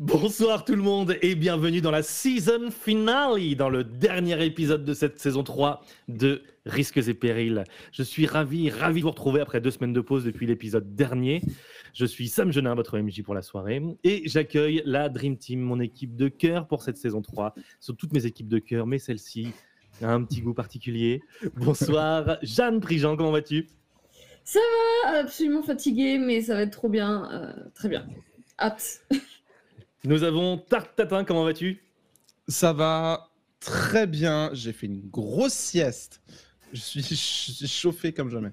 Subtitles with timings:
[0.00, 4.92] Bonsoir tout le monde et bienvenue dans la season finale, dans le dernier épisode de
[4.92, 7.62] cette saison 3 de Risques et Périls.
[7.92, 11.42] Je suis ravi, ravi de vous retrouver après deux semaines de pause depuis l'épisode dernier.
[11.92, 15.78] Je suis Sam Genin, votre MJ pour la soirée, et j'accueille la Dream Team, mon
[15.78, 17.54] équipe de cœur pour cette saison 3.
[17.78, 19.52] Ce sont toutes mes équipes de cœur, mais celle-ci
[20.02, 21.22] a un petit goût particulier.
[21.54, 23.68] Bonsoir, Jeanne Prigent, comment vas-tu?
[24.42, 24.58] Ça
[25.04, 28.08] va, absolument fatigué, mais ça va être trop bien, euh, très bien.
[28.58, 29.06] Hâte.
[30.04, 31.82] Nous avons Tarte Tatin, comment vas-tu?
[32.46, 34.50] Ça va très bien.
[34.52, 36.20] J'ai fait une grosse sieste.
[36.72, 38.50] Je suis, je suis chauffé comme jamais.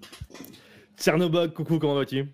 [0.98, 2.32] Tchernobog, coucou, comment vas-tu?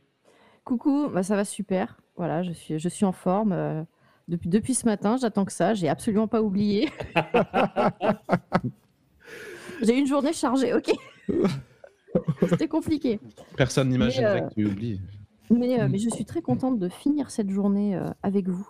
[0.64, 2.00] Coucou, bah ça va super.
[2.16, 3.54] Voilà, je suis, je suis en forme.
[3.54, 3.84] euh,
[4.28, 5.74] depuis, depuis ce matin, j'attends que ça.
[5.74, 6.90] J'ai absolument pas oublié.
[9.82, 10.92] J'ai eu une journée chargée, ok
[12.50, 13.20] C'était compliqué.
[13.56, 15.02] Personne n'imaginerait euh, que tu oublies.
[15.50, 18.68] Mais, euh, mais je suis très contente de finir cette journée euh, avec vous.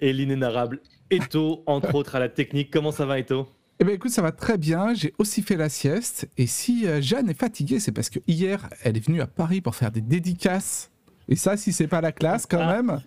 [0.00, 2.70] Et l'inénarrable Eto, entre autres à la technique.
[2.70, 3.48] Comment ça va, Eto?
[3.80, 4.94] Eh bien, écoute, ça va très bien.
[4.94, 6.28] J'ai aussi fait la sieste.
[6.38, 9.60] Et si euh, Jeanne est fatiguée, c'est parce que hier, elle est venue à Paris
[9.60, 10.90] pour faire des dédicaces.
[11.28, 12.82] Et ça, si c'est pas la classe, quand Ah.
[12.82, 13.00] même.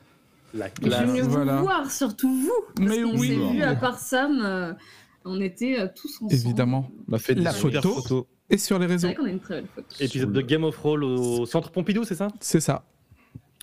[0.54, 1.06] La Je classe.
[1.08, 1.58] venue voilà.
[1.58, 2.54] vous voir, surtout vous.
[2.76, 3.28] Parce Mais oui.
[3.30, 4.74] s'est vu, à part Sam, euh,
[5.26, 6.34] on était euh, tous ensemble.
[6.34, 6.90] Évidemment.
[7.08, 8.28] On m'a fait des La photo.
[8.50, 9.08] Et sur les C'est réseaux.
[9.08, 9.88] vrai qu'on a une très belle photo.
[10.00, 12.30] Épisode de Game of Roll au centre Pompidou, c'est ça?
[12.40, 12.86] C'est ça.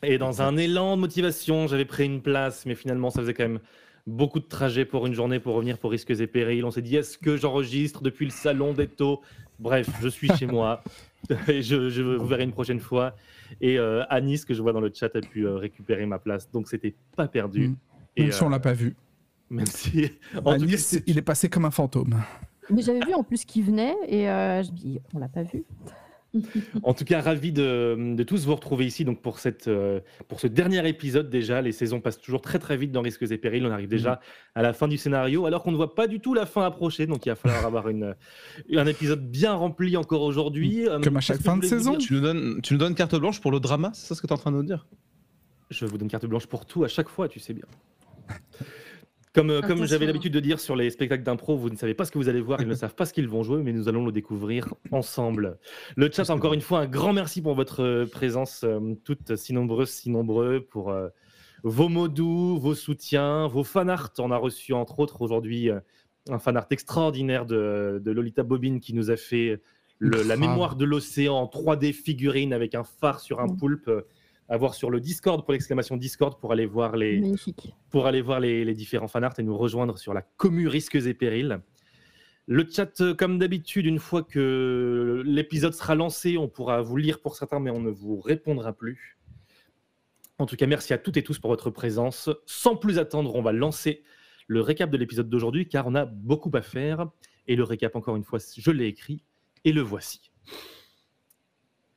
[0.06, 3.44] Et dans un élan de motivation, j'avais pris une place, mais finalement, ça faisait quand
[3.44, 3.60] même
[4.06, 6.64] beaucoup de trajets pour une journée pour revenir pour risques et périls.
[6.64, 9.22] On s'est dit, est-ce que j'enregistre depuis le salon d'Eto
[9.58, 10.82] Bref, je suis chez moi
[11.48, 13.14] et je, je vous verrai une prochaine fois.
[13.60, 16.50] Et euh, Anis, que je vois dans le chat, a pu euh, récupérer ma place,
[16.50, 17.68] donc c'était pas perdu.
[17.68, 17.76] Mm.
[18.16, 18.94] Et, Même si on euh, l'a pas vu.
[19.50, 22.20] même si, en À tout cas, Nice, il est passé comme un fantôme.
[22.70, 25.42] Mais j'avais vu en plus qu'il venait et euh, je me dis, on l'a pas
[25.42, 25.64] vu.
[26.82, 30.40] En tout cas, ravi de, de tous vous retrouver ici donc pour, cette, euh, pour
[30.40, 31.62] ce dernier épisode déjà.
[31.62, 33.64] Les saisons passent toujours très très vite dans Risques et Périls.
[33.66, 34.20] On arrive déjà
[34.54, 37.06] à la fin du scénario alors qu'on ne voit pas du tout la fin approcher.
[37.06, 38.14] Donc il va falloir avoir une,
[38.74, 40.88] un épisode bien rempli encore aujourd'hui.
[40.88, 41.96] Euh, Comme à chaque fin de saison.
[41.96, 44.26] Tu nous, donnes, tu nous donnes carte blanche pour le drama C'est ça ce que
[44.26, 44.86] tu es en train de nous dire?
[45.70, 47.66] Je vous donne carte blanche pour tout à chaque fois, tu sais bien.
[49.34, 52.04] Comme, euh, comme j'avais l'habitude de dire sur les spectacles d'impro, vous ne savez pas
[52.04, 53.88] ce que vous allez voir, ils ne savent pas ce qu'ils vont jouer, mais nous
[53.88, 55.58] allons le découvrir ensemble.
[55.96, 59.52] Le chat, encore une fois, un grand merci pour votre euh, présence, euh, toutes si
[59.52, 61.08] nombreuses, si nombreux, pour euh,
[61.64, 64.12] vos mots doux, vos soutiens, vos fanarts.
[64.18, 65.80] On a reçu, entre autres, aujourd'hui, euh,
[66.30, 69.60] un fanart extraordinaire de, de Lolita Bobine qui nous a fait
[69.98, 73.90] le- la mémoire de l'océan en 3D figurine avec un phare sur un poulpe.
[74.48, 77.74] À voir sur le Discord pour l'exclamation Discord pour aller voir les, Magnifique.
[77.90, 81.14] pour aller voir les, les différents fanarts et nous rejoindre sur la commu Risques et
[81.14, 81.60] Périls.
[82.46, 87.20] Le chat, euh, comme d'habitude, une fois que l'épisode sera lancé, on pourra vous lire
[87.20, 89.18] pour certains, mais on ne vous répondra plus.
[90.38, 92.28] En tout cas, merci à toutes et tous pour votre présence.
[92.44, 94.02] Sans plus attendre, on va lancer
[94.46, 97.08] le récap de l'épisode d'aujourd'hui, car on a beaucoup à faire.
[97.46, 99.24] Et le récap, encore une fois, je l'ai écrit,
[99.64, 100.30] et le voici.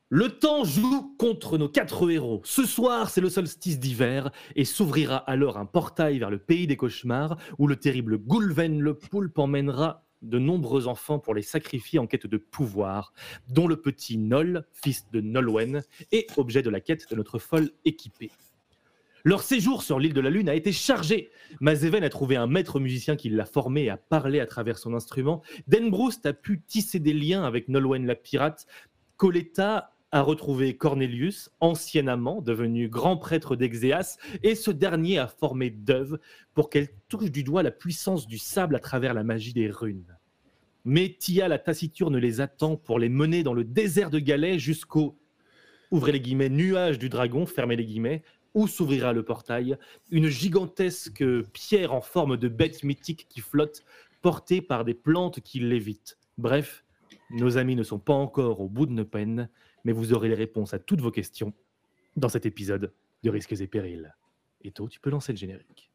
[0.10, 2.40] Le temps joue contre nos quatre héros.
[2.46, 6.78] Ce soir, c'est le solstice d'hiver et s'ouvrira alors un portail vers le pays des
[6.78, 12.08] cauchemars où le terrible Goulven le poulpe emmènera de nombreux enfants pour les sacrifier en
[12.08, 13.12] quête de pouvoir,
[13.50, 17.72] dont le petit Nol, fils de Nolwen, est objet de la quête de notre folle
[17.84, 18.32] équipée.
[19.26, 21.32] Leur séjour sur l'île de la Lune a été chargé.
[21.60, 24.94] Mazeven a trouvé un maître musicien qui l'a formé et a parlé à travers son
[24.94, 25.42] instrument.
[25.68, 28.68] Denbroust a pu tisser des liens avec Nolwen la pirate.
[29.18, 35.70] Coletta a retrouvé Cornelius, ancien amant, devenu grand prêtre d'Exéas, et ce dernier a formé
[35.70, 36.20] Dove
[36.54, 40.18] pour qu'elle touche du doigt la puissance du sable à travers la magie des runes.
[40.86, 45.18] Mais la taciturne les attend pour les mener dans le désert de Galais jusqu'au
[45.92, 49.78] ouvrez les guillemets nuage du dragon fermez les guillemets où s'ouvrira le portail,
[50.10, 53.84] une gigantesque pierre en forme de bête mythique qui flotte,
[54.22, 56.18] portée par des plantes qui l'évitent.
[56.40, 56.84] Bref,
[57.30, 59.50] nos amis ne sont pas encore au bout de nos peines,
[59.84, 61.54] mais vous aurez les réponses à toutes vos questions
[62.16, 62.94] dans cet épisode
[63.24, 64.14] de Risques et Périls.
[64.64, 65.92] Eto, tu peux lancer le générique.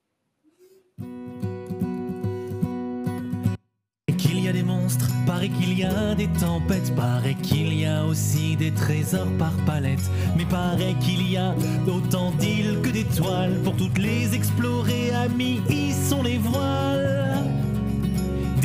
[4.18, 8.04] Qu'il y a des monstres, paraît qu'il y a des tempêtes, paraît qu'il y a
[8.06, 11.54] aussi des trésors par palette, mais paraît qu'il y a
[11.86, 17.01] autant d'îles que d'étoiles pour toutes les explorer, amis, y sont les voiles.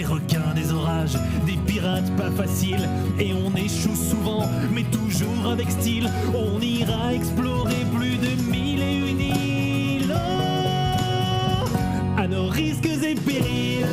[0.08, 2.88] Requins, des orages, des pirates pas faciles,
[3.20, 6.10] et on échoue souvent, mais toujours avec style.
[6.34, 10.14] On ira explorer plus de mille et une îles.
[10.14, 11.66] Oh,
[12.18, 13.86] à nos risques et périls.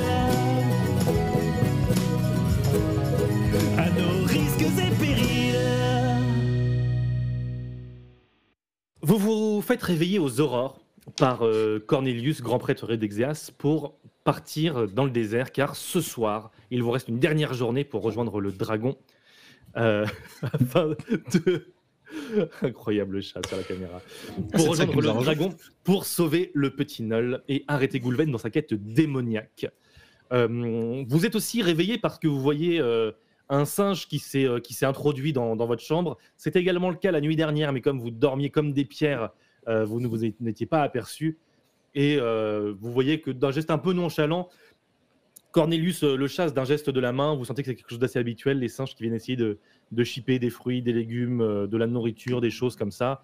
[3.76, 5.56] à nos risques et périls.
[9.02, 10.78] Vous vous faites faites réveiller aux aurores
[11.19, 13.94] par euh, Cornelius, grand prêtre d'Exéas, pour
[14.25, 18.41] partir dans le désert, car ce soir, il vous reste une dernière journée pour rejoindre
[18.41, 18.97] le dragon.
[19.76, 20.06] euh,
[20.43, 20.97] afin
[21.32, 21.75] de...
[22.62, 24.00] Incroyable chat sur la caméra.
[24.53, 28.38] Pour ça qui rejoindre le dragon, pour sauver le petit Nol et arrêter Goulven dans
[28.38, 29.67] sa quête démoniaque.
[30.32, 33.11] Euh, vous êtes aussi réveillé parce que vous voyez euh,
[33.49, 34.47] un singe qui s'est
[34.82, 36.17] introduit dans, dans votre chambre.
[36.37, 39.31] C'était également le cas la nuit dernière, mais comme vous dormiez comme des pierres,
[39.67, 41.38] vous ne vous n'étiez pas aperçu.
[41.94, 44.49] Et euh, vous voyez que d'un geste un peu nonchalant,
[45.52, 47.35] Cornelius euh, le chasse d'un geste de la main.
[47.37, 49.58] Vous sentez que c'est quelque chose d'assez habituel, les singes qui viennent essayer de,
[49.93, 53.23] de chipper des fruits, des légumes, euh, de la nourriture, des choses comme ça.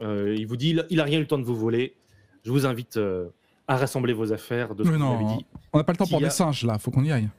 [0.00, 1.96] Euh, il vous dit il, il a rien eu le temps de vous voler.
[2.44, 3.28] Je vous invite euh,
[3.68, 5.36] à rassembler vos affaires de ce Mais vous non.
[5.36, 5.46] dit.
[5.72, 6.28] On n'a pas le temps pour Tia.
[6.28, 7.30] des singes là, faut qu'on y aille.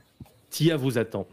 [0.50, 1.28] Tia vous attend.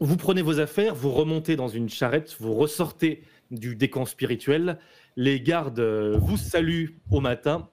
[0.00, 4.78] Vous prenez vos affaires, vous remontez dans une charrette, vous ressortez du décan spirituel.
[5.16, 7.68] Les gardes vous saluent au matin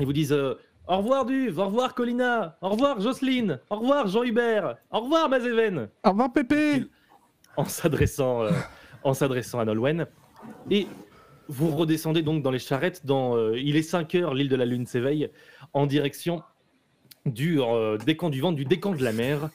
[0.00, 0.54] et vous disent euh,
[0.86, 5.88] Au revoir Duve, au revoir Colina, au revoir Jocelyne, au revoir Jean-Hubert, au revoir Mazéven
[6.04, 6.84] Au revoir Pépé
[7.56, 8.50] en s'adressant euh,
[9.02, 10.06] en s'adressant à Nolwenn.
[10.70, 10.86] Et
[11.48, 13.06] vous redescendez donc dans les charrettes.
[13.06, 15.30] Dans, euh, il est 5 heures, l'île de la Lune s'éveille,
[15.72, 16.42] en direction
[17.24, 17.58] du
[18.04, 19.50] décan du vent, du décan de la mer,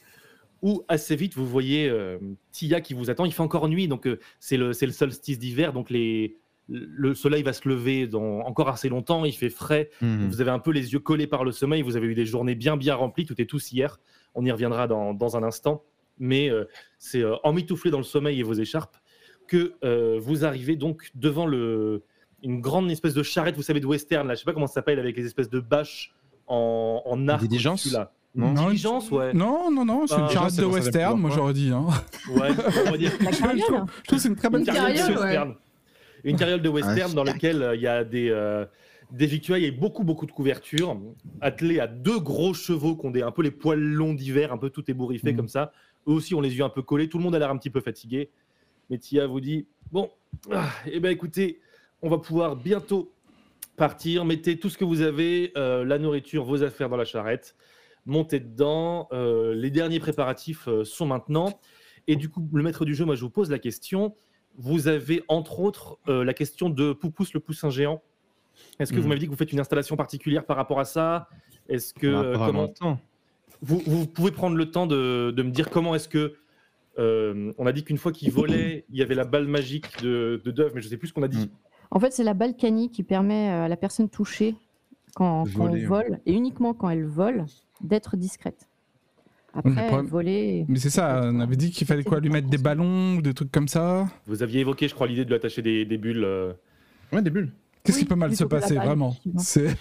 [0.61, 2.17] où assez vite vous voyez euh,
[2.51, 3.25] Tia qui vous attend.
[3.25, 6.37] Il fait encore nuit, donc euh, c'est le, c'est le solstice d'hiver, donc les,
[6.71, 9.25] le soleil va se lever dans encore assez longtemps.
[9.25, 9.89] Il fait frais.
[10.01, 10.27] Mhm.
[10.29, 11.81] Vous avez un peu les yeux collés par le sommeil.
[11.81, 13.25] Vous avez eu des journées bien bien remplies.
[13.25, 13.99] Tout est tous hier.
[14.35, 15.83] On y reviendra dans, dans un instant.
[16.17, 16.65] Mais euh,
[16.99, 18.95] c'est euh, emmitouflé dans le sommeil et vos écharpes
[19.47, 22.03] que euh, vous arrivez donc devant le,
[22.43, 24.27] une grande espèce de charrette, vous savez, de western.
[24.27, 26.13] Là, je sais pas comment ça s'appelle avec les espèces de bâches
[26.47, 27.41] en, en arc.
[27.41, 28.13] diligence dessus, là.
[28.33, 28.53] Non.
[28.53, 29.33] Non, Diligence, ouais.
[29.33, 31.69] Non, non, non, c'est Ah, une charrette de western, moi j'aurais dit.
[31.69, 31.85] Hein.
[32.33, 32.49] Ouais,
[32.87, 33.11] on va dire.
[33.19, 35.05] Je, trouve, que c'est une très bonne charrette.
[35.05, 35.37] de ouais.
[36.23, 38.65] Une carriole de western dans laquelle euh, il y a des, euh,
[39.11, 40.99] des victuailles et beaucoup, beaucoup de couvertures,
[41.41, 44.57] attelées à deux gros chevaux qui ont des, un peu les poils longs d'hiver, un
[44.57, 45.37] peu tout ébouriffé Mhm.
[45.37, 45.71] comme ça.
[46.07, 47.09] Eux aussi ont les yeux un peu collés.
[47.09, 48.29] Tout le monde a l'air un petit peu fatigué.
[48.89, 50.09] Mais Tia vous dit Bon,
[50.51, 51.59] ah, eh ben écoutez,
[52.01, 53.11] on va pouvoir bientôt
[53.77, 54.25] partir.
[54.25, 57.55] Mettez tout ce que vous avez, euh, la nourriture, vos affaires dans la charrette.
[58.05, 59.07] Montez dedans.
[59.11, 61.59] Euh, les derniers préparatifs euh, sont maintenant.
[62.07, 64.15] Et du coup, le maître du jeu, moi, je vous pose la question.
[64.57, 68.01] Vous avez entre autres euh, la question de Poupous le poussin géant.
[68.79, 69.07] Est-ce que vous Mhm.
[69.09, 71.27] m'avez dit que vous faites une installation particulière par rapport à ça?
[71.69, 72.69] Est-ce que euh, comment
[73.61, 76.35] vous, vous pouvez prendre le temps de, de me dire comment est-ce que
[76.99, 80.41] euh, on a dit qu'une fois qu'il volait, il y avait la balle magique de,
[80.43, 81.45] de Dove, mais je sais plus ce qu'on a dit.
[81.45, 81.49] Mm.
[81.91, 84.55] En fait, c'est la balle canie qui permet à la personne touchée,
[85.15, 87.45] quand, voler, on vole, et uniquement quand elle vole,
[87.81, 88.67] d'être discrète.
[89.53, 90.65] Après, problème- voler.
[90.69, 93.33] Mais c'est ça, on avait dit qu'il fallait quoi, lui mettre des ballons ou des
[93.33, 94.07] trucs comme ça.
[94.27, 96.23] Vous aviez évoqué, je crois, l'idée de lui attacher des, des bulles.
[96.23, 96.53] euh.
[97.11, 97.51] Ouais, des bulles.
[97.83, 99.41] Qu'est-ce Oui, qui peut mal se plutôt que la passer, balle, vraiment effectivement.
[99.41, 99.75] C'est.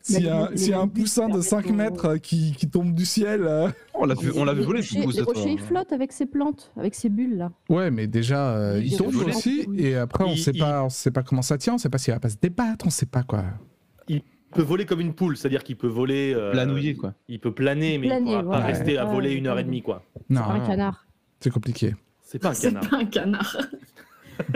[0.00, 2.04] S'il y a, les- s'il y a un bulles poussin de permettent 5 aux- mètres
[2.06, 3.42] euh, qui, qui tombe du ciel.
[3.46, 6.12] euh, On l'a vu, on l'avait Les volé, rochers- Poupous, Les rochers, ils flottent avec
[6.12, 7.52] ces plantes, avec ces bulles là.
[7.68, 9.34] Ouais, mais déjà, euh, Il il est tombe volé.
[9.34, 9.66] aussi.
[9.76, 11.88] Et après, on Il- sait il- pas, on sait pas comment ça tient, on sait
[11.90, 13.44] pas s'il va pas se débattre, on sait pas quoi.
[14.54, 16.32] Il peut voler comme une poule, c'est-à-dire qu'il peut voler.
[16.34, 17.14] euh, Planouiller, quoi.
[17.28, 19.82] Il peut planer, mais il pourra pas rester à Ouais, voler une heure et demie,
[19.82, 20.04] quoi.
[20.30, 21.06] Non, Pas un non, canard.
[21.40, 21.94] c'est compliqué.
[22.22, 22.88] C'est pas un C'est canard.
[22.90, 23.56] pas un canard.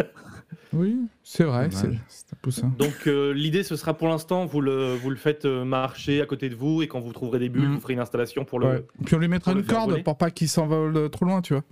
[0.75, 1.73] Oui, c'est vrai, Dommage.
[1.81, 2.75] c'est c'est un poussin.
[2.79, 6.26] Donc euh, l'idée, ce sera pour l'instant, vous le, vous le faites euh, marcher à
[6.26, 7.75] côté de vous, et quand vous trouverez des bulles, Mhm.
[7.76, 8.85] vous ferez une installation pour le, Ouais.
[9.07, 10.02] Puis on lui mettra pour le une faire corde voler.
[10.02, 11.64] pour pas qu'il s'envole euh, trop loin, tu vois.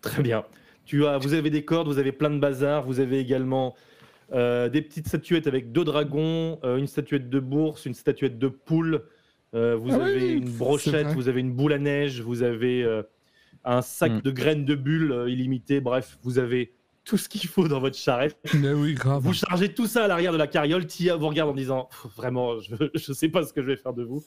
[0.00, 0.44] Très bien.
[0.86, 3.74] Tu as, vous avez des cordes, vous avez plein de bazar, vous avez également
[4.32, 8.48] euh, des petites statuettes avec deux dragons, euh, une statuette de bourse, une statuette de
[8.48, 9.02] poule,
[9.54, 12.82] euh, vous Ah avez oui, une brochette, vous avez une boule à neige, vous avez
[12.82, 13.02] euh,
[13.64, 14.20] un sac Mm.
[14.22, 16.72] de graines de bulles euh, illimité, bref, vous avez
[17.04, 18.36] tout ce qu'il faut dans votre charrette.
[18.54, 19.22] Mais oui, grave.
[19.22, 22.60] Vous chargez tout ça à l'arrière de la carriole, Tia vous regarde en disant vraiment,
[22.60, 22.74] je
[23.10, 24.22] ne sais pas ce que je vais faire de vous.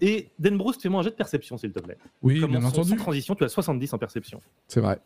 [0.00, 1.98] Et Denbroust, fais-moi un jet de perception, s'il te plaît.
[2.22, 2.96] Oui, Commençons bien sans entendu.
[2.96, 4.40] transition, tu as 70 en perception.
[4.68, 5.00] C'est vrai.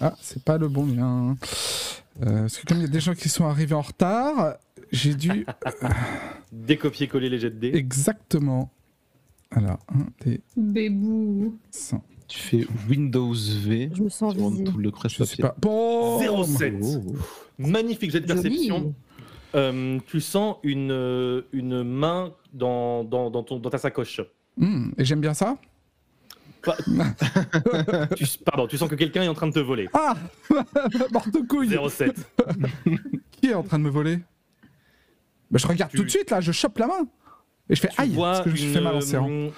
[0.00, 1.36] Ah, c'est pas le bon lien.
[2.22, 4.54] Euh, parce que comme il y a des gens qui sont arrivés en retard,
[4.92, 5.46] j'ai dû
[6.52, 7.72] Décopier-coller les jets de dés.
[7.74, 8.70] exactement.
[9.50, 11.58] Alors, un des Bébou.
[11.70, 12.02] 100.
[12.28, 15.54] Tu fais Windows V Je me sens tout le Je sais pas.
[15.60, 16.80] Bon 0,7.
[16.82, 17.14] Oh.
[17.58, 18.94] Magnifique jet de perception.
[19.54, 24.20] Euh, tu sens une, euh, une main dans, dans, dans, ton, dans ta sacoche.
[24.56, 25.56] Hmm, Et j'aime bien ça?
[28.16, 29.88] Tu, pardon, tu sens que quelqu'un est en train de te voler.
[29.92, 30.14] Ah
[31.12, 32.14] Morte couille 0,7.
[33.30, 34.18] Qui est en train de me voler?
[35.50, 37.06] Bah, Je regarde Tu- tout de suite là, je chope la main.
[37.68, 39.28] Et je fais Tu aïe vois Parce que je fait mal en serrant.
[39.30, 39.48] euh,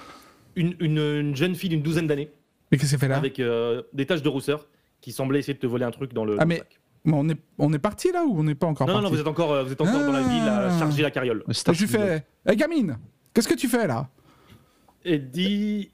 [0.56, 2.30] une, une, une jeune fille d'une douzaine d'années
[2.70, 3.16] Mais qu'est-ce qu'elle fait là?
[3.16, 4.66] Avec euh, des taches de rousseur
[5.00, 6.80] qui semblait essayer de te voler un truc dans le, Ah, mais- sac.
[7.04, 9.10] Mais on est, on est parti là ou on n'est pas encore Non, non, parti?
[9.12, 10.78] non, vous êtes encore, euh, vous êtes encore dans la ville à Ah.
[10.78, 11.44] charger la carriole.
[11.48, 12.98] Je lui fais Hé gamine,
[13.32, 14.08] qu'est-ce que tu fais là?
[15.04, 15.92] Et dit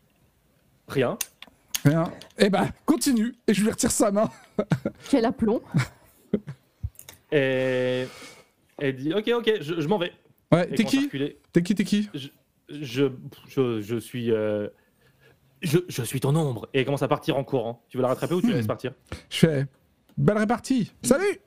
[0.88, 1.16] rien.
[1.84, 2.10] Rien.
[2.38, 3.34] Eh ben, continue.
[3.46, 4.30] Et je lui retire sa main.
[5.10, 5.60] Quel aplomb.
[7.32, 8.06] Et
[8.78, 10.12] elle dit ok, ok, je, je m'en vais.
[10.52, 11.08] Ouais, t'es qui.
[11.52, 12.08] T'es qui, t'es qui
[12.70, 13.08] je,
[13.48, 14.30] je, je suis.
[14.30, 14.68] euh,
[15.62, 16.68] je, je suis ton ombre.
[16.74, 17.82] Et elle commence à partir en courant.
[17.88, 18.56] Tu veux la rattraper ou tu la Hmm.
[18.56, 18.92] laisses partir
[19.30, 19.66] Je fais
[20.16, 20.92] Belle répartie.
[21.02, 21.40] Salut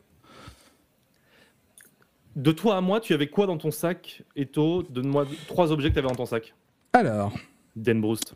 [2.35, 4.83] De toi à moi, tu avais quoi dans ton sac, Eto?
[4.83, 6.53] Donne-moi trois objets que tu avais dans ton sac.
[6.93, 7.33] Alors,
[7.75, 8.35] Den Broust.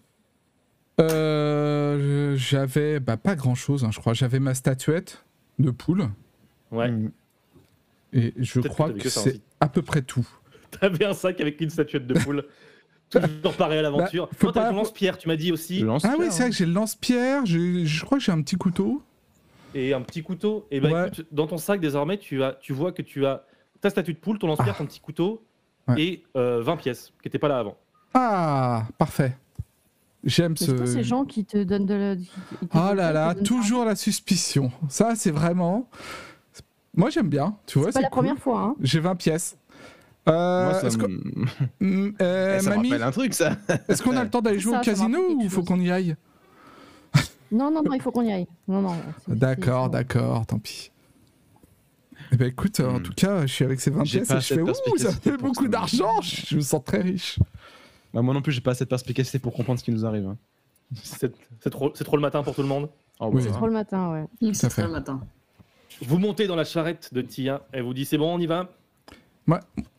[1.01, 4.13] Euh, j'avais bah, pas grand chose, je crois.
[4.13, 5.23] J'avais ma statuette
[5.59, 6.09] de poule.
[6.71, 6.89] Ouais.
[6.91, 7.11] Mm.
[8.13, 9.41] Et je Peut-être crois que, c'est aussi.
[9.59, 10.27] à peu près tout.
[10.79, 12.45] T'avais un sac avec une statuette de poule.
[13.09, 14.27] Toujours pareil à l'aventure.
[14.27, 15.83] Bah, faut pas- ton lance-pierre, tu m'as dit aussi.
[16.03, 18.55] Ah oui, c'est vrai que j'ai le lance-pierre, j'ai- je crois que j'ai un petit
[18.55, 19.01] couteau.
[19.75, 20.65] Et un petit couteau.
[20.71, 21.07] Et ben Ouais.
[21.07, 23.45] écoute, dans ton sac désormais, tu, as, tu vois que tu as
[23.81, 25.43] ta statue de poule, ton lance-pierre, ton petit couteau
[25.87, 25.93] Ah.
[25.93, 26.01] Ouais.
[26.01, 27.77] et euh, 20 pièces qui n'étaient pas là avant.
[28.13, 29.37] Ah, parfait.
[30.23, 30.93] J'aime C'est toi ce.
[30.93, 32.13] ces gens qui te donnent de la.
[32.61, 34.71] Oh donnent là là, toujours la suspicion.
[34.89, 35.89] Ça, c'est vraiment.
[36.95, 37.55] Moi, j'aime bien.
[37.65, 37.87] Tu vois.
[37.87, 38.23] C'est pas la cool.
[38.25, 38.61] première fois.
[38.61, 38.75] Hein.
[38.81, 39.57] J'ai 20 pièces.
[40.29, 41.45] Euh, Moi, ça que- me-
[41.79, 43.57] Mm, euh, Eh, ça me rappelle un truc, ça.
[43.89, 45.89] est-ce qu'on a le temps d'aller jouer Ça, au casino ou quelque faut qu'on y
[45.89, 46.15] aille
[47.51, 48.45] Non, non, non, il faut qu'on y aille.
[48.67, 48.95] Non, non.
[49.27, 50.91] D'accord, d'accord, tant pis.
[52.31, 53.01] Eh ben écoute, en Hmm.
[53.01, 55.37] tout cas, je suis avec ces 20 J'ai pièces et je fais ouh, ça fait
[55.37, 57.39] beaucoup d'argent, je me sens très riche.
[58.13, 60.27] Bah, moi non plus, j'ai pas cette perspicacité pour comprendre ce qui nous arrive.
[60.27, 60.37] hein.
[61.03, 62.89] C'est c'est trop, c'est trop le matin pour tout le monde?
[63.19, 63.35] Oh, Oui.
[63.35, 64.25] bah, C'est trop le matin, ouais.
[64.53, 64.81] C'est à fait.
[64.83, 65.21] très matin.
[66.01, 67.61] Vous montez dans la charrette de Tia.
[67.71, 68.69] Elle vous dit c'est bon, on y va?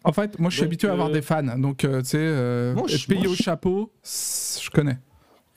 [0.05, 2.09] En fait, moi je suis Donc, habitué à avoir euh, des fans, donc euh, tu
[2.09, 4.99] sais, euh, Moche, être payé au chapeau, je connais.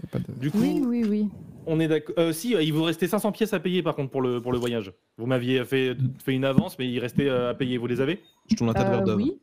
[0.02, 1.30] Y a pas de- Du coup, Oui, oui, oui.
[1.66, 2.14] on est d'accord.
[2.18, 4.58] euh, si, il vous restait 500 pièces à payer par contre pour le, pour le
[4.60, 4.92] voyage.
[5.18, 7.78] Vous m'aviez fait, fait une avance, mais il restait euh, à payer.
[7.78, 8.22] Vous les avez?
[8.52, 9.22] Je tourne la tête vers Euh, Dove.
[9.22, 9.40] oui,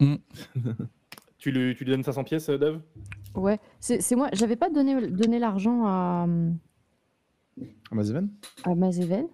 [1.42, 2.80] tu lui, tu lui donnes 500 pièces, euh, Dove
[3.34, 3.58] ouais.
[3.80, 4.28] C'est moi.
[4.32, 6.26] J'avais pas donné, donné l'argent à,
[7.90, 8.28] Ah, Mazeven?
[8.64, 9.26] à Mazéven.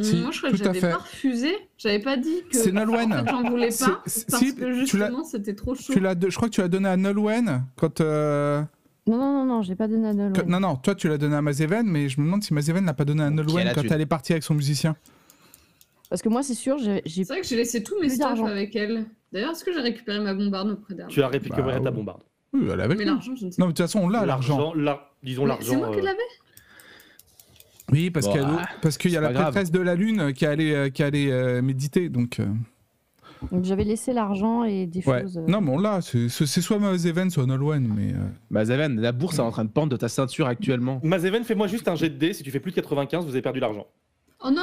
[0.00, 1.52] Si, Moi, je crois que à j'avais pas refusé.
[1.76, 2.56] J'avais pas dit que.
[2.56, 3.12] C'est Nolwenn.
[3.12, 4.00] En fait, j'en voulais pas.
[4.04, 5.92] Parce si, que justement, c'était trop chaud.
[5.92, 8.00] Tu l'as, je crois que tu l'as donné à Nolwenn quand.
[8.00, 8.62] euh,
[9.08, 10.32] Non, non, non, non, j'ai pas donné à Nolwenn.
[10.44, 12.84] que- non, non, toi tu l'as donné à Mazeven, mais je me demande si Mazeven
[12.84, 14.94] l'a pas donné à Nolwenn quand elle est partie avec son musicien.
[16.10, 18.46] Parce que moi, c'est sûr, j'ai C'est vrai que j'ai laissé tous mes d'argent.
[18.46, 19.06] avec elle.
[19.34, 22.22] D'ailleurs, est-ce que j'ai récupéré ma bombarde auprès d'elle Tu as récupéré Bah, ta bombarde.
[22.52, 24.24] Oui, elle avec Mais l'argent, je ne sais Non, mais de toute façon, on l'a
[24.24, 24.72] l'argent.
[24.74, 25.70] l'ar- disons l'argent.
[25.72, 26.18] C'est moi qui euh, l'avais
[27.92, 29.44] Oui, parce Bon, qu'elle- ah, parce qu'il y a la pas grave.
[29.52, 32.38] prêtresse de la lune qui allait, euh, qui allait euh, méditer, donc.
[32.40, 32.46] euh,
[33.52, 35.22] Donc j'avais laissé l'argent et des Ouais.
[35.22, 35.36] choses.
[35.38, 36.00] euh, Non, mais on l'a.
[36.00, 38.12] C'est soit Mazeven, soit Nolwenn, mais.
[38.14, 38.18] euh,
[38.50, 41.00] Mazeven, la bourse est en train de pendre de ta ceinture actuellement.
[41.02, 42.32] Mazeven, fais-moi juste un jet de dés.
[42.32, 43.86] Si tu fais plus de 95, vous avez perdu l'argent.
[44.44, 44.62] Oh non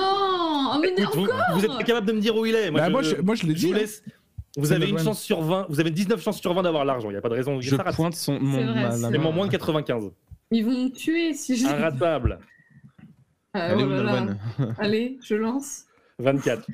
[0.73, 2.71] Oh mais Écoute, vous, encore vous êtes pas capable de me dire où il est.
[2.71, 3.71] Bah, moi, je, moi, je l'ai je dit.
[3.73, 4.11] vous hein.
[4.57, 5.67] Vous avez une chance sur 20.
[5.69, 7.09] Vous avez 19 chances sur 20 d'avoir l'argent.
[7.09, 7.61] Il n'y a pas de raison.
[7.61, 9.31] Je ça pointe son, mon, vrai, ma- c'est la Mais main.
[9.31, 10.11] moins de 95.
[10.51, 11.67] Ils vont me tuer si je.
[11.67, 12.39] Inratable.
[13.53, 15.83] Ah, oh Allez, je lance.
[16.19, 16.65] 24.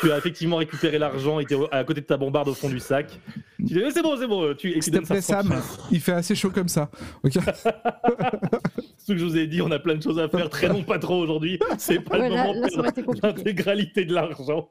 [0.00, 3.08] Tu as effectivement récupéré l'argent, était à côté de ta bombarde au fond du sac.
[3.56, 4.54] Tu dis, Eh, c'est bon, c'est bon.
[4.54, 5.60] Tu, et tu donnes 500 Sam,
[5.90, 6.90] il fait assez chaud comme ça.
[7.24, 7.32] Ok.
[8.98, 10.48] Ce que je vous ai dit, on a plein de choses à faire.
[10.50, 11.58] Traînons pas trop aujourd'hui.
[11.78, 13.26] C'est pas Ouais, le moment de là, ça compliqué.
[13.26, 14.68] l'intégralité de l'argent.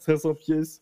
[0.00, 0.80] 500 pièces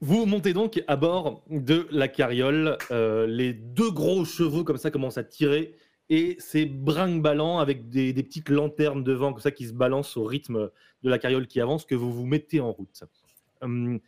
[0.00, 2.78] Vous montez donc à bord de la carriole.
[2.92, 5.74] Euh, les deux gros chevaux comme ça commencent à tirer
[6.08, 10.70] et c'est brinque-ballant avec des, petites lanternes devant comme ça qui se balancent au rythme
[11.02, 13.04] de la carriole qui avance que vous vous mettez en route.
[13.60, 13.98] Hum,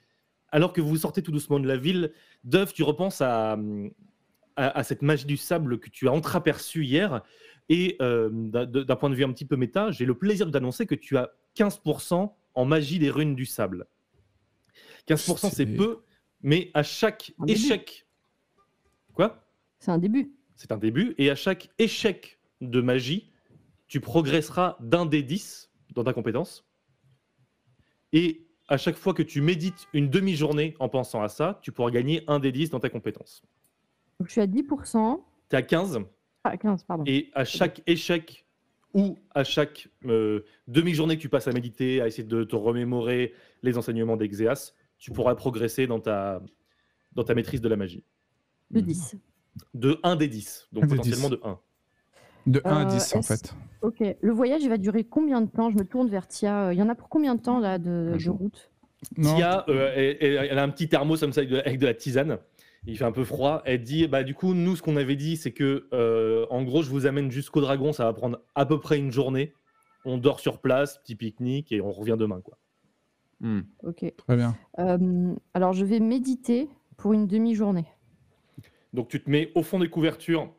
[0.52, 2.12] alors que vous sortez tout doucement de la ville,
[2.44, 3.58] Dove, tu repenses à,
[4.56, 7.22] à, cette magie du sable que tu as entreaperçue hier.
[7.68, 10.50] Et euh, d'un d'un point de vue un petit peu méta, j'ai le plaisir de
[10.50, 13.86] t'annoncer que tu as 15% en magie des runes du sable.
[15.08, 16.02] 15% c'est peu,
[16.42, 17.58] mais à chaque Un début.
[17.60, 18.06] échec.
[19.14, 19.44] Quoi?
[19.78, 20.32] C'est un début.
[20.56, 21.14] C'est un début.
[21.18, 23.30] Et à chaque échec de magie,
[23.88, 26.66] tu progresseras d'un des 10 dans ta compétence.
[28.12, 31.90] Et à chaque fois que tu médites une demi-journée en pensant à ça, tu pourras
[31.90, 33.42] gagner un des 10 dans ta compétence.
[34.18, 35.22] Donc je suis à 10%.
[35.48, 35.98] Tu es à 15.
[36.44, 37.04] Ah, 15, pardon.
[37.06, 38.46] Et à chaque échec
[38.94, 43.34] ou à chaque euh, demi-journée que tu passes à méditer, à essayer de te remémorer
[43.62, 46.42] les enseignements d'Exeas, tu pourras progresser dans ta,
[47.14, 48.04] dans ta maîtrise de la magie.
[48.70, 49.16] De 10.
[49.74, 51.36] De 1 des 10, donc des potentiellement 10.
[51.36, 51.58] de 1.
[52.46, 53.54] De 1 à Euh, 10, en fait.
[53.82, 54.02] Ok.
[54.20, 55.70] Le voyage, il va durer combien de temps?
[55.70, 56.66] Je me tourne vers Tia.
[56.68, 58.70] Euh, Il y en a pour combien de temps là de, Un de route?
[59.16, 59.34] Non.
[59.36, 61.86] Tia, euh, elle, elle- elle a un petit thermos comme ça avec de, avec de
[61.86, 62.38] la tisane.
[62.86, 63.62] Il fait un peu froid.
[63.66, 66.82] Elle dit bah du coup nous ce qu'on avait dit c'est que euh, en gros
[66.82, 69.52] je vous amène jusqu'au dragon, ça va prendre à peu près une journée.
[70.06, 72.56] On dort sur place, petit pique-nique et on revient demain quoi.
[73.40, 73.60] Hmm.
[73.82, 74.04] Ok.
[74.16, 74.56] Très bien.
[74.78, 77.86] Euh, alors, je vais méditer pour une demi-journée.
[78.92, 80.50] Donc tu te mets au fond des couvertures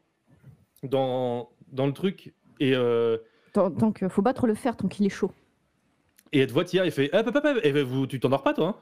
[0.83, 3.17] dans, dans le truc et, euh,
[3.53, 5.31] Tant, tant que faut battre le fer tant qu'il est chaud.
[6.31, 7.57] et elle te voit tirer et fait hop, hop, hop, hop.
[7.63, 8.75] Et ben, vous, tu t'endors pas toi hein?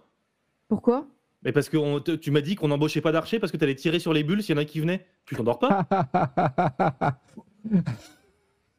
[0.68, 1.08] Pourquoi?
[1.44, 3.76] Mais parce que on tu m'as dit qu'on n'embauchait pas d'archers parce que tu allais
[3.76, 5.06] tirer sur les bulles s'il y en a qui venaient.
[5.26, 5.88] Tu t'endors pas?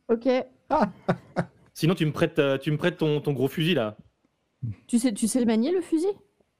[0.09, 0.29] Ok.
[1.75, 3.97] Sinon tu me prêtes, euh, tu me prêtes ton, ton gros fusil là.
[4.87, 6.09] Tu sais, tu sais le manier le fusil?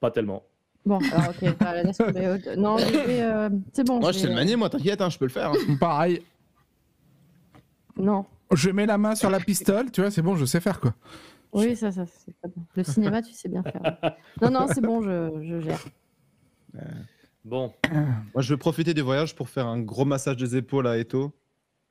[0.01, 0.45] Pas tellement.
[0.87, 1.57] Bon, alors ok.
[1.59, 2.39] bah, laisse tomber.
[2.57, 4.01] Non, je vais, euh, c'est bon.
[4.01, 5.51] Moi, je sais le manier, moi, t'inquiète, hein, je peux le faire.
[5.51, 5.77] hein.
[5.81, 6.23] Pareil.
[7.97, 8.25] Non.
[8.53, 10.95] Je mets la main sur la pistole, tu vois, c'est bon, je sais faire quoi.
[11.53, 12.63] Oui, ça, ça, c'est pas bon.
[12.77, 14.17] Le cinéma, tu sais bien faire.
[14.43, 15.85] Non, non, c'est bon, je, je gère.
[17.45, 20.97] Bon, Moi, je vais profiter du voyage pour faire un gros massage des épaules à
[20.99, 21.33] Eto.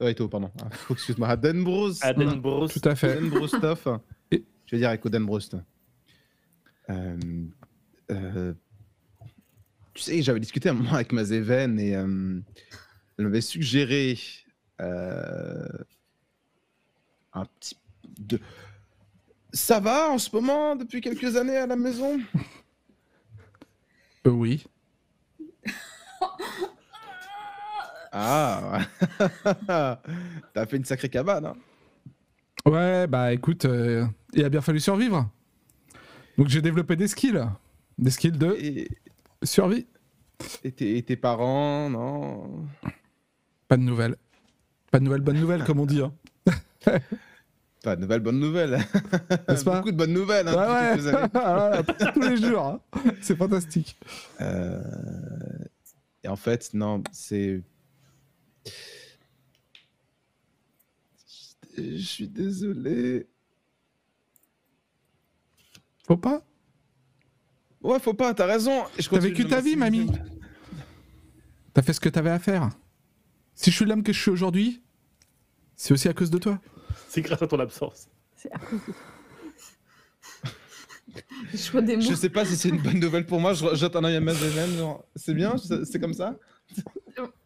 [0.02, 0.52] Euh, Eto, pardon.
[0.62, 2.04] Ah, Excuse-moi, à Denbrousse.
[2.04, 2.68] Adenbros.
[2.68, 3.20] Tout à fait.
[3.20, 3.88] Denbroustoff.
[4.32, 5.58] Et- Je vais dire Echo Denbroust.
[6.90, 7.18] Euh,
[8.12, 8.54] euh,
[9.94, 12.40] tu sais, j'avais discuté un moment avec Mazéven et euh,
[13.18, 14.18] elle m'avait suggéré
[14.82, 15.68] euh,
[17.34, 17.76] un petit.
[18.20, 18.40] De...
[19.52, 22.20] Ça va en ce moment depuis quelques années à la maison?
[24.28, 24.66] Euh, oui.
[28.12, 28.80] Ah
[30.54, 31.56] T'as fait une sacrée cabane, hein?
[32.66, 34.04] Ouais, bah écoute, euh,
[34.34, 35.30] il a bien fallu survivre.
[36.36, 37.40] Donc j'ai développé des skills.
[38.00, 38.90] Des skills de et,
[39.44, 39.86] survie.
[40.64, 42.66] et tes, et tes parents, non?
[43.68, 44.16] Pas de nouvelles.
[44.90, 46.02] Pas de nouvelles, bonnes nouvelles, comme on dit.
[46.02, 46.12] Hein.
[47.84, 48.86] Pas de nouvelles, bonnes nouvelles.
[49.48, 51.78] N'est-ce pas Beaucoup de bonnes nouvelles hein, Ouais, années.
[52.04, 52.12] ouais.
[52.14, 52.66] Tous les jours.
[52.66, 52.82] hein.
[53.22, 53.98] C'est fantastique.
[54.42, 54.82] Euh,
[56.24, 57.62] Et en fait, non, c'est.
[61.78, 63.28] Je suis désolé.
[66.06, 66.44] Faut pas
[67.82, 68.84] Ouais, faut pas, t'as raison.
[69.10, 70.12] T'as vécu ta vie, mamie.
[71.74, 72.70] T'as fait ce que t'avais à faire.
[73.56, 74.82] Si je suis l'homme que je suis aujourd'hui,
[75.82, 76.60] c'est aussi à cause de toi.
[77.08, 78.10] C'est grâce à ton absence.
[78.36, 78.94] C'est à cause de-
[81.54, 82.02] Le choix des mots.
[82.04, 83.54] Je sais pas si c'est une bonne nouvelle pour moi.
[83.54, 84.78] Je jette un œil à Mazéven.
[84.78, 86.36] genre, C'est bien C'est comme ça?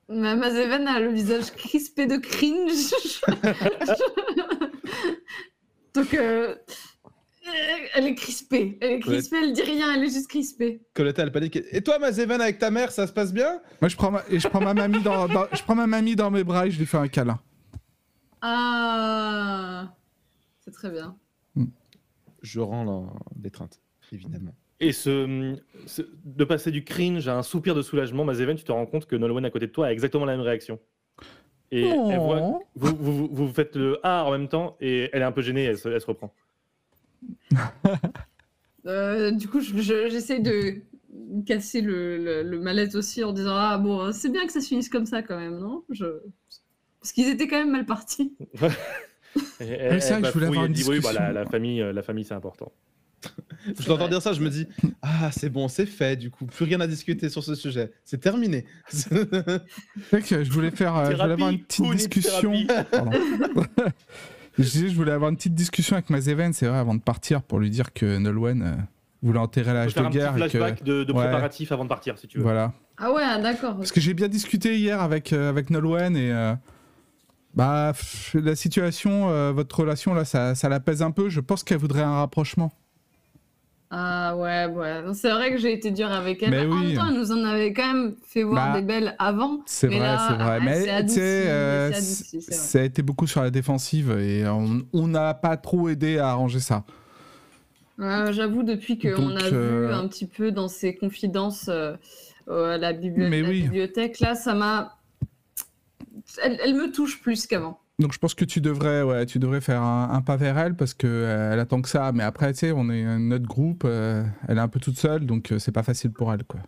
[0.10, 2.92] Ma Mazeven a le visage crispé de cringe.
[5.94, 6.56] Donc, euh,
[7.94, 8.78] elle est crispée.
[8.82, 10.82] Elle est crispée, elle dit rien, elle est juste crispée.
[10.96, 11.60] Coletta, elle panique.
[11.72, 13.62] Et toi, Mazéven, avec ta mère, ça se passe bien?
[13.80, 16.16] Moi, je prends ma, et je prends ma mamie dans, dans- je prends ma mamie
[16.16, 17.40] dans mes bras et je lui fais un câlin.
[18.46, 19.96] Ah,
[20.60, 21.16] c'est très bien.
[22.42, 23.80] Je rends la- l'étreinte,
[24.12, 24.54] évidemment.
[24.82, 28.72] Et ce, ce- de passer du cringe à un soupir de soulagement, Mazeven, tu te
[28.74, 30.78] rends compte que Nolwenn à côté de toi a exactement la même réaction.
[31.72, 32.62] Et elle voit, Oh.
[32.76, 35.64] vous, vous, vous, faites le A en même temps et elle est un peu gênée,
[35.64, 36.34] elle se, elle se reprend.
[38.86, 40.82] Euh, du coup, je- je- j'essaie de
[41.46, 44.68] casser le, le, le malaise aussi en disant Ah bon, c'est bien que ça se
[44.68, 45.86] finisse comme ça quand même, non?
[45.90, 46.06] Je...
[47.04, 48.34] Parce qu'ils étaient quand même mal partis.
[49.60, 51.34] Et elle- c'est vrai elle que je voulais avoir une dit, oui, bah, la, discussion.
[51.34, 52.72] la famille, euh, la famille c'est important.
[53.80, 54.68] Je l'entends dire ça, je me dis
[55.02, 56.46] Ah, c'est bon, c'est fait, du coup.
[56.46, 57.92] Plus rien à discuter sur ce sujet.
[58.04, 58.66] C'est terminé.
[58.90, 62.54] C'est vrai que je voulais faire, euh, je voulais avoir une petite discussion.
[64.58, 67.60] je je voulais avoir une petite discussion avec Mazeven, c'est vrai, avant de partir, pour
[67.60, 68.76] lui dire que Nolwenn euh,
[69.22, 71.24] voulait enterrer l'âge de un petit guerre et que flashback de, de ouais.
[71.24, 72.44] préparatifs avant de partir si tu veux.
[72.44, 72.74] voilà.
[72.98, 73.78] Ah ouais, d'accord.
[73.78, 76.54] Parce que j'ai bien discuté hier avec euh, avec Nolwenn et euh,
[77.54, 77.94] bah
[78.34, 81.30] la situation, euh, votre relation là, ça, ça la pèse un peu.
[81.30, 82.72] Je pense qu'elle voudrait un rapprochement.
[83.96, 85.02] Ah ouais, ouais.
[85.04, 86.52] Non, C'est vrai que j'ai été dure avec elle.
[86.52, 86.84] Mais en oui.
[86.84, 89.62] même temps, elle nous en avait quand même fait voir Bah, des belles avant.
[89.66, 90.60] C'est Mais vrai, là, c'est vrai.
[90.60, 92.68] elle Mais s'est tu adoucie, sais, euh, elle s'est adoucie, c'est vrai.
[92.70, 96.30] ça a été beaucoup sur la défensive et on on n'a pas trop aidé à
[96.32, 96.84] arranger ça.
[98.00, 101.96] Ouais, J'avoue, depuis qu'on Donc, a euh, vu un petit peu dans ses confidences euh,
[102.50, 103.62] euh, à la, bibli- Mais la oui.
[103.62, 104.98] bibliothèque, là, ça m'a.
[106.42, 107.80] Elle, elle me touche plus qu'avant.
[108.00, 110.76] Donc je pense que tu devrais, ouais, tu devrais faire un, un pas vers elle
[110.76, 112.12] parce que euh, elle attend que ça.
[112.12, 115.26] Mais après, tu sais, on est notre groupe, euh, elle est un peu toute seule,
[115.26, 116.60] donc euh, c'est pas facile pour elle, quoi.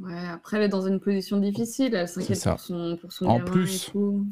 [0.00, 1.94] Ouais, après, elle est dans une position difficile.
[1.94, 3.88] Elle s'inquiète pour son, pour son En gamin plus.
[3.88, 4.26] et tout.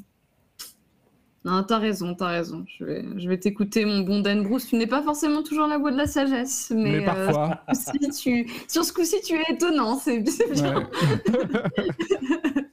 [1.44, 2.64] Non, t'as raison, t'as raison.
[2.68, 4.68] Je vais, je vais t'écouter, mon bon Dan Bruce.
[4.68, 8.48] Tu n'es pas forcément toujours la voix de la sagesse, mais, Mais, parfois, si tu...
[8.68, 9.98] sur ce coup-ci, tu es étonnant.
[9.98, 10.78] C'est c'est bien.
[10.78, 10.86] ouais.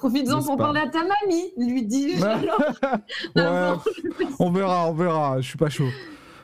[0.00, 2.28] Profites-en pour parler à ta mamie, lui dis-je Ouais.
[2.28, 2.62] alors.
[3.36, 3.82] Ouais, avant.
[4.38, 5.40] on verra, on verra.
[5.42, 5.88] Je suis pas chaud.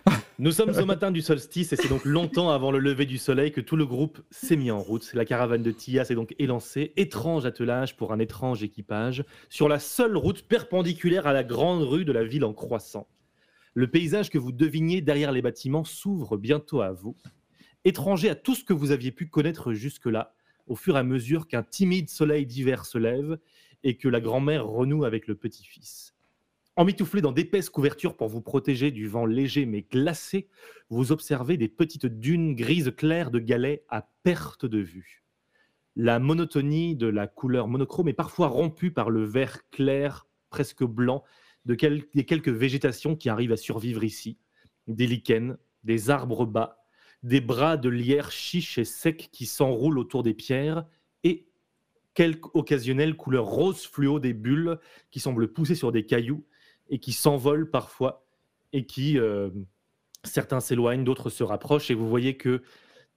[0.38, 3.52] Nous sommes au matin du solstice et c'est donc longtemps avant le lever du soleil
[3.52, 5.10] que tout le groupe s'est mis en route.
[5.14, 9.78] La caravane de Tia s'est donc élancée, étrange attelage pour un étrange équipage, sur la
[9.78, 13.08] seule route perpendiculaire à la grande rue de la ville en croissant.
[13.72, 17.16] Le paysage que vous deviniez derrière les bâtiments s'ouvre bientôt à vous,
[17.86, 20.34] étranger à tout ce que vous aviez pu connaître jusque-là,
[20.66, 23.38] au fur et à mesure qu'un timide soleil d'hiver se lève
[23.82, 26.14] et que la grand-mère renoue avec le petit-fils.
[26.76, 30.48] Emmitouflé dans d'épaisses couvertures pour vous protéger du vent léger mais glacé,
[30.90, 35.24] vous observez des petites dunes grises claires de galets à perte de vue.
[35.94, 41.24] La monotonie de la couleur monochrome est parfois rompue par le vert clair, presque blanc,
[41.64, 41.74] de
[42.14, 44.38] des quelques végétations qui arrivent à survivre ici.
[44.86, 46.85] Des lichens, des arbres bas,
[47.26, 50.84] des bras de lierre chiches et secs qui s'enroulent autour des pierres,
[51.24, 51.48] et
[52.14, 54.78] quelques occasionnelles couleurs rose fluo des bulles
[55.10, 56.46] qui semblent pousser sur des cailloux
[56.88, 58.24] et qui s'envolent parfois
[58.72, 59.50] et qui, euh,
[60.22, 62.62] certains s'éloignent, d'autres se rapprochent, et vous voyez que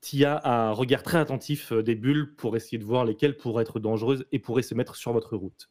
[0.00, 3.62] Tia a un regard très attentif euh, des bulles pour essayer de voir lesquelles pourraient
[3.62, 5.68] être dangereuses et pourraient se mettre sur votre route.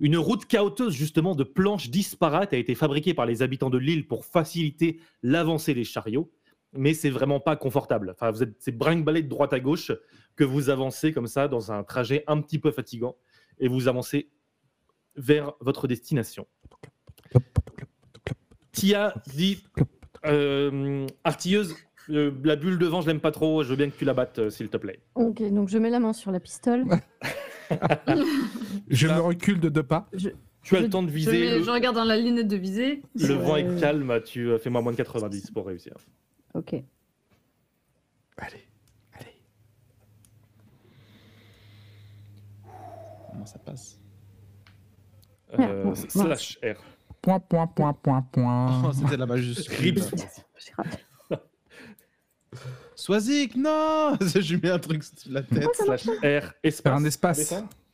[0.00, 4.06] Une route chaoteuse justement de planches disparates a été fabriquée par les habitants de l'île
[4.06, 6.32] pour faciliter l'avancée des chariots,
[6.76, 8.10] mais c'est vraiment pas confortable.
[8.10, 9.92] Enfin, vous êtes c'est brinque de droite à gauche
[10.36, 13.16] que vous avancez comme ça dans un trajet un petit peu fatigant
[13.58, 14.30] et vous avancez
[15.16, 16.46] vers votre destination.
[18.72, 19.62] Tia dit
[20.26, 21.76] euh, Artilleuse,
[22.10, 24.14] euh, la bulle de vent, je l'aime pas trop, je veux bien que tu la
[24.14, 25.00] battes, euh, s'il te plaît.
[25.14, 26.84] Ok, donc je mets la main sur la pistole.
[28.88, 30.08] Je me recule de deux pas.
[30.62, 32.48] Tu as Je- le temps de Je, viser, mets- le, je regarde dans la lunette
[32.48, 33.02] de visée.
[33.14, 35.92] le vent est calme, tu euh, fais-moi moins de 90 pour réussir.
[36.54, 36.72] Ok.
[38.36, 38.66] Allez,
[39.12, 39.42] allez.
[43.30, 43.98] Comment ça passe
[45.58, 46.80] Euh, slash R.
[47.20, 48.82] Point, point, point, point, point.
[48.88, 50.00] Oh, C'était la majuscule.
[50.58, 50.72] J'ai.
[52.94, 55.68] Swazik, non Je lui mets un truc sur la tête.
[55.74, 56.92] Slash R, espace.
[57.00, 57.52] Un espace.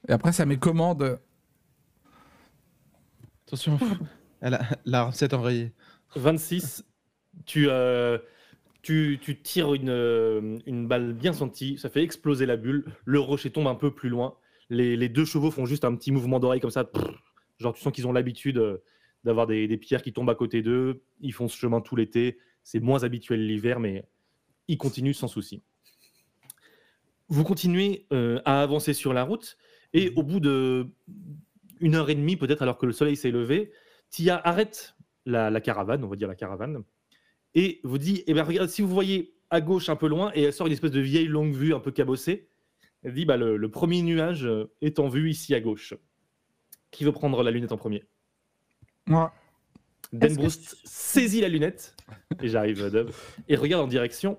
[0.09, 1.19] Et après, ça met commande.
[3.47, 3.79] Attention,
[4.41, 5.73] elle a la recette enrayée.
[6.15, 6.85] 26,
[7.47, 8.19] tu, euh,
[8.83, 13.21] tu, tu tires une, euh, une balle bien sentie, ça fait exploser la bulle, le
[13.21, 14.37] rocher tombe un peu plus loin,
[14.69, 17.23] les, les deux chevaux font juste un petit mouvement d'oreille comme ça, prrr.
[17.59, 18.79] genre tu sens qu'ils ont l'habitude euh,
[19.25, 22.39] d'avoir des, des pierres qui tombent à côté d'eux, ils font ce chemin tout l'été,
[22.63, 24.05] c'est moins habituel l'hiver, mais
[24.69, 25.63] ils continuent sans souci.
[27.29, 29.57] Vous continuez euh, à avancer sur la route,
[29.93, 30.89] et au bout de
[31.81, 33.73] une heure et demie, peut-être alors que le soleil s'est levé,
[34.11, 34.95] Tia arrête
[35.27, 36.83] la, la caravane, on va dire la caravane,
[37.55, 40.43] et vous dit, eh ben, regarde, si vous voyez à gauche un peu loin, et
[40.43, 42.49] elle sort une espèce de vieille longue vue un peu cabossée,
[43.03, 44.49] elle dit, bah, le, le premier nuage
[44.81, 45.95] est en vue ici à gauche.
[46.91, 48.05] Qui veut prendre la lunette en premier?
[49.07, 49.33] Moi,
[50.13, 50.37] Dan
[50.85, 51.97] saisit la lunette,
[52.43, 53.15] et j'arrive, Dove,
[53.49, 54.39] et regarde en direction.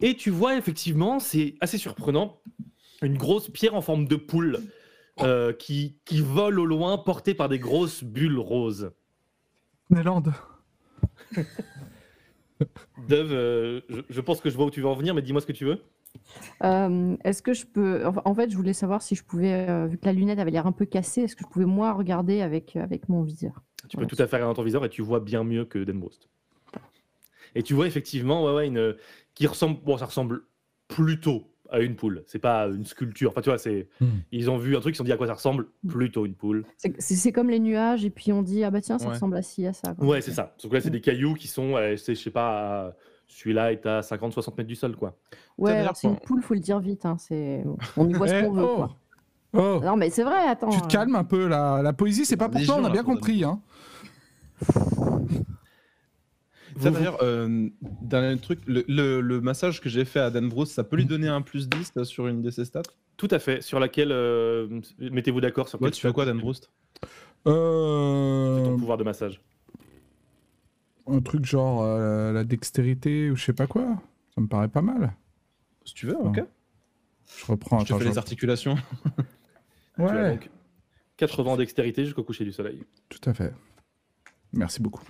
[0.00, 2.40] Et tu vois, effectivement, c'est assez surprenant,
[3.02, 4.60] une grosse pierre en forme de poule
[5.20, 8.92] euh, qui, qui vole au loin, portée par des grosses bulles roses.
[9.90, 10.22] Néland.
[13.08, 15.40] Dove, euh, je, je pense que je vois où tu veux en venir, mais dis-moi
[15.40, 15.82] ce que tu veux.
[16.64, 18.04] Euh, est-ce que je peux.
[18.24, 20.66] En fait, je voulais savoir si je pouvais, euh, vu que la lunette avait l'air
[20.66, 23.62] un peu cassée, est-ce que je pouvais moi regarder avec, avec mon viseur?
[23.88, 25.78] Tu peux tout à fait regarder dans ton viseur et tu vois bien mieux que
[25.78, 26.28] Denbroust.
[27.54, 28.96] Et tu vois effectivement, ouais, ouais, une
[29.34, 30.42] qui ressemble, bon, ça ressemble
[30.86, 32.22] plutôt à une poule.
[32.26, 33.30] C'est pas une sculpture.
[33.30, 34.06] Enfin, tu vois, c'est, Hmm.
[34.32, 35.66] ils ont vu un truc, ils se sont dit à quoi ça ressemble.
[35.88, 36.64] Plutôt une poule.
[36.98, 39.12] C'est- comme les nuages, et puis on dit ah bah tiens, ça Ouais.
[39.14, 39.94] ressemble à ci, à ça.
[39.94, 40.06] quoi.
[40.06, 40.54] Ouais, c'est ça.
[40.58, 42.92] Sauf que là, c'est des cailloux qui sont, euh, c'est, je sais pas,
[43.28, 45.16] celui-là est à 50-60 mètres du sol, quoi.
[45.58, 47.06] Ouais, alors c'est une poule, faut le dire vite.
[47.06, 47.62] Hein, c'est...
[47.96, 48.64] On y voit ce Eh, qu'on veut.
[48.64, 48.76] oh.
[48.76, 48.96] Quoi.
[49.52, 50.68] Oh, Non, mais c'est vrai, attends.
[50.70, 51.82] tu te euh, calmes un peu là.
[51.82, 53.42] La poésie, c'est pas pour toi, on a bien compris.
[53.44, 53.60] Hein.
[56.80, 57.68] Ça Vous- d'ailleurs, euh,
[58.02, 61.04] dernier truc, le, le- le massage que j'ai fait à Dan Bruce, ça peut lui
[61.04, 62.82] donner un plus 10 là, sur une de ses stats?
[63.16, 63.60] Tout à fait.
[63.62, 66.62] Sur laquelle, euh, mettez-vous d'accord sur Ouais, quel tu fais quoi Dan Bruce?
[67.46, 69.40] Euh, ton pouvoir de massage.
[71.06, 74.00] un truc genre euh, la dextérité ou je sais pas quoi?
[74.34, 75.12] Ça me paraît pas mal.
[75.84, 76.42] Si tu veux, ok.
[77.38, 77.78] Je reprends.
[77.80, 78.76] Je te attends, fais je- les articulations.
[79.96, 80.48] Tu as Ouais, donc
[81.18, 82.82] 80 en dextérité jusqu'au coucher du soleil.
[83.10, 83.52] tout à fait.
[84.52, 85.02] Merci beaucoup.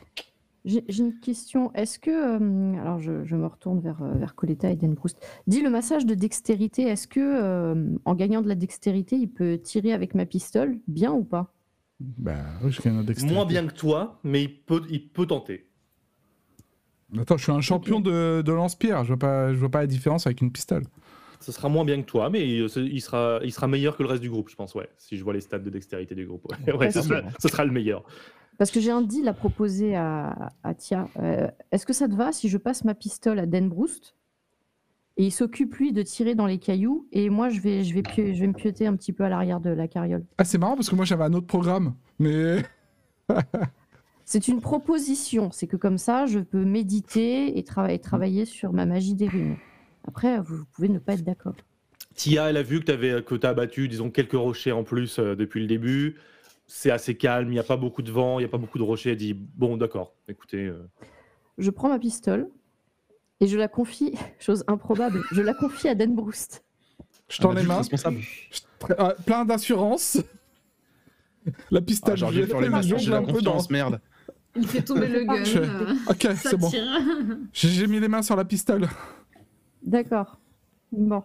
[0.64, 1.72] J'ai une question.
[1.74, 2.10] Est-ce que.
[2.10, 5.18] euh, alors, je, je me retourne vers, euh, vers Coletta et Dan Proust.
[5.46, 6.82] Dis le massage de dextérité.
[6.82, 11.12] Est-ce que, euh, en gagnant de la dextérité, il peut tirer avec ma pistole Bien
[11.12, 11.54] ou pas?
[12.00, 13.34] Bah, oui, je gagne dextérité.
[13.34, 15.66] Moins bien que toi, mais il peut, il peut tenter.
[17.18, 19.02] Attends, je suis un champion de, de lance-pierre.
[19.04, 20.84] Je vois pas, je vois pas la différence avec une pistole.
[21.40, 24.10] Ce sera moins bien que toi, mais il, il sera, il sera meilleur que le
[24.10, 24.88] reste du groupe, je pense, ouais.
[24.98, 27.32] Si je vois les stats de dextérité du groupe, ouais, Ouais, ce, sera, Facilement.
[27.40, 28.04] ce sera le meilleur.
[28.60, 31.08] Parce que j'ai un deal à proposer à, à Tia.
[31.18, 34.14] Euh, Est-ce que ça te va si je passe ma pistole à Denbroust
[35.16, 38.02] et il s'occupe lui de tirer dans les cailloux et moi je vais, je vais,
[38.34, 40.26] je vais me pioter un petit peu à l'arrière de la carriole?
[40.36, 41.94] Ah, c'est marrant parce que moi j'avais un autre programme.
[42.18, 42.62] Mais.
[44.26, 48.74] C'est une proposition, c'est que comme ça je peux méditer et trava- et travailler sur
[48.74, 49.56] ma magie des runes.
[50.06, 51.54] Après, vous, vous pouvez ne pas être d'accord.
[52.14, 52.92] Tia, elle a vu que
[53.36, 56.16] tu as abattu, disons, quelques rochers en plus euh, depuis le début.
[56.72, 58.78] C'est assez calme, il n'y a pas beaucoup de vent, il n'y a pas beaucoup
[58.78, 59.10] de rochers.
[59.10, 60.66] Elle dit Bon, d'accord, écoutez.
[60.66, 60.86] euh,
[61.58, 62.48] Je prends ma pistole
[63.40, 66.62] et je la confie, chose improbable, je la confie à Denbroust.
[67.28, 67.76] Je tends Un les adulte mains.
[67.78, 68.20] responsable.
[68.98, 70.18] Ah, plein d'assurance.
[71.70, 74.00] La pistole, Ah, Genre, j'ai les mains, jongle j'ai la confiance, merde.
[74.54, 75.42] Il fait tomber le gun.
[75.42, 76.68] Je- euh, Ok, ça c'est bon.
[76.68, 76.84] tire.
[77.52, 78.86] J'ai j'ai mis les mains sur la pistole.
[79.82, 80.38] D'accord.
[80.92, 81.22] Bon.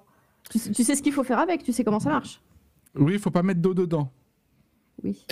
[0.50, 2.42] Tu, sais- tu sais ce qu'il faut faire avec, tu sais comment ça marche
[2.96, 4.10] Oui, il faut pas mettre d'eau dedans.
[5.04, 5.26] Oui.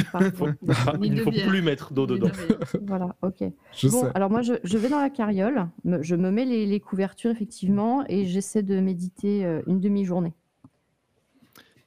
[1.02, 1.48] il ne faut bière.
[1.48, 2.28] plus mettre d'eau dedans.
[2.28, 2.60] merveilleux.
[2.86, 3.44] voilà, ok.
[3.76, 4.12] Je bon, sais.
[4.14, 7.32] alors moi, je, je vais dans la carriole, me- je me mets les, les couvertures,
[7.32, 10.34] effectivement, et j'essaie de méditer euh, une demi-journée.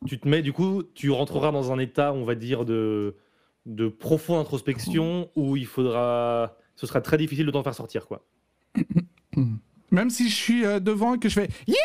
[0.07, 3.17] Tu te mets, du coup, tu rentreras dans un état, on va dire, de,
[3.67, 6.57] de profonde introspection où il faudra.
[6.77, 8.25] Ce sera très difficile de t'en faire sortir, quoi.
[9.91, 11.77] Même si je suis euh, devant et que je fais Yeah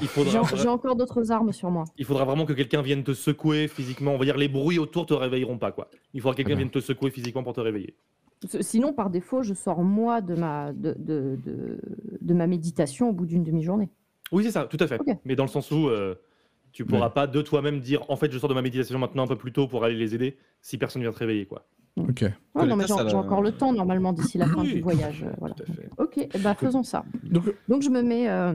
[0.00, 1.84] J'ai faudra, encore d'autres armes sur moi.
[1.96, 4.12] il faudra vraiment que quelqu'un vienne te secouer physiquement.
[4.14, 5.88] On va dire les bruits autour te réveilleront pas, quoi.
[6.14, 6.58] Il faudra que quelqu'un Ah ben.
[6.60, 7.94] vienne te secouer physiquement pour te réveiller.
[8.60, 11.78] Sinon, par défaut, je sors moi de ma, de, de, de,
[12.20, 13.88] de ma méditation au bout d'une demi-journée.
[14.30, 15.00] Oui, c'est ça, tout à fait.
[15.00, 15.16] Ok.
[15.24, 16.14] Mais dans le sens où euh,
[16.72, 19.26] tu pourras pas de toi-même dire en fait, je sors de ma méditation maintenant un
[19.26, 21.66] peu plus tôt pour aller les aider si personne vient te réveiller, quoi.
[22.08, 22.22] Ok.
[22.54, 25.22] Ouais, non, mais j'ai encore le temps, normalement, d'ici la fin Oui, du voyage.
[25.24, 25.54] euh, voilà.
[25.54, 25.88] Tout à fait.
[25.98, 27.04] Ok, ben, faisons ça.
[27.22, 28.28] Donc, Donc, je me mets.
[28.28, 28.52] euh,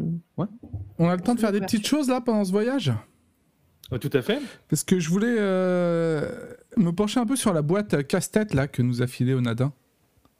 [0.99, 2.91] on a le temps de faire des petites choses là pendant ce voyage?
[3.91, 4.39] Euh, tout à fait.
[4.69, 6.29] Parce que je voulais euh,
[6.77, 9.71] me pencher un peu sur la boîte euh, casse-tête là que nous a filé Onadin.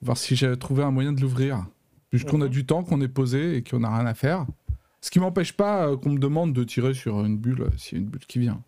[0.02, 1.66] Voir si j'ai trouvé un moyen de l'ouvrir.
[2.10, 2.50] Puisqu'on a Mhm.
[2.52, 4.46] du temps, qu'on est posé et qu'on n'a rien à faire.
[5.02, 7.98] Ce qui m'empêche pas euh, qu'on me demande de tirer sur une bulle euh, s'il
[7.98, 8.62] y a une bulle qui vient.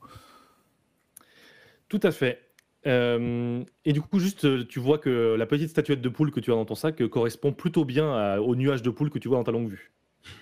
[1.90, 2.40] Tout à fait.
[2.88, 6.40] Euh, et du coup, juste, euh, tu vois que la petite statuette de poule que
[6.40, 9.18] tu as dans ton sac euh, correspond plutôt bien à- au nuage de poule que
[9.20, 9.92] tu vois dans ta longue vue.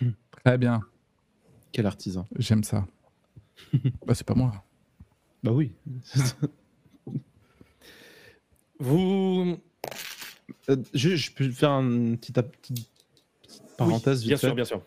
[0.43, 0.81] Très bien,
[1.71, 2.25] Quel artisan.
[2.37, 2.85] j'aime ça.
[4.05, 4.51] bah c'est pas moi.
[5.41, 5.71] Bah oui.
[8.79, 9.57] Vous.
[10.69, 12.87] Euh, je, je peux faire une petite, petite
[13.77, 14.81] parenthèse Oui, vite bien fait sûr, bien sûr.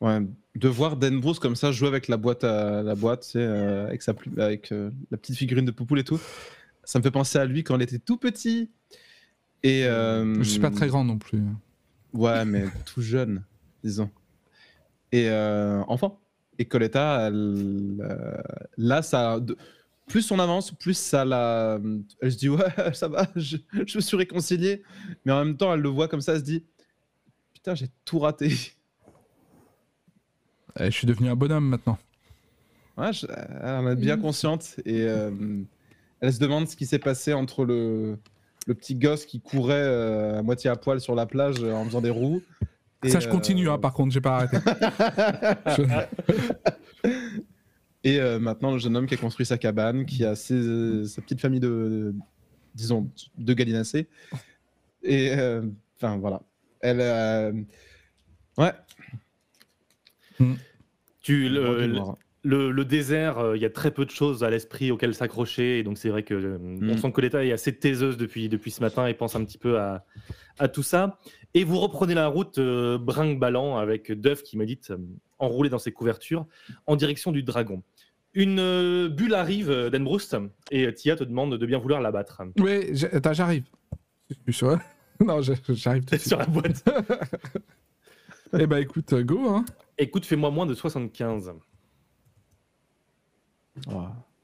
[0.00, 0.20] Ouais,
[0.56, 4.02] de voir Dan Bruce comme ça jouer avec la boîte, à, la boîte, c'est avec
[4.02, 6.20] sa avec euh, la petite figurine de Poupoule et tout.
[6.86, 8.70] Ça me fait penser à lui quand il était tout petit.
[9.62, 11.42] Et euh, Je suis pas très grand non plus.
[12.14, 13.42] Ouais, mais tout jeune,
[13.84, 14.08] disons.
[15.12, 16.20] Et euh, enfant.
[16.58, 18.36] Et Coletta, elle, euh,
[18.78, 19.56] là, ça, de-
[20.06, 21.78] plus on avance, plus ça la,
[22.22, 24.82] elle se dit ouais, ça va, je, je me suis réconcilié.
[25.24, 26.64] Mais en même temps, elle le voit comme ça, elle se dit
[27.52, 28.52] putain, j'ai tout raté.
[30.78, 31.98] Eh, je suis devenu un bonhomme maintenant.
[32.96, 35.30] Ouais, je- elle en est bien consciente et euh,
[36.20, 38.18] elle se demande ce qui s'est passé entre le,
[38.66, 41.84] le petit gosse qui courait euh, à moitié à poil sur la plage euh, en
[41.84, 42.42] faisant des roues.
[43.04, 44.56] et, ça je continue euh, hein, par contre, j'ai pas arrêté.
[45.76, 47.10] Je-
[48.04, 51.20] Et euh, maintenant, le jeune homme qui a construit sa cabane, qui a ses- sa
[51.22, 52.14] petite famille de, de-
[52.74, 54.06] disons, de gallinacés.
[55.02, 55.62] Et euh,
[55.96, 56.40] enfin, voilà.
[56.80, 57.00] Elle.
[57.00, 57.52] euh,
[58.58, 58.72] ouais.
[61.20, 62.16] Tu, le, le, mémoire.
[62.46, 65.78] Le- le désert, euh, il y a très peu de choses à l'esprit auxquelles s'accrocher.
[65.78, 66.98] Et donc, c'est vrai que euh, on Mm.
[66.98, 69.78] sent que l'État est assez taiseuse depuis, depuis ce matin et pense un petit peu
[69.78, 70.04] à,
[70.58, 71.18] à tout ça.
[71.54, 74.98] Et vous reprenez la route euh, brinque-ballant avec Duff qui médite euh,
[75.38, 76.46] enroulé dans ses couvertures
[76.86, 77.82] en direction du dragon.
[78.34, 80.36] Une euh, bulle arrive euh, d'Enbroust
[80.70, 82.42] et Tia te demande de bien vouloir l'abattre.
[82.58, 83.64] Oui, attends, j'arrive.
[84.50, 84.78] Sûr.
[85.18, 85.78] Non, j'arrive tout de
[86.18, 86.28] suite.
[86.28, 86.84] sur la boîte.
[88.58, 89.64] Eh bah écoute, go hein.
[89.98, 91.52] Écoute, fais-moi moins de 75.
[93.86, 93.94] Ouais,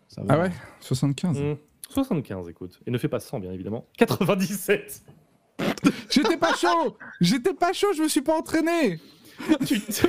[0.08, 0.34] ça va.
[0.34, 1.38] Ah ouais 75.
[1.38, 1.54] Hmm,
[1.90, 2.80] 75, écoute.
[2.86, 3.86] Et ne fais pas 100, bien évidemment.
[3.98, 5.02] 97
[6.10, 9.00] J'étais pas chaud J'étais pas chaud, je me suis pas entraîné
[9.66, 10.06] Tu te-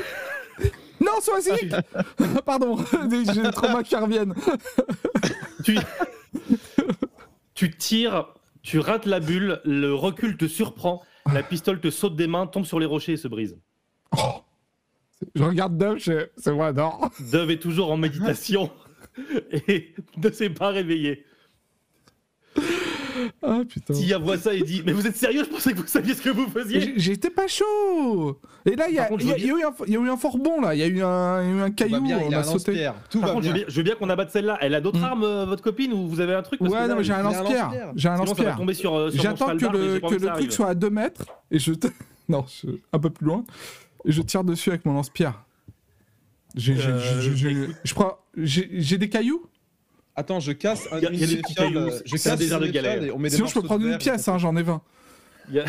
[1.00, 1.70] Non, sois-y
[2.46, 2.78] Pardon,
[3.10, 4.34] j'ai le trauma qui reviennent.
[5.64, 5.78] tu...
[7.54, 8.28] tu tires,
[8.62, 12.66] tu rates la bulle, le recul te surprend, la pistole te saute des mains, tombe
[12.66, 13.58] sur les rochers et se brise.
[14.18, 14.42] Oh.
[15.36, 16.94] Je regarde Dove, je- c'est moi, non
[17.32, 18.70] Dove est toujours en méditation
[19.68, 21.26] et ne s'est pas réveillé.
[23.44, 23.94] Ah putain.
[23.94, 25.44] Tia voit ça et dit Mais vous êtes sérieux?
[25.46, 26.94] Je pensais que vous saviez ce que vous faisiez.
[26.98, 29.18] J'étais pas chaud Et là, il y, a- eu un-
[29.86, 30.74] il y a eu un fort bon, là.
[30.74, 32.32] Il y a eu un, il y a eu un Tout va caillou, bien, on
[32.34, 32.90] a sauté.
[33.12, 33.66] Tout Par va contre, je veux bien.
[33.68, 34.58] je veux bien qu'on abatte celle-là.
[34.62, 35.04] Elle a d'autres Mm.
[35.04, 36.60] armes, euh, votre copine, ou vous avez un truc?
[36.60, 37.66] Parce Ouais, que non, mais j'ai un lance-pierre.
[37.66, 37.92] lance-pierre.
[37.96, 38.58] J'ai un lance-pierre.
[38.94, 41.72] euh, J'attends que le, que le truc soit à 2 mètres et je.
[42.30, 42.46] non,
[42.92, 43.44] un peu plus loin.
[44.06, 45.46] Et je tire dessus avec mon lance-pierre.
[46.56, 47.68] Euh.
[47.84, 48.18] Je prends.
[48.38, 49.46] J'ai des cailloux?
[50.16, 52.58] Attends, je casse un, Il y a- des des petits cailloux, euh, Je casse désert
[52.60, 53.00] une de des galère.
[53.00, 54.82] des Sinon, je peux prendre une pièce, hein, j'en ai 20.
[55.50, 55.66] Il y a-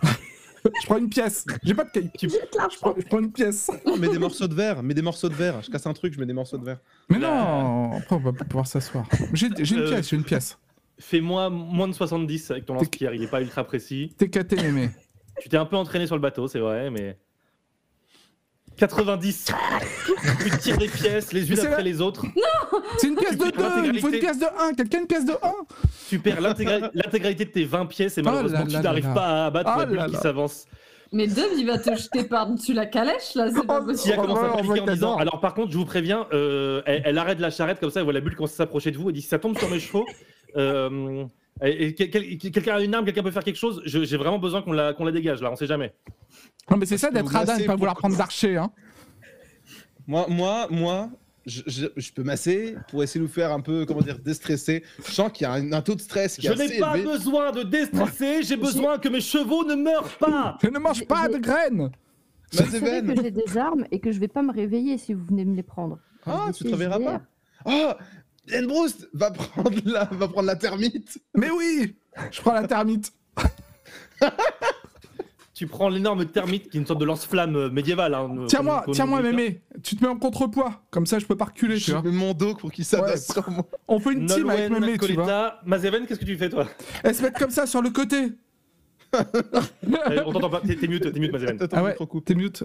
[0.80, 1.44] Je prends une pièce.
[1.64, 2.08] J'ai pas de cailloux.
[2.16, 3.68] Tu- Je prends, je prends une pièce.
[3.86, 5.60] Non, mets des morceaux de verre, mets des morceaux de verre.
[5.62, 6.78] Je casse un truc, je mets des morceaux de verre.
[7.10, 9.06] Mais non, après, on va pas pouvoir s'asseoir.
[9.34, 10.58] J'ai j'ai une Euh, pièce, j'ai une pièce.
[10.98, 14.14] Fais-moi moins de 70 avec ton lance-pierre, il est pas ultra précis.
[14.16, 14.90] T'es caté, mémé.
[15.40, 17.18] Tu t'es un peu entraîné sur le bateau, c'est vrai, mais.
[18.76, 19.52] 90
[20.42, 22.24] Tu tires des pièces, les unes après la- les autres.
[22.98, 24.74] C'est une pièce de Tu perds 2, il faut une pièce de 1.
[24.74, 25.36] Quelqu'un une pièce de 1
[26.08, 29.26] Tu perds l'intégra- l'intégralité de tes 20 pièces et Oh malheureusement là tu n'arrives pas
[29.42, 30.64] à abattre Oh la bulle là qui s'avance.
[31.14, 34.14] Mais Dove, il va te jeter par-dessus la calèche, là, c'est pas Oh, possible.
[34.16, 35.16] Oh commence non, à paniquer en disant.
[35.18, 38.04] Alors par contre, je vous préviens, euh, elle, elle arrête la charrette comme ça, elle
[38.04, 39.10] voit la bulle commencer à s'approcher de vous.
[39.10, 40.06] Elle dit Si ça tombe sur mes chevaux,
[40.56, 41.24] euh,
[41.62, 44.16] et, et quel- quel- quelqu'un a une arme, quelqu'un peut faire quelque chose, je- j'ai
[44.16, 45.94] vraiment besoin qu'on la, qu'on la dégage là, on sait jamais.
[46.70, 48.70] Non, mais c'est ça Je d'être vous radin et pas vouloir prendre d'archer, hein.
[50.06, 51.10] Moi, moi, moi,
[51.46, 54.82] je, je- je peux masser pour essayer de nous faire un peu, comment dire, déstresser.
[55.06, 56.78] Je sens qu'il y a un, un taux de stress qui Je est n'ai assez
[56.78, 57.12] pas élevé.
[57.12, 61.28] besoin de déstresser, j'ai besoin que mes chevaux ne meurent pas Je ne mange pas
[61.28, 61.90] de graines
[62.52, 65.24] Vous savez que j'ai des armes et que je vais pas me réveiller si vous
[65.24, 65.98] venez me les prendre.
[66.26, 67.98] Ah, Je tu te réveilleras je pas
[68.48, 71.18] Elbroust va prendre la, va prendre la termite.
[71.34, 71.96] Mais oui
[72.30, 73.12] Je prends la termite.
[75.54, 78.14] Tu prends l'énorme termite qui est une sorte de lance-flamme euh, médiévale.
[78.14, 79.62] Hein, euh, Tiens-moi, tiens-moi, mémé.
[79.82, 80.82] Tu te mets en contrepoids.
[80.90, 82.02] Comme ça, je peux pas reculer, tu Je vois.
[82.02, 82.98] mets mon dos pour qu'il sur
[83.50, 83.64] moi.
[83.86, 85.60] On fait une team avec mémé, tu vois.
[85.64, 86.66] Mazeven, qu'est-ce que tu fais toi
[87.04, 88.32] Elle se met comme ça sur le côté.
[89.14, 91.58] Euh, On t'entend pas, t'es mute, t'es mute Mazeven.
[91.72, 92.64] Ah ouais, t'es mute.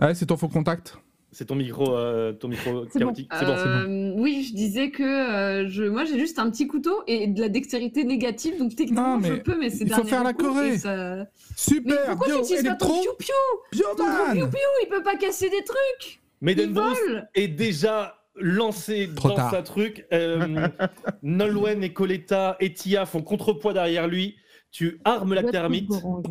[0.00, 0.96] Ouais, c'est ton faux contact.
[1.30, 3.06] C'est ton micro, euh, ton micro C'est bon.
[3.06, 3.30] chaotique.
[3.38, 3.70] C'est bon, c'est bon.
[3.70, 7.40] Euh, oui, je disais que euh, je, moi j'ai juste un petit couteau et de
[7.40, 10.32] la dextérité négative, donc techniquement Non, mais je peux, mais c'est il faut faire la
[10.32, 10.78] Corée.
[10.84, 13.82] Mais Super, pourquoi tu utilises pas ton électro, piou-piou?
[13.82, 16.98] Ton gros bioman piou-piou, il peut pas casser des trucs Maiden Bruce
[17.34, 19.50] est déjà lancé Trop dans tard.
[19.50, 20.06] sa truc.
[20.12, 20.68] Euh,
[21.22, 24.36] Nolwenn et Coletta et Tia font contrepoids derrière lui.
[24.70, 26.22] Tu armes la gorong.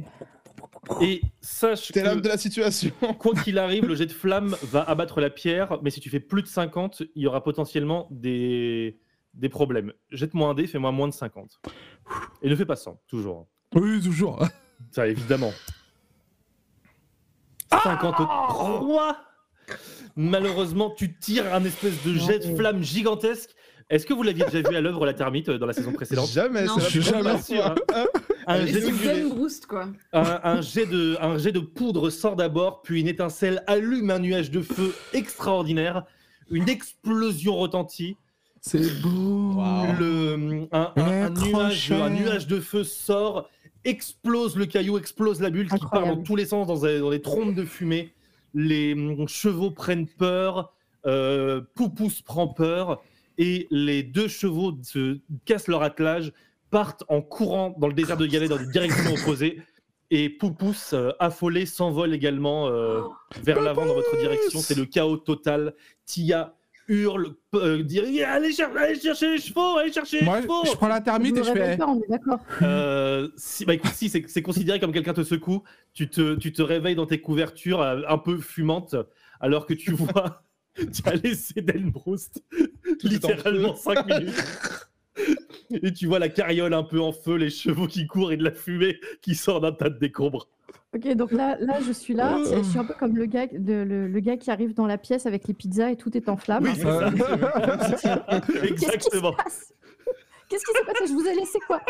[1.02, 2.92] Et sache T'es l'homme que de la situation.
[3.20, 5.80] quoi qu'il arrive, le jet de flamme va abattre la pierre.
[5.82, 9.00] Mais si tu fais plus de 50, il y aura potentiellement des,
[9.34, 9.94] des problèmes.
[10.12, 11.60] Jette-moi un dé, fais-moi moins de 50.
[12.42, 13.48] Et ne fais pas 100, toujours.
[13.76, 14.46] Oui, toujours.
[14.92, 15.52] Ça, évidemment.
[17.72, 19.18] 53
[20.16, 23.52] Malheureusement, tu tires un espèce de jet de flamme gigantesque.
[23.90, 26.30] Est-ce que vous l'aviez déjà vu à l'œuvre, la termite, dans la saison précédente?
[26.30, 26.76] Jamais, Non.
[26.76, 27.76] c'est la Je suis première jamais sûr, fois.
[28.48, 29.24] Un jet, de, inaugurée.
[29.24, 29.88] Broust, quoi.
[30.14, 34.20] un, un jet de, un jet de poudre sort d'abord, puis une étincelle allume un
[34.20, 36.04] nuage de feu extraordinaire.
[36.50, 38.16] Une explosion retentit.
[38.62, 39.54] C'est beau.
[39.56, 39.86] Wow.
[40.00, 42.10] Le, un, un- un Être nuage, un cher.
[42.10, 43.50] nuage de feu sort,
[43.86, 47.10] explose le caillou, explose la bulle qui part dans tous les sens, dans, des- dans
[47.12, 48.14] des trompes de fumée.
[48.54, 50.74] Les hum, chevaux prennent peur,
[51.06, 53.02] euh, Poupous prend peur,
[53.38, 56.32] et les deux chevaux se cassent leur attelage,
[56.70, 59.62] partent en courant dans le désert de Galais dans des directions opposées.
[60.10, 63.02] Et Poupous, euh, affolé, s'envole également euh,
[63.44, 64.60] vers l'avant dans votre direction.
[64.60, 65.74] C'est le chaos total.
[66.06, 66.54] Tia
[66.88, 70.64] hurle, euh, dit allez, cher- allez chercher les chevaux, allez chercher les Moi, chevaux.
[70.66, 71.76] je prends la termite et je fais.
[71.76, 72.40] pas, on est d'accord.
[72.62, 75.64] Euh, si, bah écoute, si, c'est considéré comme quelqu'un te secoue.
[75.94, 78.96] Tu te, tu te réveilles dans tes couvertures euh, un peu fumantes,
[79.42, 80.42] alors que tu vois,
[80.76, 82.42] tu as laissé Delbroust
[83.04, 83.94] littéralement feu.
[83.96, 84.44] 5 minutes.
[85.72, 88.44] Et tu vois la carriole un peu en feu, les chevaux qui courent et de
[88.44, 90.48] la fumée qui sort d'un tas de décombres.
[90.96, 92.38] Ok, donc là, là, je suis là.
[92.46, 94.98] c'est- Je suis un peu comme le gars, le, le gars qui arrive dans la
[94.98, 96.64] pièce avec les pizzas et tout est en flammes.
[96.64, 96.84] Oui, c'est
[97.98, 98.26] ça.
[98.48, 99.34] Qu'est-ce qui se Exactement.
[99.34, 99.74] passe?
[100.50, 101.82] Qu'est-ce qui s'est passé Je vous ai laissé quoi?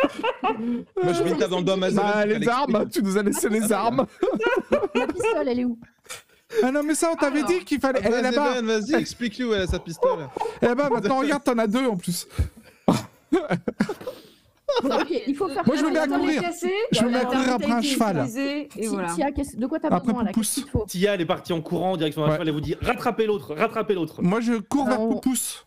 [1.03, 3.49] Moi, je mets une tape dans le Mazeven Bah, les armes, tu nous as laissé
[3.49, 4.07] les armes.
[4.95, 5.77] La pistole, elle est où?
[6.63, 7.49] Ah non, mais ça, on t'avait Alors.
[7.51, 7.99] dit qu'il fallait.
[8.03, 8.61] Elle est là-bas.
[8.61, 10.27] Vas-y, explique-lui où elle a sa pistole.
[10.61, 12.25] Elle est là-bas, maintenant, regarde, t'en as deux en plus.
[15.27, 15.65] Il faut faire.
[15.65, 16.41] Moi, je me mets à courir.
[16.91, 18.27] Je me mets à courir après un cheval.
[18.75, 19.13] Et voilà.
[19.13, 20.31] Tia, de quoi t'as besoin là?
[20.31, 20.41] Poupous.
[20.41, 20.85] Qu'est-ce qu'il te faut?
[20.87, 22.33] Tia, elle est partie en courant en direction d'un Ouais.
[22.35, 24.21] cheval et vous dit rattrapez l'autre, rattrapez l'autre.
[24.21, 25.65] Moi, je cours vers Alors, on- Poupous.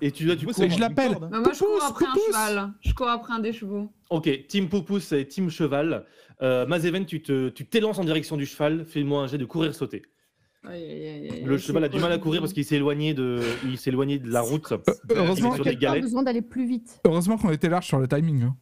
[0.00, 0.62] Et tu dois du Vous, coup.
[0.62, 1.12] Et je l'appelle.
[1.20, 1.28] hein.
[1.30, 2.72] Bah, moi, je cours Poupous, après un cheval.
[2.80, 3.88] Je cours après un des chevaux.
[4.10, 6.06] Ok, Team Poupous et Team Cheval.
[6.40, 8.86] Euh, Mazeven, tu te- tu t'élances en direction du cheval.
[8.86, 9.74] Fais-moi un jet de courir
[10.68, 14.18] Le cheval a du mal à courir parce qu'il s'est éloigné de, il s'est éloigné
[14.18, 14.72] de la route.
[15.10, 17.00] heureusement Il sur a besoin d'aller plus vite.
[17.04, 18.42] Heureusement qu'on était large sur le timing.
[18.44, 18.56] hein.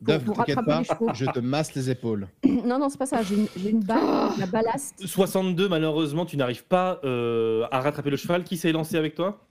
[0.00, 1.14] Dove, pour t'inquiète rattraper pas, les chevaux.
[1.14, 2.26] je te masse les épaules.
[2.44, 3.22] non, non, c'est pas ça.
[3.22, 4.02] J'ai une, j'ai une balle,
[4.38, 4.94] la ballast.
[5.06, 8.42] 62, malheureusement, tu n'arrives pas euh, à rattraper le cheval.
[8.42, 9.46] Qui s'est lancé avec toi?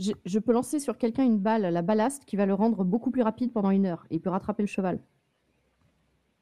[0.00, 3.12] Je, je peux lancer sur quelqu'un une balle, la ballast, qui va le rendre beaucoup
[3.12, 4.04] plus rapide pendant une heure.
[4.10, 4.98] Et il peut rattraper le cheval.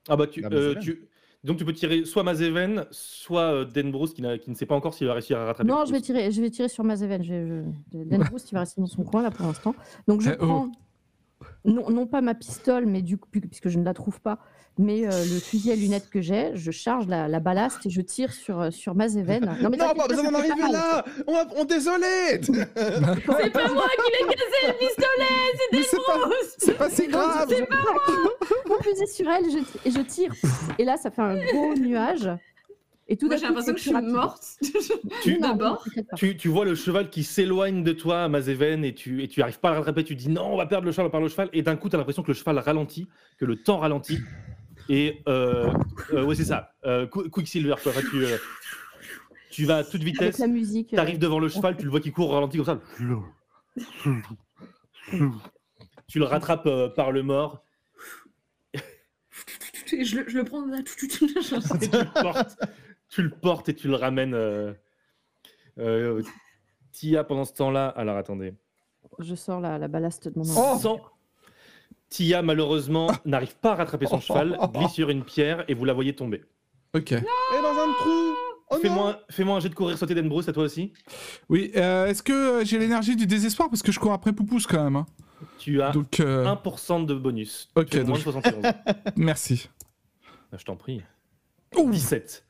[0.08, 0.82] Ah bah tu, euh, Mazeven.
[0.82, 1.08] tu-
[1.44, 4.74] donc tu peux tirer soit Mazeven, soit euh, Denbrousse qui, n'a- qui ne sait pas
[4.74, 5.68] encore s'il va réussir à rattraper.
[5.68, 7.22] Non, le je vais tirer, je vais tirer sur Mazeven.
[7.22, 9.74] Je, je, Dan Bruce, il va rester dans son coin là pour l'instant.
[10.08, 10.46] Donc je Eh, oh.
[10.46, 10.72] prends
[11.66, 14.38] non, non pas ma pistole, mais du coup, puisque je ne la trouve pas,
[14.78, 18.00] mais euh, le fusil à lunettes que j'ai, je charge la, la ballast et je
[18.00, 19.44] tire sur, euh, sur Mazeven.
[19.62, 23.86] Non, mais Non, pas besoin d'en pas arriver là On, on désolé C'est pas moi
[23.88, 27.48] qui l'ai cassé le pistolet, c'est pas, Bruce c'est pas si grave.
[27.50, 30.32] Je claque mon fusil sur elle et je, et je tire.
[30.78, 32.28] Et là, ça fait un gros nuage.
[33.06, 34.42] Et tout Moi j'ai l'impression que je c'est suis morte.
[35.22, 35.84] Tu- D'abord.
[36.10, 36.16] pas.
[36.16, 39.60] Tu, tu vois le cheval qui s'éloigne de toi, Mazeven, et tu et tu arrives
[39.60, 40.04] pas à le rattraper.
[40.04, 41.50] Tu dis non, on va perdre le cheval, on va perdre le cheval.
[41.52, 43.06] Et d'un coup, tu as l'impression que le cheval ralentit,
[43.38, 44.20] que le temps ralentit.
[44.88, 45.72] Et euh,
[46.12, 46.74] euh, ouais, c'est ça.
[46.84, 48.38] Euh, Quicksilver, euh,
[49.50, 50.36] tu, vas à toute vitesse.
[50.36, 52.80] Tu arrives devant le cheval, tu le vois qui court ralenti comme ça.
[56.06, 57.64] tu le rattrapes par le mort.
[59.86, 60.78] Je, le- je le prends là.
[60.80, 62.56] Et tu le portes.
[63.08, 64.36] Tu le portes et tu le ramènes.
[66.92, 67.88] Tia, pendant ce temps-là.
[67.88, 68.54] Alors attendez.
[69.20, 71.00] Je sors la, la ballast de mon enfant.
[72.10, 75.92] Tia, malheureusement, n'arrive pas à rattraper son cheval, glisse sur une pierre et vous la
[75.92, 76.44] voyez tomber.
[76.94, 77.12] Ok.
[77.12, 77.16] Et
[77.62, 78.34] dans un trou
[78.70, 80.94] Oh Fais-moi fais-moi un jet de courir sauter d'Enbrousse à toi aussi.
[81.50, 84.66] Oui, euh, est-ce que euh, j'ai l'énergie du désespoir parce que je cours après Poupousse
[84.66, 84.96] quand même.
[84.96, 85.06] hein.
[85.58, 87.68] Tu as Donc, euh, 1% de bonus.
[87.76, 88.72] Ok, Tu fais moins donc- de 71.
[89.16, 89.68] merci.
[90.50, 91.02] Ah, Je t'en prie.
[91.76, 91.90] Ouh.
[91.90, 92.44] 17.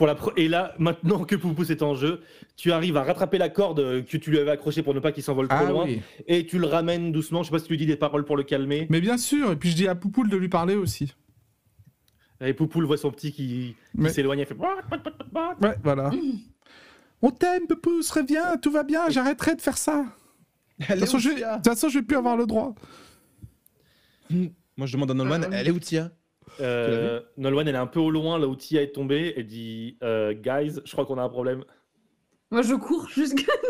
[0.00, 2.22] Pour la pre- Et là, maintenant que Poupous est en jeu,
[2.56, 5.22] tu arrives à rattraper la corde que tu lui avais accrochée pour ne pas qu'il
[5.22, 5.84] s'envole trop Ah loin.
[5.84, 6.00] oui.
[6.26, 7.42] Et tu le ramènes doucement.
[7.42, 8.86] Je sais pas si tu lui dis des paroles pour le calmer.
[8.88, 11.12] Mais bien sûr, et puis je dis à Poupoule de lui parler aussi.
[12.40, 14.38] Et Poupoule voit son petit qui, qui Mais- s'éloigne.
[14.38, 14.54] Elle fait.
[14.56, 16.10] Ouais, voilà.
[17.20, 20.06] On t'aime, Poupousse, reviens, tout va bien, j'arrêterai de faire ça.
[20.78, 21.18] De toute façon,
[21.90, 22.74] je vais, plus avoir le droit.
[24.30, 25.56] Moi je demande à Ah, oui.
[25.58, 26.10] elle est où Tia
[26.60, 29.32] Euh, Nolwenn, elle est un peu au loin, là où Tia est tombée.
[29.36, 31.64] Elle dit euh, Guys, je crois qu'on a un problème.
[32.50, 33.52] Moi je cours jusqu'à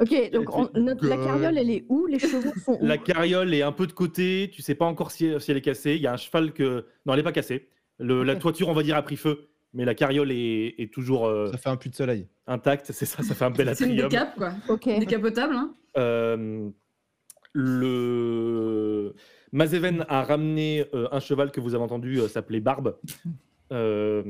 [0.00, 2.06] Ok, donc on- notre- la carriole, elle est où?
[2.06, 2.86] Les chevaux sont où?
[2.86, 4.48] La carriole est un peu de côté.
[4.52, 5.96] Tu sais pas encore si, si elle est cassée.
[5.96, 6.86] Il y a un cheval que.
[7.04, 7.68] Non, elle est pas cassée.
[7.98, 9.48] Le- La toiture, on va dire, a pris feu.
[9.74, 12.28] Mais la carriole est, est toujours euh, Ça fait un puits de soleil.
[12.46, 12.92] intacte.
[12.92, 14.08] C'est ça, ça fait un bel C'est une atrium.
[14.08, 14.52] décap quoi.
[14.68, 14.84] Ok.
[15.00, 15.74] Décapotable hein.
[15.96, 16.70] Euh,
[17.52, 19.14] le
[19.52, 22.96] Mazeven a ramené euh, un cheval que vous avez entendu euh, s'appelait Barbe.
[23.70, 24.22] Euh,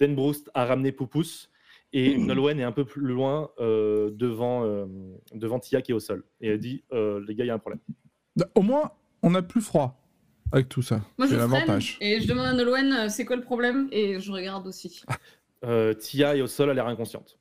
[0.00, 1.48] Denbroust a ramené Poupous.
[1.92, 4.86] Et Nolwenn est un peu plus loin euh, devant, euh,
[5.34, 6.24] devant Tia qui est au sol.
[6.40, 7.80] Et elle dit euh, Les gars, il y a un problème.
[8.54, 8.90] Au moins,
[9.22, 10.02] on a plus froid
[10.52, 11.00] avec tout ça.
[11.18, 11.98] Moi je l'avantage.
[12.00, 13.88] et je demande à Nolwenn euh, c'est quoi le problème?
[13.92, 15.02] Et je regarde aussi.
[15.64, 17.38] Euh, Tia est au sol, elle a l'air inconsciente.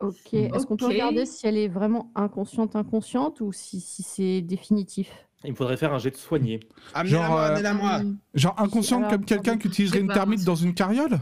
[0.00, 0.32] Ok.
[0.32, 5.25] Est-ce qu'on peut regarder si elle est vraiment inconsciente, inconsciente ou si, si c'est définitif?
[5.44, 6.60] Il me faudrait faire un jet de soigner.
[6.94, 8.00] Amenez-la Genre, moi, euh, amenez-la moi
[8.34, 11.18] Genre inconsciente Alors, comme quelqu'un qui utiliserait une moi, dans une carriole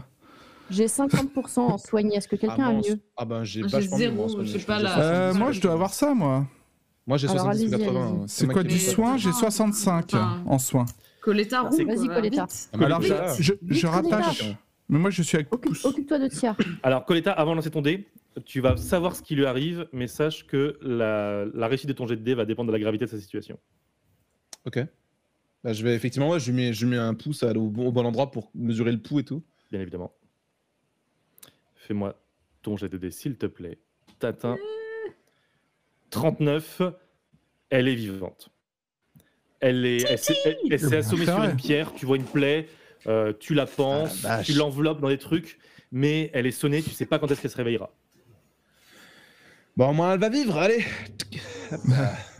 [0.71, 2.15] J'ai 50% en soigné.
[2.17, 4.83] Est-ce que quelqu'un ah, a mieux Ah ben j'ai zéro, moi, j'ai Je pas suis
[4.83, 6.47] la- déjà Euh, 70, Moi, je dois avoir ça, moi.
[7.07, 8.01] Moi j'ai Alors, 70 ou allez-y, 80.
[8.07, 8.21] allez-y.
[8.21, 8.25] hein.
[8.27, 10.43] C'est quoi du soin J'ai Enfin, 65 enfin.
[10.47, 10.85] en soin.
[11.21, 11.75] Coletta roux.
[11.75, 12.47] C'est- Vas-y, Coletta.
[12.73, 13.33] Ah, Alors, je, Coletta.
[13.69, 14.43] je, rattache.
[14.89, 15.85] Mais moi, je suis avec Occupe- Pouce.
[15.85, 16.55] Occupe-toi de Tia.
[16.83, 18.07] Alors, Coletta, avant de lancer ton dé,
[18.45, 22.07] tu vas savoir ce qui lui arrive, mais sache que la, la réussite de ton
[22.07, 23.57] jet de dé va dépendre de la gravité de sa situation.
[24.65, 24.79] Ok.
[25.63, 27.69] Bah, je vais effectivement, ouais, je lui mets, je lui mets un pouce à- au,
[27.69, 29.43] bon- au bon endroit pour mesurer le pouls et tout.
[29.71, 30.13] bien évidemment.
[31.75, 32.19] Fais-moi
[32.61, 33.77] ton jet de dés, s'il te plaît.
[34.19, 34.57] Tatin.
[36.09, 36.81] 39.
[37.69, 38.49] Elle est vivante.
[39.59, 41.93] Elle est, elle s'est elle- elle s'est assommée sur une pierre.
[41.93, 42.67] Tu vois une plaie.
[43.07, 44.21] euh, tu la penses.
[44.25, 44.45] Ah, la vache.
[44.47, 45.59] tu l'enveloppes dans des trucs.
[45.91, 46.81] Mais elle est sonnée.
[46.81, 47.91] Tu sais pas quand est-ce qu'elle se réveillera.
[49.77, 50.83] Bon, au moins elle va vivre, allez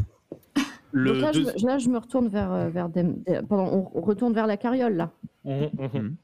[0.97, 2.89] Le Donc là, je, deux- me- là, je me retourne vers, euh, vers
[3.49, 5.11] pardon, on retourne vers la carriole là.
[5.43, 6.15] Mhm.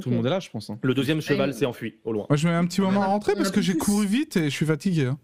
[0.00, 0.68] Tout le monde est là, je pense.
[0.68, 0.78] hein.
[0.82, 2.26] Le deuxième cheval s'est enfui au loin.
[2.28, 4.44] Moi, je mets un petit moment On à rentrer parce que j'ai couru vite et
[4.44, 5.06] je suis fatigué.
[5.06, 5.18] hein.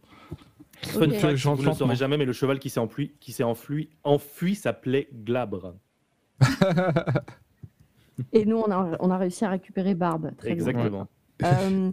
[0.82, 0.94] Fact,
[1.36, 1.94] Je ne le lentement.
[1.94, 5.74] jamais, mais le cheval qui s'est enfui, qui s'est enfui, enfui s'appelait Glabre.
[8.32, 10.30] Et nous, on a, on a réussi à récupérer Barbe.
[10.38, 10.54] Très bien.
[10.54, 11.08] Exactement.
[11.44, 11.90] Euh,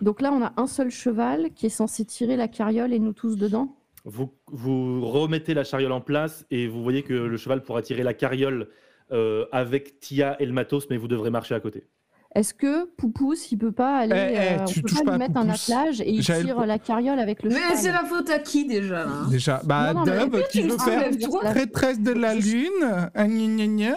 [0.00, 3.12] donc là, on a un seul cheval qui est censé tirer la carriole et nous
[3.12, 3.76] tous dedans.
[4.04, 8.14] Vous, remettez la chariole en place et vous voyez que le cheval pourra tirer la
[8.14, 8.68] carriole
[9.12, 11.86] euh, avec Tia et le matos, mais vous devrez marcher à côté.
[12.34, 15.04] Est-ce que Poupous, il peut pas aller, Eh, eh, euh, on tu peut touches pas
[15.04, 17.92] pas lui mettre un attelage et il le tire la carriole avec le Mais c'est
[17.92, 19.04] la faute à qui déjà?
[19.04, 21.10] Là hein Déjà, bah, Non, non, mais Dub qui tu veut le faire
[21.52, 22.70] prêtresse de la lune,
[23.14, 23.96] ah, gna, gna,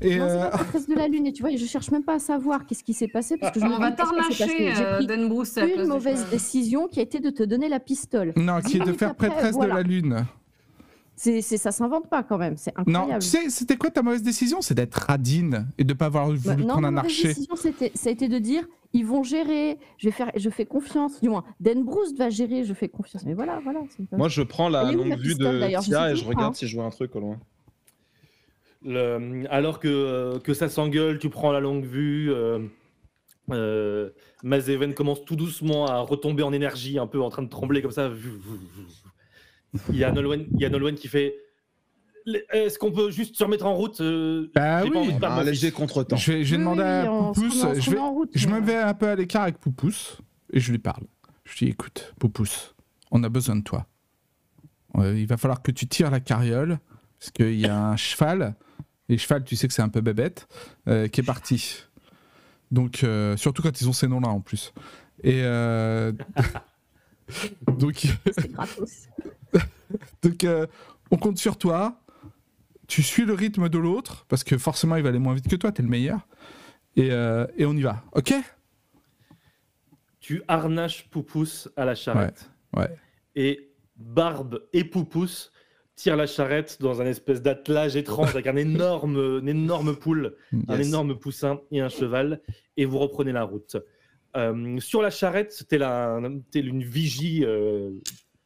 [0.00, 2.14] et Non, c'est euh, pas de la lune et tu vois, je cherche même pas
[2.14, 4.34] à savoir qu'est-ce qui s'est passé parce que je me On va dis, qu'est-ce qui
[4.34, 7.28] s'est t'arnacher, passé J'ai euh, pris Dan Bruce, une mauvaise décision qui a été de
[7.28, 8.32] te donner la pistole.
[8.36, 9.14] non, qui est de faire
[9.52, 9.74] voilà.
[9.74, 10.26] de la lune.
[11.16, 13.22] C'est, c'est, ça s'invente pas quand même, c'est Non, incroyable.
[13.22, 14.60] tu sais, c'était quoi ta mauvaise décision?
[14.62, 17.28] C'est d'être radine et de pas avoir voulu Bah, non, prendre ma un mauvaise archer.
[17.28, 20.66] décision, c'était, ça a été de dire, ils vont gérer, je vais faire, je fais
[20.66, 23.24] confiance, du moins, Dan Bruce va gérer, je fais confiance.
[23.24, 23.80] Mais voilà, voilà.
[23.96, 26.52] c'est Moi, je prends la longue la vue de d'ailleurs Je Tia et je regarde
[26.52, 26.58] pas.
[26.58, 27.38] si je vois un truc au loin.
[28.82, 32.30] Le- alors que, euh, que ça s'engueule, tu prends la longue vue.
[32.32, 32.58] Euh,
[33.50, 34.10] euh,
[34.42, 37.92] Mazeven commence tout doucement à retomber en énergie, un peu en train de trembler comme
[37.92, 38.10] ça.
[39.90, 41.34] Il y a Nolwenn, il y a Nolwenn qui fait
[42.52, 44.96] Est-ce qu'on peut juste se remettre en route Euh, Bah oui.
[44.96, 46.16] envie de Un léger contretemps.
[46.16, 47.54] Je vais, je vais Oui, demander à on se Poupous.
[47.56, 50.18] remet- on se Je, vais, route, je me mets un peu à l'écart avec Poupous
[50.52, 51.04] et je lui parle.
[51.44, 52.74] Je lui dis écoute, Poupous,
[53.10, 53.86] on a besoin de toi.
[54.96, 56.78] Euh, il va falloir que tu tires la carriole
[57.18, 58.54] parce qu'il y a un cheval.
[59.08, 60.46] Et cheval, tu sais que c'est un peu bébête,
[60.88, 61.82] euh, qui est parti.
[62.70, 64.72] Donc, euh, surtout quand ils ont ces noms-là en plus.
[65.22, 66.12] Et euh,
[67.78, 69.08] donc, C'est gratos.
[70.22, 70.66] donc euh,
[71.10, 72.00] on compte sur toi.
[72.86, 75.56] Tu suis le rythme de l'autre, parce que forcément, il va aller moins vite que
[75.56, 76.26] toi, t'es le meilleur.
[76.96, 78.34] Et, euh, et on y va, ok?
[80.20, 82.50] Tu harnaches Poupous à la charrette.
[82.74, 82.96] Ouais, ouais.
[83.34, 85.50] Et Barbe et Poupous
[85.96, 90.36] tirent la charrette dans un espèce d'attelage étrange avec un énorme, une énorme poule,
[90.68, 92.40] un énorme poussin et un cheval,
[92.76, 93.76] et vous reprenez la route.
[94.36, 96.20] Euh, sur la charrette, c'était la,
[96.50, 98.00] telle une vigie euh,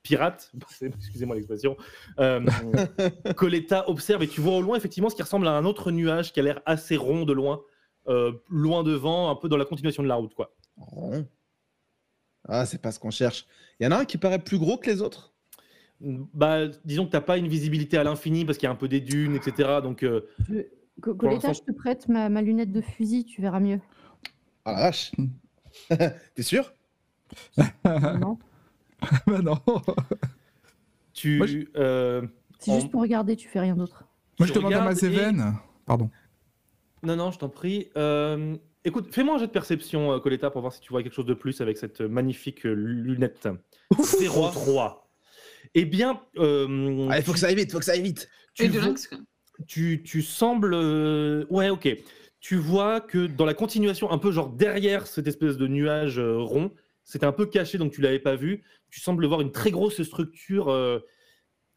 [0.08, 1.76] pirate, excusez-moi l'expression.
[2.18, 2.44] Euh,
[3.36, 6.32] Coletta observe et tu vois au loin effectivement ce qui ressemble à un autre nuage
[6.32, 7.60] qui a l'air assez rond de loin,
[8.08, 10.54] euh, loin devant, un peu dans la continuation de la route, quoi.
[10.76, 11.26] Rond.
[12.48, 13.46] Ah, c'est pas ce qu'on cherche.
[13.78, 15.34] Il y en a un qui paraît plus gros que les autres?
[16.00, 18.88] Bah, disons que t'as pas une visibilité à l'infini parce qu'il y a un peu
[18.88, 19.80] des dunes, etc.
[19.82, 20.26] Donc, euh,
[21.00, 23.80] Coletta, je te prête ma, ma lunette de fusil, tu verras mieux.
[24.64, 25.12] Ah la vache
[26.34, 26.72] T'es sûr?
[27.56, 28.38] Non
[29.26, 29.58] bah non.
[31.12, 32.22] tu, Moi, je- euh,
[32.58, 34.04] C'est En- juste pour regarder, tu fais rien d'autre.
[34.38, 35.54] Moi, je demande à et- Mazeven.
[35.86, 36.10] Pardon.
[37.04, 37.90] Non, non, je t'en prie.
[37.96, 41.14] Euh, écoute, fais-moi un jet de perception, euh, Coletta, pour voir si tu vois quelque
[41.14, 43.48] chose de plus avec cette magnifique lunette.
[43.96, 45.08] 03.
[45.74, 48.28] Eh bien, euh, Ah, il faut que ça aille vite, faut que ça aille vite
[48.54, 48.94] tu, Et de vois-
[49.66, 50.74] tu, tu sembles.
[51.50, 51.88] Ouais, ok.
[52.40, 56.38] Tu vois que dans la continuation, un peu genre derrière cette espèce de nuage euh,
[56.38, 56.72] rond,
[57.04, 58.62] c'était un peu caché, donc tu l'avais pas vu.
[58.90, 61.00] Tu sembles voir une très grosse structure euh,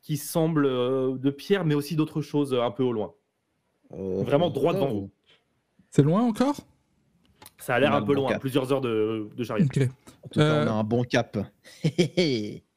[0.01, 3.14] qui semble euh, de pierre, mais aussi d'autres choses euh, un peu au loin.
[3.89, 4.76] Vraiment droit oh.
[4.76, 5.12] devant vous.
[5.89, 6.55] C'est loin encore?
[7.57, 8.41] Ça a l'air un peu bon loin, cap.
[8.41, 9.66] plusieurs heures de, de chariot.
[9.66, 9.80] Ok.
[10.24, 11.38] En tout cas, Euh, on a un bon cap.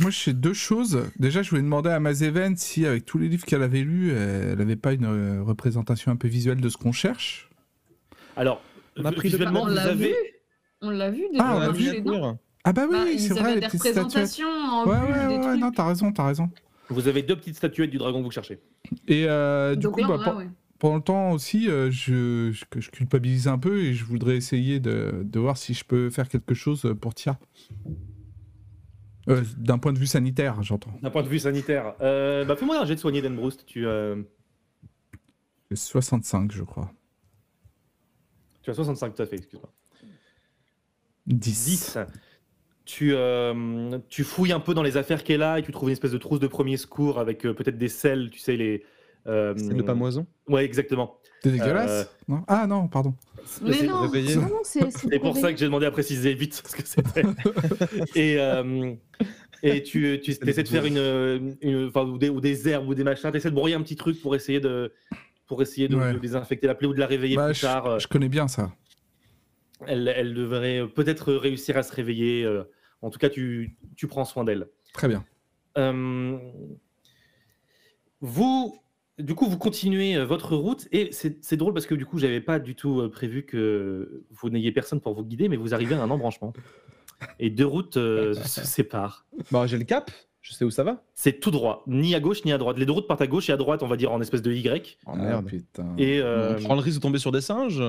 [0.00, 1.04] Moi, je sais deux choses.
[1.18, 4.58] Déjà, je voulais demander à Mazeven si, avec tous les livres qu'elle avait lus, elle
[4.58, 7.48] n'avait pas une euh, représentation un peu visuelle de ce qu'on cherche.
[8.36, 8.60] Alors,
[8.96, 10.08] On a pris le visuellement, On vous l'a avez.
[10.08, 10.14] vu
[10.82, 11.44] On l'a vu déjà.
[11.46, 11.88] Ah, on l'a a vu.
[12.64, 13.96] Ah bah oui, Bah, c'est vrai, avaient les des petites statuettes.
[14.04, 15.60] représentations en Ouais, ouais, des ouais, trucs.
[15.60, 16.50] non, t'as raison, t'as raison.
[16.88, 18.58] Vous avez deux petites statuettes du dragon que vous cherchez.
[19.06, 20.48] Et euh, du Donc coup, là, bah, ouais.
[20.80, 24.36] pendant le temps aussi, euh, je, je, que je culpabilise un peu et je voudrais
[24.36, 27.38] essayer de, de voir si je peux faire quelque chose pour Tia.
[29.28, 30.92] Euh, D'un point de vue sanitaire, j'entends.
[31.02, 31.94] D'un point de vue sanitaire.
[32.00, 33.64] Euh, bah, fais-moi un jet de soigner d'Enbroust.
[33.66, 34.22] Tu, euh,
[35.70, 36.92] J'ai 65, je crois.
[38.62, 39.70] tu as 65, tout à fait, excuse-moi.
[41.26, 41.64] 10.
[41.94, 41.98] 10.
[42.84, 45.94] Tu, euh, tu fouilles un peu dans les affaires qu'elle a et tu trouves une
[45.94, 48.84] espèce de trousse de premier secours avec euh, peut-être des selles, tu sais, les.
[49.26, 50.24] euh, C'est le pamoison?
[50.48, 51.18] Ouais, exactement.
[51.42, 52.08] C'est dégueulasse?
[52.28, 52.44] Non?
[52.46, 53.14] Ah non, pardon.
[53.62, 54.36] Mais C'est non réveillé.
[54.36, 56.86] Non, non, c'est c'est C'est pour ça que j'ai demandé à préciser vite ce que
[56.86, 57.22] c'était.
[58.14, 58.94] et euh,
[59.62, 62.94] et tu, tu essaies de faire une, une- enfin, ou, des, ou des herbes ou
[62.94, 64.92] des machins, tu essaies de brouiller un petit truc pour essayer de,
[65.46, 66.12] pour essayer de, Ouais.
[66.12, 67.86] de désinfecter la plaie ou de la réveiller Bah, plus je, tard.
[67.86, 68.72] euh, je connais bien ça.
[69.86, 72.44] Elle, elle devrait peut-être réussir à se réveiller.
[72.44, 72.64] euh,
[73.02, 74.68] En tout cas, tu, tu prends soin d'elle.
[74.92, 75.24] Très bien.
[75.78, 76.38] Euh,
[78.20, 78.78] vous,
[79.18, 82.40] du coup, vous continuez euh, votre route et c'est drôle parce que du coup, j'avais
[82.40, 85.94] pas du tout euh, prévu que vous n'ayez personne pour vous guider, mais vous arrivez
[85.94, 86.52] à un embranchement
[87.38, 89.24] et deux routes euh, se séparent.
[89.50, 90.10] Bah, j'ai le cap,
[90.42, 91.02] je sais où ça va.
[91.14, 92.78] C'est tout droit, ni à gauche ni à droite.
[92.78, 94.52] Les deux routes partent à gauche et à droite, on va dire en espèce de
[94.52, 94.98] Y.
[95.06, 95.46] Oh Ah, merde.
[95.46, 95.94] putain.
[95.96, 97.82] Et euh, On prend le risque de tomber sur des singes.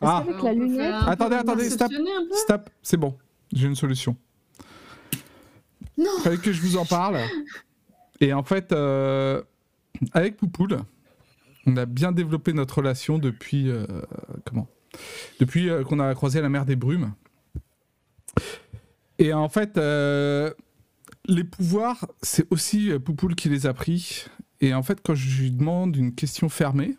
[0.00, 0.24] Ah.
[0.26, 1.92] On la peu Attendez, attendez, stop.
[2.32, 3.16] Stop, c'est bon.
[3.52, 4.16] J'ai une solution.
[5.96, 6.10] Non.
[6.22, 7.18] Fallait que je vous en parle.
[8.20, 9.42] Et en fait, euh,
[10.12, 10.78] avec Poupoule,
[11.66, 13.68] on a bien développé notre relation depuis.
[13.68, 13.86] euh,
[14.44, 14.68] comment?
[15.38, 17.12] Depuis euh, qu'on a croisé la mer des brumes.
[19.18, 20.52] Et en fait, euh,
[21.26, 24.26] les pouvoirs, c'est aussi Poupoule qui les a pris.
[24.60, 26.96] Et en fait, quand je lui demande une question fermée,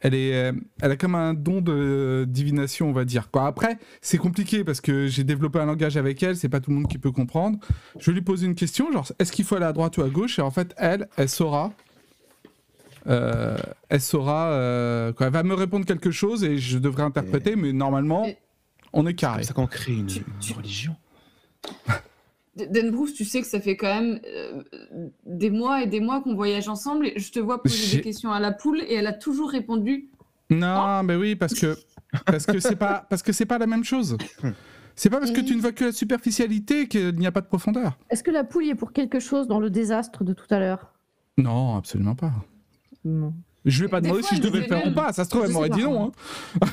[0.00, 0.52] elle, est, euh,
[0.82, 3.30] elle a comme un don de divination, on va dire.
[3.30, 3.46] Quoi.
[3.46, 6.76] Après, c'est compliqué parce que j'ai développé un langage avec elle, c'est pas tout le
[6.76, 7.58] monde qui peut comprendre.
[8.00, 10.38] Je lui pose une question, genre, est-ce qu'il faut aller à droite ou à gauche?
[10.38, 11.72] Et en fait, elle, elle saura.
[13.06, 13.56] euh,
[13.88, 14.48] elle saura.
[14.50, 15.26] euh, quoi.
[15.28, 18.36] Elle va me répondre quelque chose et je devrais interpréter, mais normalement, Et-
[18.92, 19.34] on est C'est carré.
[19.36, 20.96] comme ça qu'on crée une, Tu- une tu- religion.
[22.66, 24.62] Dan Bruce, tu sais que ça fait quand même euh,
[25.26, 28.32] des mois et des mois qu'on voyage ensemble et je te vois poser des questions
[28.32, 30.10] à la poule et elle a toujours répondu.
[30.50, 31.76] Non, mais oui, parce que
[32.26, 34.16] parce que c'est pas parce que c'est pas la même chose.
[34.96, 37.46] C'est pas parce que tu ne vois que la superficialité qu'il n'y a pas de
[37.46, 37.98] profondeur.
[38.10, 40.58] Est-ce que la poule y est pour quelque chose dans le désastre de tout à
[40.58, 40.92] l'heure?
[41.36, 42.32] Non, absolument pas.
[43.04, 43.32] Non.
[43.64, 45.12] Je lui ai pas demandé si je devais le faire ou pas.
[45.12, 46.12] Ça se trouve, elle m'aurait dit non.
[46.60, 46.66] hein.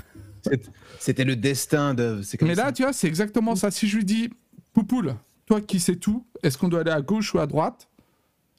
[0.99, 2.21] C'était le destin de.
[2.41, 2.65] Mais ça.
[2.65, 3.69] là, tu vois, c'est exactement ça.
[3.71, 4.29] Si je lui dis,
[4.73, 5.15] Poupoule,
[5.45, 7.87] toi qui sais tout, est-ce qu'on doit aller à gauche ou à droite?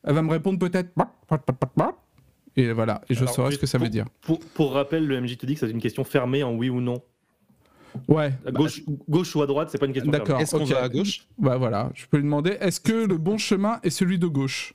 [0.04, 0.90] Elle va me répondre peut-être.
[0.94, 1.94] Pat, pat, pat.
[2.56, 4.06] Et voilà, et je Alors, saurai ce que ça veut dire.
[4.22, 6.80] Pour, pour rappel, le MJ te dit que c'est une question fermée en oui ou
[6.80, 7.02] non.
[8.08, 10.40] Ouais, À gauche, gauche ou à droite, c'est pas une question D'accord.
[10.40, 11.26] Est-ce qu'on va à gauche?
[11.38, 11.90] Bah voilà.
[11.94, 14.74] Je peux lui demander, est-ce que le bon chemin est celui de gauche?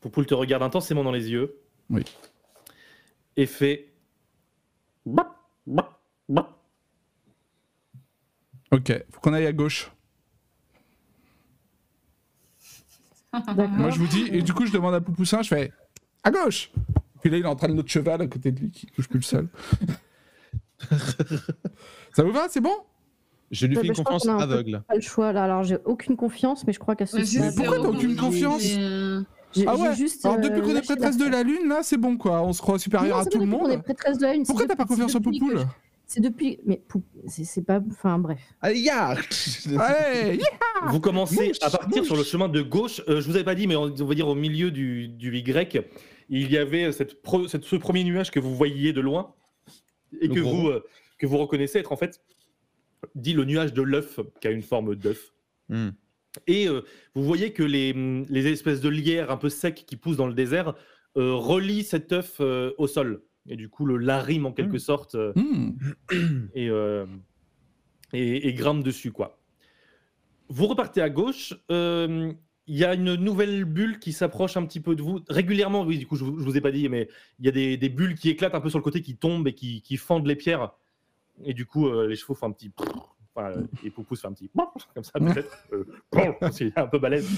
[0.00, 1.56] Poupoule te regarde intensément dans les yeux.
[1.88, 2.02] Oui.
[3.36, 3.88] Et fait.
[5.06, 5.34] Bap,
[5.66, 6.58] bap, bap.
[8.72, 9.90] Ok, faut qu'on aille à gauche.
[12.60, 13.19] D'accord.
[13.76, 15.72] Moi, je vous dis, et du coup, je demande à Poupoussin, je fais
[16.24, 16.70] à gauche.
[17.20, 19.08] Puis là, il est en train de notre cheval à côté de lui qui touche
[19.08, 19.48] plus le sol.
[22.12, 22.46] ça vous va?
[22.48, 22.72] C'est bon?
[23.50, 24.82] Je lui Ouais, fais bah, une confiance a aveugle.
[24.88, 25.44] Pas le choix là.
[25.44, 28.62] Alors j'ai aucune confiance, mais je crois qu'à ce Ouais, stade, pourquoi t'as aucune confiance?
[28.78, 29.22] euh,
[29.52, 29.94] j'ai Ah ouais?
[29.96, 30.24] juste.
[30.24, 32.42] Alors, euh, depuis qu'on est prêtresse de la lune, là, c'est bon, quoi.
[32.42, 33.70] On se croit supérieur Non, à tout le monde.
[33.72, 34.44] est prêtresse de la lune.
[34.44, 35.58] c'est Pourquoi t'as pas confiance en Poupoule?
[35.58, 35.64] je-
[36.12, 36.58] C'est depuis.
[36.64, 37.80] Mais Pou- c'est pas.
[37.88, 38.40] Enfin bref.
[38.60, 39.10] Allez, ya
[39.78, 42.06] Allez yeah Vous commencez Mouche, à partir mouche.
[42.06, 43.00] sur le chemin de gauche.
[43.06, 45.36] Euh, je vous avais pas dit, mais on, on va dire au milieu du, du
[45.38, 45.84] Y,
[46.28, 49.34] il y avait cette pro- cette- ce premier nuage que vous voyiez de loin
[50.20, 50.84] et Le que gros vous, euh,
[51.18, 52.20] que vous reconnaissez être en fait
[53.14, 55.32] dit le nuage de l'œuf qui a une forme d'œuf.
[55.68, 55.90] Hmm.
[56.48, 56.82] Et euh,
[57.14, 57.92] vous voyez que les,
[58.28, 60.74] les espèces de lierres un peu secs qui poussent dans le désert
[61.16, 63.22] euh, relient cet œuf euh, au sol.
[63.48, 64.78] Et du coup, le larime en quelque Mm.
[64.80, 65.70] sorte euh, Hmm.
[66.54, 67.06] et, euh,
[68.12, 69.12] et, et grimpe dessus.
[69.12, 69.38] quoi.
[70.48, 71.54] Vous repartez à gauche.
[71.70, 72.32] euh,
[72.66, 75.20] Il y a une nouvelle bulle qui s'approche un petit peu de vous.
[75.28, 77.08] Régulièrement, oui, du coup, je ne vous ai pas dit, mais
[77.40, 79.48] il y a des, des bulles qui éclatent un peu sur le côté, qui tombent
[79.48, 80.70] et qui, qui fendent les pierres.
[81.44, 82.70] Et du coup, euh, les chevaux font un petit.
[83.34, 84.50] Enfin, euh, et Poupous fait un petit.
[84.94, 85.56] Comme ça, peut-être.
[85.72, 87.28] Euh, c'est un peu balèze.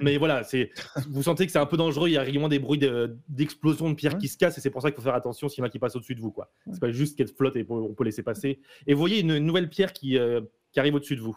[0.00, 0.70] Mais voilà, c'est,
[1.08, 2.08] vous sentez que c'est un peu dangereux.
[2.08, 4.18] Il y a régulièrement des bruits de- d'explosion de, pierres Ouais.
[4.20, 5.68] qui se cassent et c'est pour ça qu'il faut faire attention s'il y en a
[5.68, 6.30] qui passent au-dessus de vous.
[6.30, 6.48] quoi.
[6.72, 8.60] C'est pas juste qu'elle flotte et on peut laisser passer.
[8.86, 10.40] Et vous voyez une nouvelle pierre qui, euh,
[10.72, 11.36] qui arrive au-dessus de vous.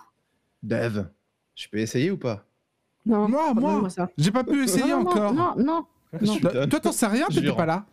[0.61, 1.05] Dev,
[1.55, 2.45] je peux essayer ou pas?
[3.05, 3.27] Non.
[3.27, 3.87] Moi, moi,
[4.17, 5.33] j'ai pas pu essayer non, encore.
[5.33, 5.85] Non, non,
[6.21, 6.67] non.
[6.67, 7.85] Toi, t'en sais rien, t'étais pas là.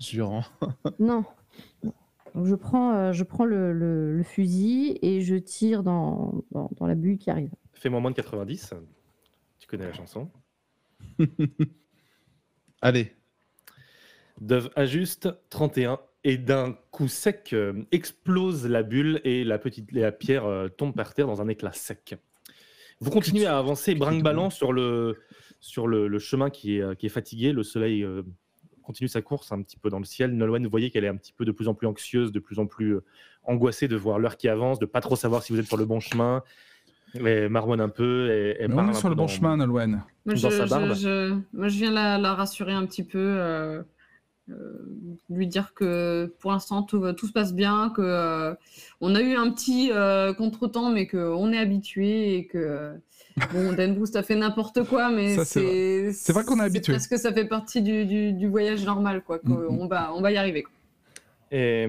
[0.00, 0.44] Jurant.
[0.98, 1.24] non.
[2.38, 6.70] Donc, je prends, euh, je prends le, le- le fusil et je tire dans, dans,
[6.76, 7.50] dans la bulle qui arrive.
[7.72, 8.74] Fais-moi moins de 90.
[9.58, 10.30] Tu connais la chanson.
[12.80, 13.12] Allez.
[14.40, 20.12] Dove ajuste 31 et d'un coup sec euh, explose la bulle et la petite la
[20.12, 22.14] pierre euh, tombe par terre dans un éclat sec.
[23.00, 25.18] Vous continuez à avancer brinque-ballant sur le
[25.58, 27.52] sur le, le chemin qui est, euh, qui est fatigué.
[27.52, 28.22] Le soleil euh,
[28.88, 30.32] continue sa course un petit peu dans le ciel.
[30.34, 32.58] Nolwenn, vous voyez qu'elle est un petit peu de plus en plus anxieuse, de plus
[32.58, 33.04] en plus euh,
[33.44, 35.84] angoissée de voir l'heure qui avance, de pas trop savoir si vous êtes sur le
[35.84, 36.42] bon chemin.
[37.14, 38.30] Elle marmonne un peu.
[38.30, 40.02] Et, elle Mais on est sur le bon dans- chemin, Nolwenn.
[40.26, 40.94] Dans je, sa je- barbe.
[40.94, 43.82] je- moi, je viens la, la rassurer un petit peu, euh,
[45.30, 48.54] lui dire que pour l'instant tout, se passe bien, que euh,
[49.00, 52.92] on a eu un petit euh, contretemps, mais qu'on est habitué et que euh,
[53.52, 56.92] bon, Dan Boost a fait n'importe quoi, mais c'est vrai qu'on est habitué.
[56.92, 59.38] Parce que ça fait partie du, du- du voyage normal, quoi.
[59.38, 59.78] qu'on- Mhm.
[59.80, 60.62] on va on va y arriver.
[60.62, 60.72] quoi.
[61.50, 61.86] Et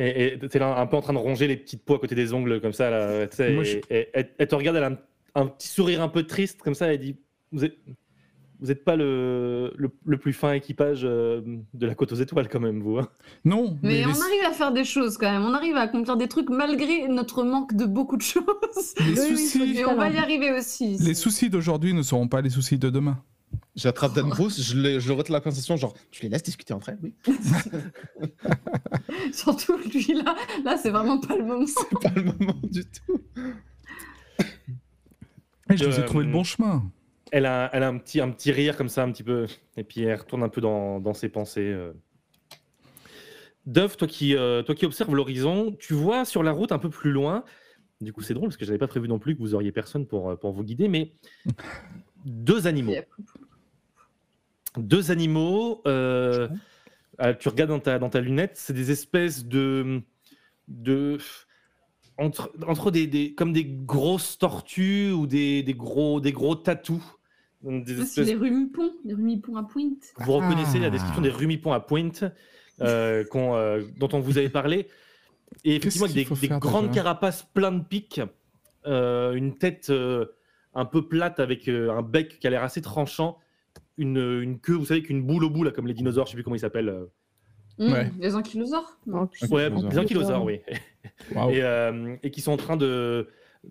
[0.00, 2.14] et tu es là un peu en train de ronger les petites peaux à côté
[2.14, 2.88] des ongles comme ça.
[2.88, 4.98] Là, tu sais, Moi, et- je- et- elle, elle te regarde, elle a un,
[5.34, 6.92] un petit sourire un peu triste comme ça.
[6.92, 7.16] Elle dit
[7.50, 7.76] Vous êtes,
[8.60, 11.40] vous êtes pas le, le, le plus fin équipage euh,
[11.74, 12.98] de la côte aux étoiles, quand même, vous.
[12.98, 13.08] hein.
[13.44, 15.42] Non, Mais les- on arrive à faire des choses quand même.
[15.42, 18.44] On arrive à accomplir des trucs malgré notre manque de beaucoup de choses.
[19.06, 20.96] les soucis, Et on va y arriver aussi.
[20.98, 23.22] les soucis d'aujourd'hui ne seront pas les soucis de demain.
[23.76, 26.74] J'attrape Dan Bruce, je le, je le retiens la conversation, genre, tu les laisses discuter
[26.74, 27.14] entre elles, oui.
[29.32, 30.34] Surtout lui là,
[30.64, 31.66] là c'est vraiment pas le moment.
[31.66, 33.20] C'est pas le moment du tout.
[35.70, 36.82] Et je vous ai Euh, trouvé le bon chemin.
[37.30, 39.46] Elle a, elle a un, petit, un petit rire comme ça, un petit peu.
[39.76, 41.60] Et puis elle retourne un peu dans, dans ses pensées.
[41.72, 41.92] euh.
[43.66, 46.88] Dove, toi qui, euh, toi qui observes l'horizon, tu vois sur la route un peu
[46.88, 47.44] plus loin,
[48.00, 49.72] du coup c'est drôle parce que je n'avais pas prévu non plus que vous auriez
[49.72, 51.12] personne pour, euh, pour vous guider, mais
[52.24, 52.92] deux animaux.
[54.78, 56.48] Deux animaux, euh,
[57.18, 60.00] ah, tu regardes dans ta, dans ta lunette, c'est des espèces de...
[60.68, 61.18] de
[62.16, 67.17] entre, entre des, des- comme des grosses tortues ou des, des gros, des gros tatous.
[67.62, 70.04] Des Ah, c'est espèces- les rumipons, les rumipons à pointe.
[70.18, 70.90] vous reconnaissez la Ah.
[70.90, 72.24] description des rumipons à pointe
[72.80, 74.86] euh, qu'on, euh, dont on vous avait parlé.
[75.64, 78.20] Et effectivement, avec des, des grandes carapaces plein de pics,
[78.86, 80.26] euh, une tête euh,
[80.74, 83.38] un peu plate avec euh, un bec qui a l'air assez tranchant,
[83.96, 86.36] une, une queue, vous savez, qu'une boule au bout, là, comme les dinosaures, je sais
[86.36, 86.90] plus comment ils s'appellent.
[86.90, 87.06] euh.
[87.80, 88.12] Mmh, Ouais.
[88.20, 89.28] Les ankylosaures Non.
[89.50, 89.88] Ouais, Ankylosaures.
[89.88, 90.60] des ankylosaures, oui.
[91.36, 93.28] Euh, et qui sont en train de,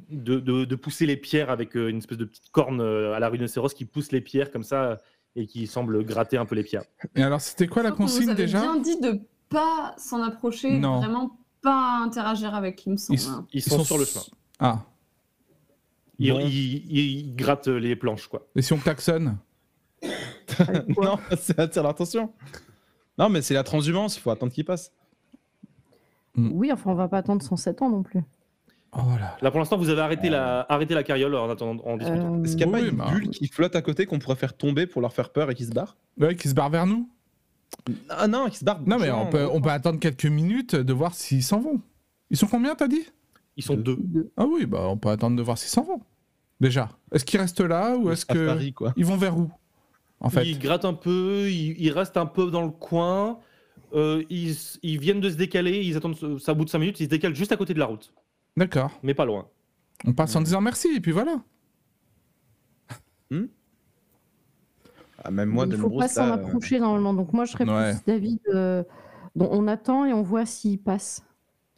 [0.09, 3.19] de, de- de pousser les pierres avec euh, une espèce de petite corne euh, à
[3.19, 4.97] la rhinocéros qui pousse les pierres comme ça
[5.35, 6.83] et qui semble gratter un peu les pierres.
[7.15, 8.59] Et alors, c'était quoi la consigne déjà?
[8.61, 9.19] bien dit de
[9.49, 10.97] pas s'en approcher, Non.
[10.99, 13.19] vraiment pas interagir avec, il me semble.
[13.19, 13.47] Ils- hein.
[13.53, 14.25] Ils sont, sur le chemin.
[14.59, 14.83] Ah,
[16.19, 16.39] Ils, Bon.
[16.39, 18.47] ils- ils grattent les planches, quoi.
[18.55, 19.37] et si on klaxonne?
[20.97, 22.31] Non, ça attire l'attention.
[23.17, 24.91] Non, mais c'est la transhumance, il faut attendre qu'il passe.
[26.35, 28.21] Oui, enfin, on va pas attendre 107 ans non plus.
[28.93, 31.97] Oh là Là, pour l'instant, vous avez arrêté, la, arrêté la carriole en attendant, en
[31.97, 32.35] discutant.
[32.39, 33.07] Euh, Est-ce qu'il n'y a Oui, pas une bah.
[33.11, 35.65] bulle qui flotte à côté qu'on pourrait faire tomber pour leur faire peur et qui
[35.65, 35.97] se barre?
[36.19, 37.09] Ouais, qui se barre vers nous?
[38.09, 38.81] Ah non, qui se barre.
[38.85, 41.81] Non, mais on peut, on peut attendre quelques minutes de voir s'ils s'en vont.
[42.29, 43.05] Ils sont combien, t'as dit?
[43.57, 43.97] Ils sont deux.
[44.37, 46.01] Ah oui, bah on peut attendre de voir s'ils s'en vont.
[46.59, 46.89] Déjà.
[47.11, 48.47] Est-ce qu'ils restent là ou est-ce que.
[48.47, 48.93] Paris, quoi.
[48.97, 49.49] Ils vont vers où
[50.19, 50.45] En fait?
[50.45, 53.39] Ils grattent un peu, ils, ils restent un peu dans le coin.
[53.93, 56.99] euh, ils, ils viennent de se décaler, ils attendent ça au bout de 5 minutes,
[56.99, 58.13] ils se décalent juste à côté de la route,
[58.57, 58.91] D'accord.
[59.03, 59.47] mais pas loin.
[60.05, 61.37] On passe en disant merci et puis voilà.
[65.23, 67.13] Ah, même moi, il de faut pas s'en euh, approcher normalement.
[67.13, 67.93] Donc moi, je serais Ouais.
[67.93, 68.39] plus David.
[68.53, 68.83] euh,
[69.35, 71.23] dont on attend et on voit s'il passe.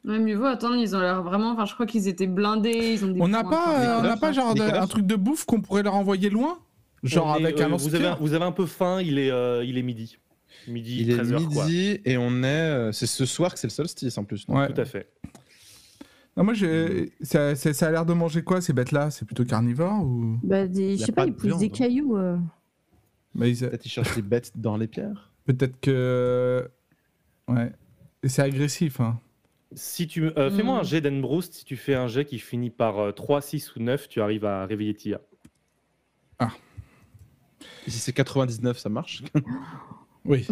[0.05, 1.51] Ouais, mieux vaut attendre, ils ont l'air vraiment.
[1.51, 2.93] Enfin, je crois qu'ils étaient blindés.
[2.93, 5.05] Ils ont des On n'a pas, euh, on n'a pas genre de- Nicolas un truc
[5.05, 6.59] de bouffe qu'on pourrait leur envoyer loin?
[7.03, 9.63] Genre est, avec euh, un vous, avez, vous avez un peu faim, il est, euh,
[9.65, 10.17] il est midi.
[10.67, 11.65] Midi, Il est 13h, quoi.
[11.65, 12.45] midi et on est.
[12.45, 14.45] euh, C'est ce soir que c'est le solstice en plus.
[14.45, 14.71] donc, Ouais.
[14.73, 15.09] Tout à fait.
[16.39, 19.11] Non, moi, j'ai- ça, ça- ça a l'air de manger quoi ces bêtes-là?
[19.11, 20.37] C'est plutôt carnivore ou?
[20.41, 22.15] Bah, des, je a sais pas pas, ils poussent des cailloux.
[22.17, 22.37] euh.
[23.35, 25.33] Bah, ils- Peut-être ils cherchent des bêtes dans les pierres?
[25.45, 26.69] Peut-être que.
[27.49, 27.73] Ouais.
[28.23, 29.01] Et c'est agressif.
[29.01, 29.19] Hein.
[29.73, 30.79] Si tu, euh, Fais-moi Mm.
[30.79, 31.53] un jet d'Enbroust.
[31.55, 34.45] Si tu fais un jet qui finit par euh, 3, 6 ou 9, tu arrives
[34.45, 35.19] à réveiller Tia.
[37.85, 39.23] Et si c'est 99, ça marche?
[40.25, 40.47] Oui.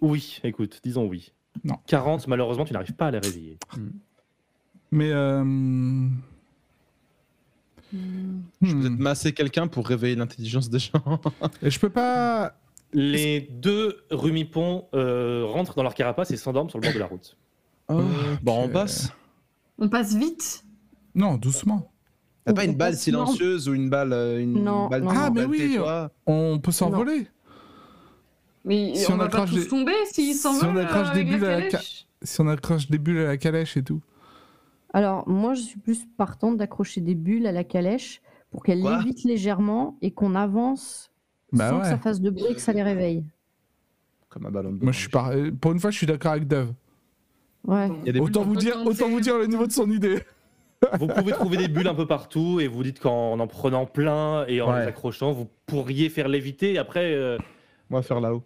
[0.00, 1.32] Oui, écoute, disons oui.
[1.64, 1.76] Non.
[1.86, 3.58] 40, malheureusement, tu n'arrives pas à les réveiller.
[4.92, 5.10] Mais.
[5.10, 5.42] euh,
[7.92, 8.40] Hmm.
[8.62, 8.80] Je peux hmm.
[8.80, 11.20] peut-être masser quelqu'un pour réveiller l'intelligence des gens.
[11.62, 12.54] Et je peux pas.
[12.94, 17.06] Les deux rumipons euh, rentrent dans leur carapace et s'endorment sur le bord de la
[17.06, 17.36] route.
[17.88, 18.00] Oh,
[18.42, 19.12] Bon, on passe.
[19.78, 20.64] On passe vite.
[21.14, 21.92] Non, doucement.
[22.46, 24.12] T'as pas une balle silencieuse ou une balle.
[24.14, 25.78] euh, Une Non, balle non, Ah, mais balle oui,
[26.26, 27.26] On peut s'envoler.
[28.64, 31.08] Mais Si on, on va pas accroche tous des- tomber s'ils s'en si on accroche
[31.10, 32.06] euh, des bulles à la calèche.
[32.22, 34.00] Si on accroche des bulles à la calèche et tout.
[34.92, 38.20] Alors, moi, je suis plus partante d'accrocher des bulles à la calèche
[38.50, 38.98] pour qu'elle Quoi?
[38.98, 41.10] lévite légèrement et qu'on avance
[41.52, 41.82] Bah sans ouais.
[41.82, 43.24] que ça fasse de bruit et que ça les réveille.
[44.28, 45.08] Comme un ballon de Moi, je suis.
[45.60, 46.72] Pour une fois, je suis d'accord avec Dove.
[47.66, 47.88] Ouais.
[47.88, 47.96] Bon.
[48.02, 50.22] Il y a des Autant vous dire, autant vous dire le niveau de son idée.
[50.98, 54.44] Vous pouvez trouver des bulles un peu partout et vous dites qu'en en prenant plein
[54.48, 54.80] et en Ouais.
[54.80, 56.76] les accrochant, vous pourriez faire léviter.
[56.76, 57.38] Après, euh,
[57.88, 58.42] va faire là-haut.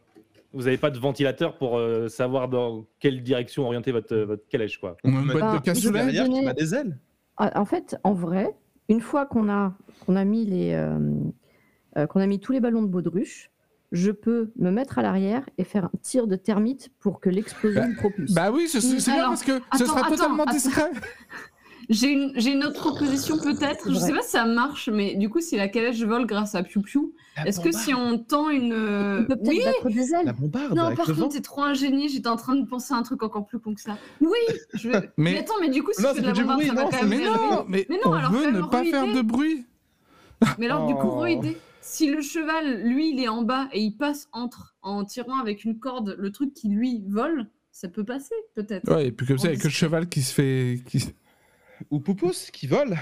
[0.53, 4.79] Vous n'avez pas de ventilateur pour euh, savoir dans quelle direction orienter votre, votre calèche.
[4.79, 4.97] Quoi.
[5.05, 6.05] On a une boîte mettre- de cassoulet.
[6.05, 6.99] derrière qui a des ailes.
[7.37, 8.55] Ah, En fait, en vrai,
[8.89, 9.75] une fois qu'on a,
[10.05, 10.99] qu'on a mis les, euh,
[11.99, 13.51] euh, qu'on a mis tous les ballons de baudruche,
[13.93, 17.87] je peux me mettre à l'arrière et faire un tir de termite pour que l'explosion
[17.89, 18.33] me propulse.
[18.35, 20.53] Bah oui, c'est c'est bien parce que ce sera attends, totalement attends.
[20.53, 20.91] discret.
[21.89, 23.91] J'ai une, j'ai une autre proposition peut-être.
[23.93, 24.01] Je Ouais.
[24.07, 26.81] sais pas si ça marche, mais du coup, si la calèche vole grâce à Piu
[26.83, 27.13] Piu,
[27.45, 28.73] est-ce que si on tend une.
[28.73, 30.27] On peut peut-être Oui battre des ailes.
[30.27, 32.09] La bombarde Non, avec par contre, t'es trop ingénieux.
[32.09, 33.97] J'étais en train de penser à un truc encore plus con que ça.
[34.21, 34.31] Oui
[34.75, 34.89] je...
[34.89, 35.01] mais...
[35.17, 36.83] Mais- attends, mais du coup, si Non, fais de ça la bombarde, bruit, ça va
[36.83, 39.23] non, quand même Mais non, mais, Mais non, on alors veut ne pas faire de
[39.23, 39.65] bruit.
[40.59, 41.21] Mais alors, du coup, Oh.
[41.21, 41.57] re-idée.
[41.81, 45.65] Si le cheval, lui, il est en bas et il passe entre en tirant avec
[45.65, 48.91] une corde le truc qui lui vole, ça peut passer peut-être.
[48.93, 50.81] Ouais, et puis comme ça, il n'y a que le cheval qui se fait.
[50.89, 51.15] qui-
[51.91, 52.97] Ou Poupous qui vole.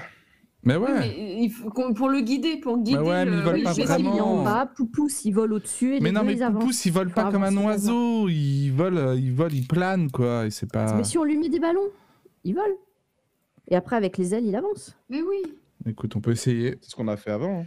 [0.67, 0.99] Mais Oui, ouais.
[1.01, 2.99] mais il faut qu'on- pour le guider, pour guider.
[2.99, 3.37] ouais, mais le...
[3.37, 4.41] ils volent oui, pas vraiment.
[4.41, 6.37] en bas, Poupous, il vole au-dessus et Mais non, mais.
[6.37, 8.29] Poupous, il vole pas comme un oiseau.
[8.31, 10.47] Il vole, euh, il vole, il plane, quoi.
[10.47, 10.95] Et c'est pas.
[10.95, 11.91] Mais si on lui met des ballons,
[12.45, 12.75] il vole.
[13.69, 14.97] Et après, avec les ailes, il avance.
[15.11, 15.43] Mais oui.
[15.87, 16.79] Écoute, on peut essayer.
[16.81, 17.61] C'est ce qu'on a fait avant.
[17.61, 17.65] hein.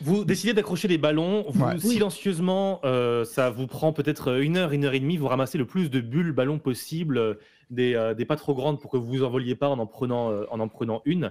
[0.00, 1.78] Vous décidez d'accrocher les ballons, vous Ouais.
[1.78, 5.66] silencieusement, euh, ça vous prend peut-être une heure, une heure et demie, vous ramassez le
[5.66, 7.34] plus de bulles ballons possible, euh,
[7.70, 10.30] des, euh, des pas trop grandes pour que vous vous envoliez pas en en prenant,
[10.30, 11.30] euh, en en prenant une,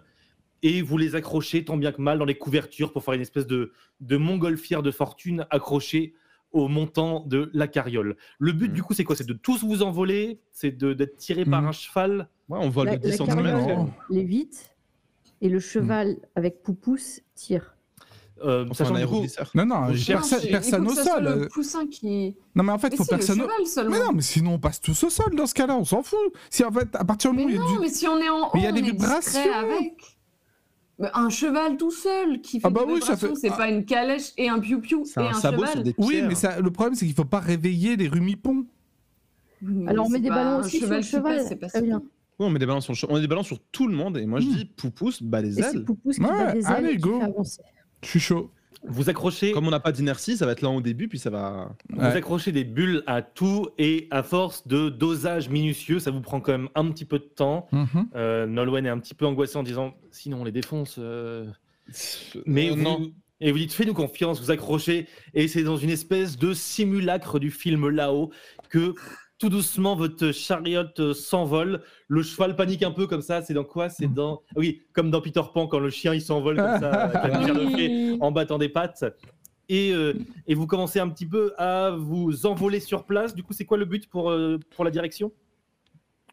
[0.64, 3.48] et vous les accrochez tant bien que mal dans les couvertures pour faire une espèce
[3.48, 6.14] de, de montgolfière de fortune accrochée
[6.54, 8.16] au montant de la carriole.
[8.40, 8.74] Le but Mhm.
[8.74, 9.16] du coup c'est quoi?
[9.16, 10.40] C'est de tous vous envoler?
[10.52, 11.68] C'est de- d'être tiré par Mhm.
[11.70, 12.28] un cheval?
[12.50, 13.88] Ouais, on vole La- de 10 la cm.
[14.10, 14.76] Les 8
[15.42, 17.76] et le cheval avec Poupous tire.
[18.44, 19.26] Euh, On fait Sachant du coup.
[19.56, 21.24] Non, non, personne, personne au sol.
[21.42, 22.36] Le poussin qui.
[22.56, 23.42] Non, mais en fait, Mais faut si, personne.
[23.42, 23.92] au- cheval seulement.
[23.92, 26.18] Mais non, mais sinon on passe tous au sol dans ce cas-là, on s'en fout.
[26.50, 27.80] Si en fait, à partir du Mais moment où il y a non, du.
[27.82, 29.40] mais si on est en haut, Mais il y a on des vibrations.
[29.54, 29.94] avec.
[31.00, 33.50] Mais un cheval tout seul qui fait Ah bah des oui, ça vibrations, fait- c'est
[33.54, 33.58] ah.
[33.58, 35.72] pas une calèche et un piou-piou C'est et un un, sabot cheval.
[35.72, 35.96] sur des.
[35.98, 38.66] Oui, mais ça, le problème, c'est qu'il faut pas réveiller les rumipons.
[39.64, 41.44] Mais Alors on met des ballons un aussi sur le qui cheval.
[41.48, 41.98] c'est pas Très si- bien.
[41.98, 44.26] Ouais, on met des ballons sur, on met des ballons sur tout le monde et
[44.26, 44.54] moi je Hmm.
[44.56, 45.86] dis Poupous, bah les Et c'est ailes.
[45.86, 47.20] Poupous qui Ouais, bat des ailes allez, go.
[48.04, 48.50] Je suis chaud.
[48.84, 51.30] vous accrochez Comme on n'a pas d'inertie, ça va être lent au début puis ça
[51.30, 51.70] va.
[51.90, 52.06] Vous Ouais.
[52.08, 56.54] accrochez des bulles à tout et à force de dosage minutieux, ça vous prend quand
[56.54, 57.68] même un petit peu de temps.
[58.16, 60.96] Euh, Nolwenn est un petit peu angoissé en disant sinon on les défonce.
[60.98, 61.46] euh.
[62.46, 63.12] Mais Euh, vous, non.
[63.44, 67.50] Et vous dites fais-nous confiance, vous accrochez et c'est dans une espèce de simulacre du
[67.52, 68.32] film là-haut
[68.70, 68.94] que
[69.42, 71.82] tout doucement votre chariote euh, s'envole.
[72.08, 73.42] Le cheval panique un peu comme ça.
[73.42, 73.90] C'est dans quoi?
[73.90, 76.92] C'est dans ah oui comme dans Peter Pan quand le chien il s'envole comme ça
[77.06, 78.18] avec la lumière de fée Oui.
[78.22, 79.04] en battant des pattes.
[79.68, 80.14] Et, euh,
[80.48, 83.34] et vous commencez un petit peu à vous envoler sur place.
[83.34, 85.32] Du coup, c'est quoi le but pour, euh, pour la direction?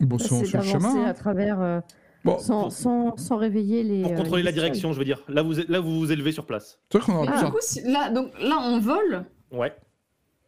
[0.00, 1.04] Bon, Bah, C'est suit le chemin.
[1.04, 1.14] à hein.
[1.14, 1.80] travers, euh,
[2.24, 4.02] Bon, sans, pour- sans, sans réveiller les.
[4.02, 5.22] Pour euh, contrôler les la direction, je veux dire.
[5.28, 6.80] Là, vous, là, vous vous élevez sur place.
[6.90, 7.58] c'est vrai qu'on pu du coup,
[7.90, 9.24] là, donc, là, on vole?
[9.52, 9.72] Ouais.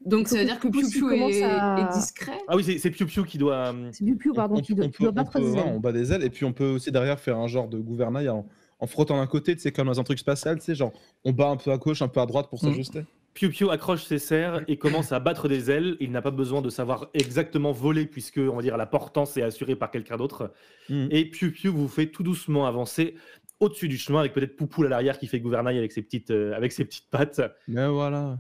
[0.05, 2.39] Donc, ça veut dire que Piou commence est, à- est discret.
[2.49, 3.73] Ah oui, c'est Piu Piu qui doit.
[3.75, 5.41] euh, C'est du piou, pardon, on, qui on doit, peut, qui doit on battre peut-
[5.41, 5.73] des ouais, ailes.
[5.75, 8.29] on bat des ailes et puis on peut aussi derrière faire un genre de gouvernail
[8.31, 8.47] en,
[8.79, 10.93] en frottant d'un côté, tu sais, comme dans un truc spatial, tu sais, genre
[11.25, 12.69] on bat un peu à gauche, un peu à droite pour Mm.
[12.69, 13.05] s'ajuster.
[13.35, 15.97] Piu Piu accroche ses serres et commence à battre des ailes.
[16.01, 19.43] Il n'a pas besoin de savoir exactement voler puisque, on va dire, la portance est
[19.43, 20.53] assurée par quelqu'un d'autre.
[20.89, 21.07] Mm.
[21.11, 23.15] Et Piu Piu vous fait tout doucement avancer
[23.61, 26.55] au-dessus du chemin avec peut-être Poupoule à l'arrière qui fait gouvernail avec ses petites, euh,
[26.57, 27.41] avec ses petites pattes.
[27.69, 28.39] Mais voilà.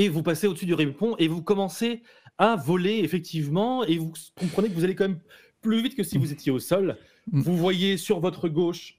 [0.00, 2.02] Et vous passez au-dessus du répond et vous commencez
[2.38, 5.20] à voler effectivement et vous comprenez que vous allez quand même
[5.60, 6.96] plus vite que si vous étiez au sol.
[7.30, 7.42] Mm.
[7.42, 8.98] Vous voyez sur votre gauche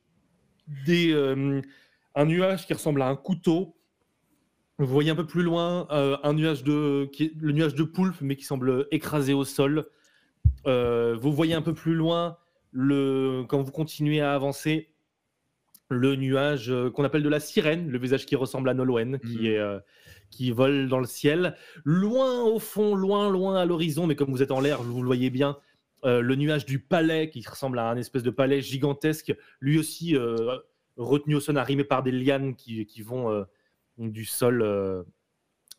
[0.86, 1.60] des, euh,
[2.14, 3.76] un nuage qui ressemble à un couteau.
[4.78, 7.84] Vous voyez un peu plus loin euh, un nuage de, qui est le nuage de
[7.84, 9.88] poulpe mais qui semble écrasé au sol.
[10.68, 12.38] Euh, vous voyez un peu plus loin
[12.72, 14.92] le, quand vous continuez à avancer
[15.90, 19.46] le nuage qu'on appelle de la sirène, le visage qui ressemble à Nolwenn, qui Mhm.
[19.46, 19.80] est
[20.32, 24.42] qui vole dans le ciel, loin au fond, loin, loin à l'horizon, mais comme vous
[24.42, 25.58] êtes en l'air, vous le voyez bien,
[26.04, 30.16] euh, le nuage du palais qui ressemble à un espèce de palais gigantesque, lui aussi
[30.16, 30.58] euh,
[30.98, 33.44] retenu au sol, arrimé par des lianes qui, vont euh,
[33.98, 35.06] du sol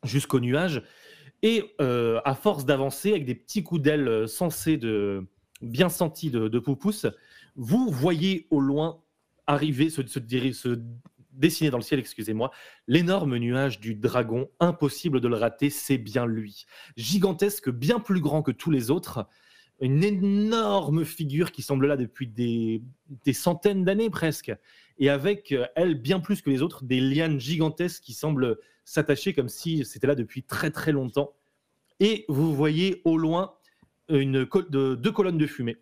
[0.04, 0.82] jusqu'au nuage.
[1.42, 5.26] Et à force d'avancer avec des petits coups d'aile sensés de
[5.60, 7.06] bien sentis de, de Poupous,
[7.56, 9.02] vous voyez au loin
[9.48, 10.78] arriver, se, se
[11.32, 12.50] dessiner dans le ciel, excusez-moi,
[12.86, 14.50] l'énorme nuage du dragon.
[14.60, 16.66] Impossible de le rater, c'est bien lui.
[16.96, 19.26] Gigantesque, bien plus grand que tous les autres.
[19.80, 22.82] Une énorme figure qui semble là depuis des,
[23.24, 24.52] des centaines d'années presque.
[24.98, 29.32] Et avec, euh, elle, bien plus que les autres, des lianes gigantesques qui semblent s'attacher
[29.32, 31.34] comme si c'était là depuis très très longtemps.
[32.00, 33.54] Et vous voyez au loin
[34.08, 35.78] une deux colonnes de fumée.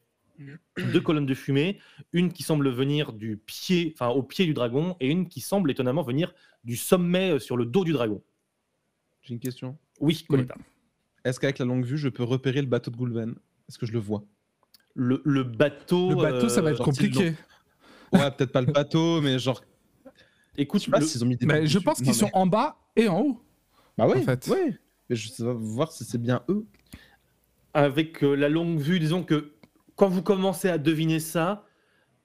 [0.93, 1.79] Deux colonnes de fumée,
[2.13, 5.71] une qui semble venir du pied, enfin au pied du dragon, et une qui semble
[5.71, 6.35] étonnamment venir
[6.65, 8.23] du sommet euh, sur le dos du dragon.
[9.23, 9.77] J'ai une question.
[10.01, 10.55] Oui, Coletta.
[11.25, 13.35] Est-ce qu'avec la longue vue, je peux repérer le bateau de Goulven
[13.69, 14.25] Est-ce que je le vois?
[14.95, 16.11] Le, le bateau.
[16.11, 17.35] Le bateau, ça va euh, être s'ils compliqué.
[18.13, 19.63] Ouais, peut-être pas le bateau, mais genre.
[20.57, 22.35] Écoute, Je sais pas le- s'ils ont mis des Mais je pense qu'ils sont mais-
[22.37, 23.45] en bas et en haut.
[23.99, 24.47] Bah oui, en fait.
[24.49, 24.79] ouais.
[25.09, 26.65] Mais je sais pas voir si c'est bien eux.
[27.75, 29.53] avec euh, la longue vue, disons que
[30.01, 31.67] quand vous commencez à deviner ça,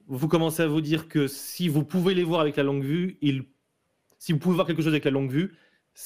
[0.06, 3.18] vous commencez à vous dire que si vous pouvez les voir avec la longue vue,
[3.20, 3.44] ils...
[4.18, 5.52] si vous pouvez voir quelque chose avec la longue vue,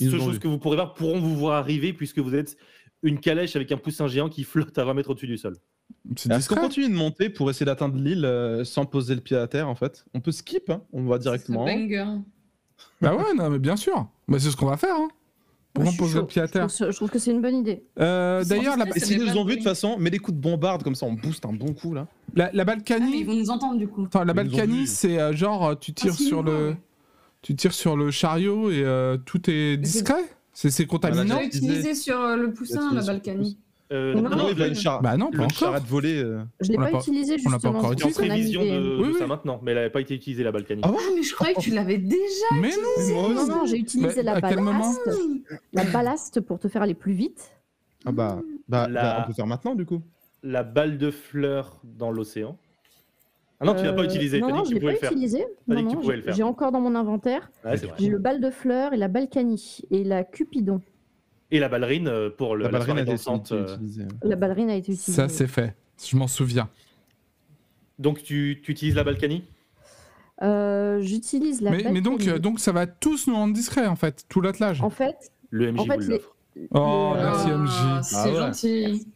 [0.01, 0.41] Ils ce nous ont chose vu.
[0.41, 2.57] que vous pourrez voir pourront vous voir arriver puisque vous êtes
[3.05, 5.59] une calèche avec un poussin géant qui flotte à 20 mètres au-dessus du sol.
[6.17, 9.37] C'est Est-ce qu'on continue de monter pour essayer d'atteindre l'île euh, sans poser le pied
[9.37, 10.05] à terre en fait?
[10.13, 11.65] On peut skip, hein on va directement.
[11.67, 12.17] Banger.
[13.01, 14.09] Bah ouais, non, mais bien sûr.
[14.27, 14.97] Bah, c'est ce qu'on va faire.
[14.97, 15.09] Hein.
[15.73, 16.27] Pour Moi, je suis poser le chaud.
[16.27, 16.67] pied à Je terre.
[16.67, 17.85] trouve, je trouve que c'est une bonne idée.
[18.01, 20.83] Euh, D'ailleurs, la, si nous ont vu de toute façon, mets des coups de bombarde
[20.83, 22.09] comme ça, on booste un bon coup là.
[22.35, 24.05] la, la Ah, mais Balkany, ils vont nous entendre du coup.
[24.07, 26.77] Attends, la Ils Balkany, c'est euh, genre euh, tu tires Ah, sur le, ouais.
[27.43, 30.25] tu tires sur le chariot et euh, tout est discret.
[30.53, 31.39] C'est Voilà, contaminant.
[31.41, 33.57] J'ai disais- utilisé sur le poussin, la Balkany.
[33.93, 35.57] Euh, Non, non, non, oui, bah, le- une, char- Bah non, pas une encore.
[35.59, 36.23] charrette volée.
[36.23, 36.43] euh.
[36.61, 37.59] Je l'ai On l'a pas, pas- utilisé on l'a justement.
[37.73, 38.23] pas encore en utilisé.
[38.23, 38.73] a prévision de, Oui,
[39.09, 39.15] de oui.
[39.19, 40.81] ça maintenant, mais elle n'avait pas été utilisée la Balkany.
[40.85, 42.21] Ah Ah, mais je croyais que tu l'avais déjà
[42.61, 43.51] Mais non Moi Non, aussi.
[43.51, 45.01] non, j'ai utilisé la ballast.
[45.73, 47.51] La ballast pour te faire aller plus vite.
[48.07, 50.03] Ah bah, bah, La- bah, on peut faire maintenant du coup.
[50.45, 52.57] La balle de fleurs dans l'océan.
[53.59, 54.41] Ah non, tu l'as pas Euh, utilisé.
[54.41, 55.11] Non, non, je tu l'ai pas le faire.
[55.13, 55.45] utilisé.
[55.69, 56.35] T'as dit Non, que tu non, pouvais j'ai- le faire.
[56.35, 57.51] J'ai encore dans mon inventaire.
[57.65, 57.75] Ouais.
[57.99, 60.81] J'ai le balle de fleurs et la balkany et la cupidon.
[61.53, 63.53] Et la ballerine euh, pour le, La la, ballerine a soirée dansante.
[63.53, 63.75] euh.
[63.75, 64.05] utilisée.
[64.23, 65.13] La ballerine a été utilisée.
[65.13, 65.75] Ça, c'est fait.
[66.03, 66.69] Je m'en souviens.
[67.99, 69.45] Donc tu, tu utilises la Balkany
[70.43, 74.25] Euh, J'utilise la Mais, mais donc, donc, ça va tous nous rendre discrets, en fait,
[74.29, 74.81] tout l'attelage.
[74.81, 75.17] En fait,
[75.51, 76.37] Le MJ En fait, vous les- l'offre.
[76.73, 78.03] Oh, les- merci Ah, MJ.
[78.05, 78.35] C'est Ah ouais.
[78.37, 79.07] gentil.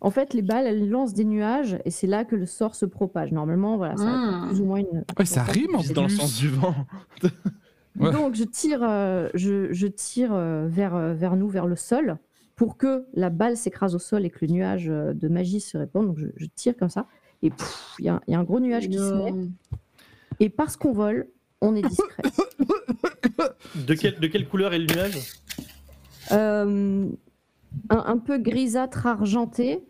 [0.00, 2.86] en fait, les balles, elles lancent des nuages et c'est là que le sort se
[2.86, 3.30] propage.
[3.30, 4.46] Normalement, voilà, ça a Ah.
[4.48, 5.04] plus ou moins une.
[5.18, 6.16] Ouais, ça rime en C'est dans le plus.
[6.16, 6.74] sens du vent.
[7.98, 8.10] Ouais.
[8.10, 12.16] Donc, je tire, euh, je, je tire euh, vers, euh, vers nous, vers le sol,
[12.56, 16.06] pour que la balle s'écrase au sol et que le nuage de magie se répande.
[16.08, 17.06] Donc, je, je tire comme ça.
[17.42, 17.52] Et
[17.98, 19.32] il y, a- il y a un gros nuage qui se met.
[20.40, 21.28] Et parce qu'on vole,
[21.60, 22.22] on est discret.
[23.86, 25.18] De, quelle- de quelle couleur est le nuage?
[26.32, 27.06] Euh,
[27.90, 29.80] un, un peu grisâtre argenté.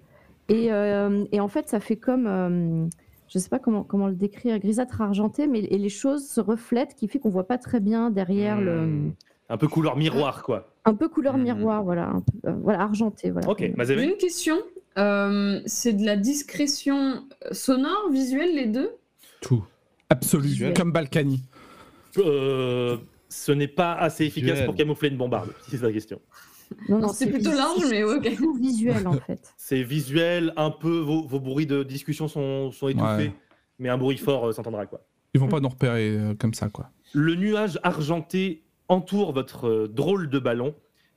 [0.49, 2.89] Et, euh, et en fait, ça fait comme.
[3.35, 6.95] Je sais pas comment, comment le décrire, grisâtre argenté, mais et les choses se reflètent,
[6.95, 8.87] qui fait qu'on voit pas très bien derrière le.
[8.87, 9.13] Hmm.
[9.49, 10.73] Un peu couleur miroir, quoi.
[10.85, 11.43] Un peu couleur Mhm.
[11.43, 13.49] miroir, voilà, un peu, euh, voilà argenté, voilà.
[13.51, 14.57] Ok, J'ai une question.
[14.97, 18.91] Euh, c'est de la discrétion sonore, visuelle, les deux?
[19.41, 19.65] Tout.
[20.09, 20.45] Absolu.
[20.49, 20.75] Visuel.
[20.75, 21.43] Comme Balkany.
[22.19, 22.97] Euh,
[23.29, 24.67] ce n'est pas assez efficace Visuel.
[24.67, 26.21] pour camoufler une bombarde, si c'est la question.
[26.89, 28.23] Non, non, C'est plutôt large, mais ok.
[28.25, 29.53] c'est visuel en fait.
[29.57, 33.33] C'est visuel, un peu, vos, vos bruits de discussion sont, sont étouffés, Ouais.
[33.79, 35.07] mais un bruit fort euh, s'entendra, quoi.
[35.35, 36.91] Ils vont pas nous repérer euh, comme ça, quoi.
[37.13, 40.75] Le nuage argenté entoure votre euh, drôle de ballon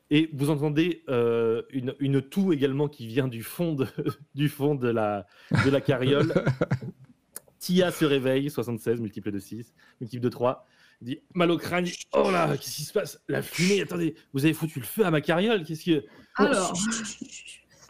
[0.09, 3.85] et vous entendez euh, une, une toux également qui vient du fond de,
[4.35, 5.27] du fond de, la,
[5.65, 6.33] de la carriole.
[7.59, 10.65] Tia se réveille, 76, multiple de 6, multiple de 3.
[11.01, 11.85] Dit mal au crâne.
[12.13, 13.19] Oh là, qu'est-ce qui se passe?
[13.27, 16.05] La fumée, attendez, vous avez foutu le feu à ma carriole Qu'est-ce que.
[16.35, 16.73] Alors,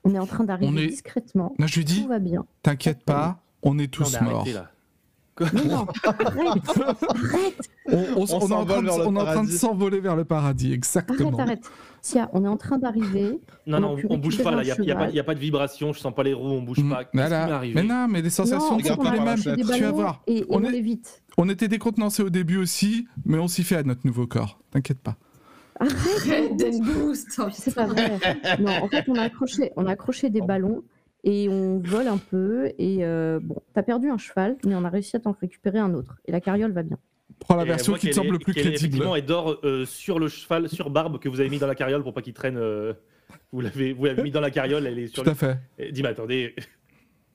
[0.04, 1.54] On est en train d'arriver est- discrètement.
[1.60, 2.46] Là, je lui dis, Tout va bien.
[2.64, 4.36] t'inquiète pas, on est Non, tous morts.
[4.42, 4.72] arrêtez, là.
[5.54, 9.12] Non, non, arrête, On, on- on est en train de- vers le on est en
[9.12, 9.58] train de paradis.
[9.58, 11.38] s'envoler vers le paradis, arrête, exactement.
[11.40, 11.64] arrête.
[12.02, 13.40] Tiens, on est en train d'arriver.
[13.66, 14.82] Non, On non, on bouge pas là, il n'y a,
[15.14, 17.02] y a pas- a de vibration, je sens pas les roues, on bouge Mm, pas.
[17.14, 19.38] Mais non, mais les sensations ne sont pas les mêmes.
[19.38, 20.22] Tu vas ballons voir.
[20.28, 21.24] Et, et On on, est- vite.
[21.38, 24.60] On était décontenancés au début aussi, mais on s'y fait à notre nouveau corps.
[24.72, 25.16] T'inquiète pas.
[25.80, 28.20] Arrête Dead Boost C'est pas vrai.
[28.60, 30.84] Non, en fait, on a accroché, on a accroché des ballons
[31.24, 32.72] et on vole un peu.
[32.78, 35.94] Et euh, bon, t'as perdu un cheval, mais on a réussi à t'en récupérer un
[35.94, 36.18] autre.
[36.26, 36.98] Et la carriole va bien.
[37.40, 38.76] Prends la Et version qui te semble est- le plus crédible.
[38.76, 41.76] Effectivement, elle dort euh, sur le cheval, sur Barbe que vous avez mis dans la
[41.76, 42.58] carriole pour pas qu'il traîne.
[42.58, 42.94] euh,
[43.52, 45.24] vous l'avez, vous l'avez mis dans la carriole, elle est sur.
[45.24, 45.58] Tout le- à fait.
[45.78, 46.56] Et Dis, mais attendez.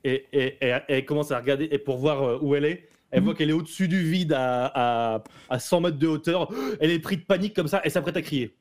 [0.05, 0.57] Et, et-
[0.89, 2.89] elle commence à regarder et pour voir euh, où elle est.
[3.15, 4.73] Elle voit qu'elle est au-dessus du vide à,
[5.15, 6.51] à, à 100 mètres de hauteur.
[6.81, 7.83] Elle est prise de panique comme ça.
[7.85, 8.57] Elle s'apprête à crier.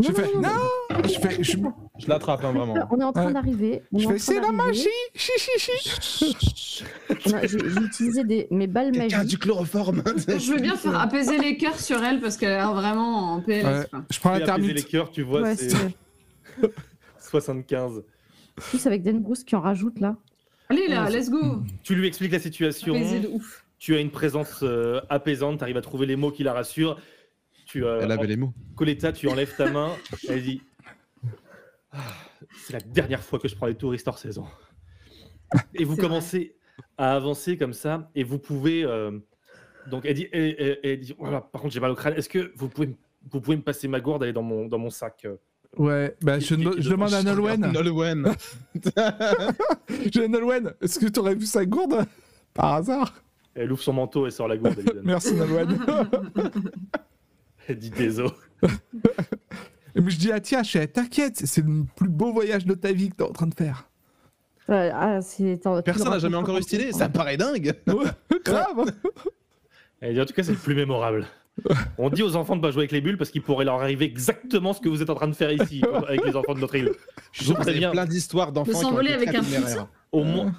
[0.00, 0.48] Je fais non,
[1.04, 1.56] je fais je,
[1.98, 2.74] Je l'attrape, hein, vraiment.
[2.90, 3.32] On est en train Ouais.
[3.32, 3.82] d'arriver.
[3.96, 4.86] je fais c'est la magie.
[5.14, 6.84] Chi chi chi.
[7.44, 9.24] J'ai utilisé des, mes balles magiques.
[9.24, 10.02] du chloroforme.
[10.26, 13.40] Je veux bien faire apaiser les cœurs sur elle parce qu'elle a l'air vraiment en
[13.40, 13.64] PLS.
[13.64, 14.00] Ouais.
[14.10, 14.88] Je prends la Fais apaiser les termite.
[14.88, 16.70] cœurs, tu vois, Ouais, c'est c'est-
[17.20, 18.02] 75.
[18.56, 20.16] plus avec Dan Bruce qui en rajoute là.
[20.70, 22.94] Allez là, let's go Tu lui expliques la situation.
[22.94, 23.64] Apaiser de ouf.
[23.78, 25.58] Tu as une présence euh, apaisante.
[25.58, 26.98] Tu arrives à trouver les mots qui la rassurent.
[27.68, 28.52] Tu, euh, Elle avait les mots.
[28.76, 29.92] Coletta, tu enlèves ta main.
[30.28, 30.62] Elle dit
[31.92, 31.98] Ah,
[32.66, 34.46] C'est la dernière fois que je prends les touristes hors saison.
[35.74, 36.56] Et vous commencez
[36.96, 38.10] à avancer comme ça.
[38.14, 38.84] Et vous pouvez.
[38.84, 39.18] euh,
[39.90, 42.14] donc, elle dit, elle, elle- elle dit Voilà, Par contre, j'ai mal au crâne.
[42.14, 42.96] Est-ce que vous pouvez,
[43.30, 45.22] vous pouvez me passer ma gourde Elle est dans mon, dans mon sac.
[45.26, 45.36] euh.
[45.76, 47.70] Ouais, bah je, no- demande à Nolwenn.
[47.70, 48.32] Nolwenn.
[50.12, 52.06] Je Nolwenn, est-ce que tu aurais vu sa gourde?
[52.54, 53.12] Par hasard
[53.54, 54.82] Elle ouvre son manteau et sort la gourde.
[55.04, 55.78] Merci Nolwenn.
[57.76, 58.30] Dit Désolé.
[59.94, 62.92] Mais je dis à Tia, je fais, t'inquiète, c'est le plus beau voyage de ta
[62.92, 63.88] vie que t'es en train de faire.
[64.68, 65.18] Ouais, ah,
[65.84, 66.86] Personne n'a jamais encore eu stylé.
[66.86, 66.98] longtemps.
[66.98, 67.74] Ça paraît dingue.
[68.44, 68.92] Grave.
[70.00, 71.26] Elle dit En tout cas, c'est le plus mémorable.
[71.96, 74.04] On dit aux enfants de pas jouer avec les bulles parce qu'il pourrait leur arriver
[74.04, 76.76] exactement ce que vous êtes en train de faire ici avec les enfants de notre
[76.76, 76.92] île.
[77.32, 77.90] Je vous préviens.
[77.90, 79.88] plein d'histoires d'enfants De qui ont été avec un téméraires.
[80.12, 80.52] Au moins,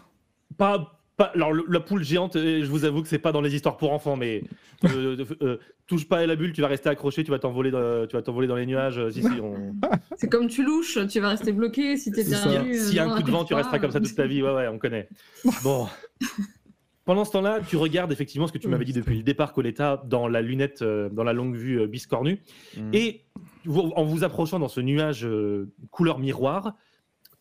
[0.58, 1.32] pas, pas.
[1.36, 3.78] Alors, le- la poule géante, euh, je vous avoue que c'est pas dans les histoires
[3.78, 4.44] pour enfants, mais
[4.86, 7.70] euh, euh, euh, touche pas à la bulle, tu vas rester accroché, tu vas t'envoler,
[7.72, 9.00] dans, tu vas t'envoler dans les nuages.
[9.12, 9.76] Si, si, on-
[10.18, 12.24] C'est comme tu louches, tu vas rester bloqué si t'es.
[12.24, 14.42] S'il y a- y un coup de vent, tu resteras comme ça toute ta vie.
[14.42, 15.08] Ouais, ouais, on connaît.
[15.64, 15.88] Bon.
[17.06, 20.04] Pendant ce temps-là, tu regardes effectivement ce que tu m'avais dit depuis le départ, Coletta,
[20.06, 22.40] dans la lunette, euh, dans la longue vue euh, biscornue.
[22.78, 22.92] Mm.
[22.94, 23.26] Et
[23.66, 26.76] vous- en vous approchant dans ce nuage euh, couleur miroir,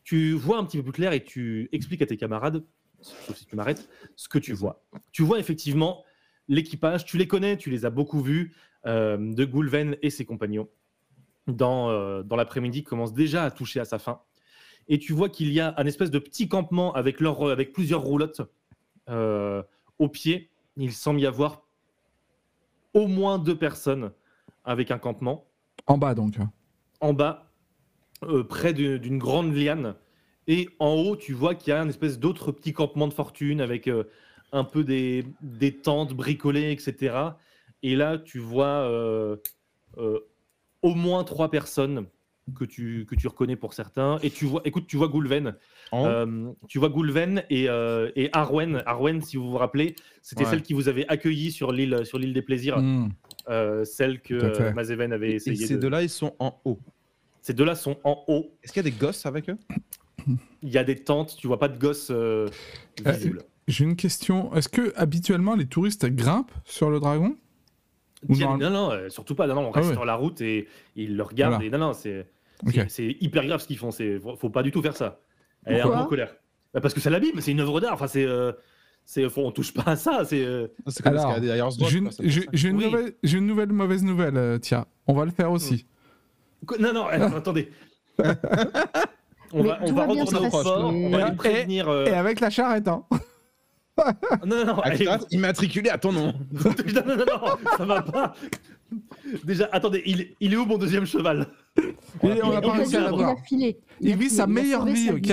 [0.04, 2.64] tu vois un petit peu plus clair et tu expliques à tes camarades,
[3.00, 4.84] sauf si tu m'arrêtes, ce que tu vois.
[5.12, 6.04] Tu vois effectivement
[6.48, 8.54] l'équipage, tu les connais, tu les as beaucoup vus,
[8.86, 10.68] euh, de Goulven et ses compagnons.
[11.46, 14.20] Dans, euh, dans l'après-midi, commence déjà à toucher à sa fin.
[14.88, 18.00] Et tu vois qu'il y a un espèce de petit campement avec, leur, avec plusieurs
[18.00, 18.42] roulottes
[19.08, 19.62] euh,
[19.98, 20.50] au pied.
[20.76, 21.62] Il semble y avoir
[22.94, 24.12] au moins deux personnes
[24.64, 25.46] avec un campement
[25.86, 26.38] En bas donc.
[27.00, 27.50] en bas,
[28.22, 29.94] euh, près d'une grande liane.
[30.48, 33.60] Et en haut, tu vois qu'il y a un espèce d'autre petit campement de fortune
[33.60, 34.04] avec euh,
[34.50, 37.14] un peu des, des tentes bricolées, etc.
[37.82, 39.36] Et là, tu vois euh,
[39.98, 40.18] euh,
[40.82, 42.06] au moins trois personnes
[42.56, 44.18] que tu, que tu reconnais pour certains.
[44.22, 45.54] Et tu vois, écoute, tu vois Goulven.
[45.92, 48.82] Euh, tu vois Goulven et, euh, et Arwen.
[48.86, 50.50] Arwen, si vous vous rappelez, c'était Ouais.
[50.50, 53.10] celle qui vous avait accueilli sur l'île sur l'île des plaisirs, Hmm.
[53.50, 55.80] euh, celle que Mazeven avait Et essayé ces de.
[55.80, 56.80] deux-là, ils sont en haut.
[57.42, 58.50] Ces deux-là sont en haut.
[58.62, 59.58] Est-ce qu'il y a des gosses avec eux?
[60.62, 62.48] Il y a des tentes, tu vois pas de gosses euh,
[63.06, 63.42] Euh, visibles.
[63.68, 64.52] J'ai une question.
[64.54, 67.36] Est-ce que habituellement les touristes grimpent sur le dragon?
[68.32, 69.46] Tiens, non- non, non, euh, surtout pas.
[69.46, 69.94] Non, non, on Ah reste ouais.
[69.94, 70.66] sur la route et
[70.96, 71.54] ils le regardent.
[71.54, 71.66] Voilà.
[71.66, 72.26] Et non, non, c'est
[72.66, 72.72] Ok.
[72.74, 73.90] c'est- c'est hyper grave ce qu'ils font.
[73.92, 75.20] C'est faut faut pas du tout faire ça.
[75.64, 76.34] Elle est en colère.
[76.74, 77.40] Bah, parce que ça l'abîme.
[77.40, 77.92] C'est une œuvre d'art.
[77.94, 78.52] Enfin, c'est euh,
[79.04, 80.24] c'est faut- on touche pas à ça.
[80.24, 82.10] C'est euh, J'ai une,
[82.70, 82.84] une Oui.
[82.84, 84.86] nouvelle, j'ai une nouvelle mauvaise nouvelle, euh, tiens.
[85.06, 85.86] On va le faire aussi.
[86.80, 87.06] non, non.
[87.06, 87.70] attendez.
[89.52, 90.68] On Mais va, on tout va va bien retourner au passer.
[90.68, 91.88] On va Et- les prévenir.
[91.88, 93.04] euh, Et avec la charrette, hein.
[94.46, 94.74] Non, non, non.
[94.78, 96.32] Ah, allez, immatriculé à ton nom.
[96.52, 96.70] non,
[97.06, 98.34] non, non, non, ça va pas.
[99.44, 101.48] Déjà, attendez, il, il est où mon deuxième cheval?
[102.22, 103.34] Et va on n'a pas réussi à l'avoir.
[103.44, 103.80] filé.
[104.00, 105.30] Il vit sa meilleure vie, sa ok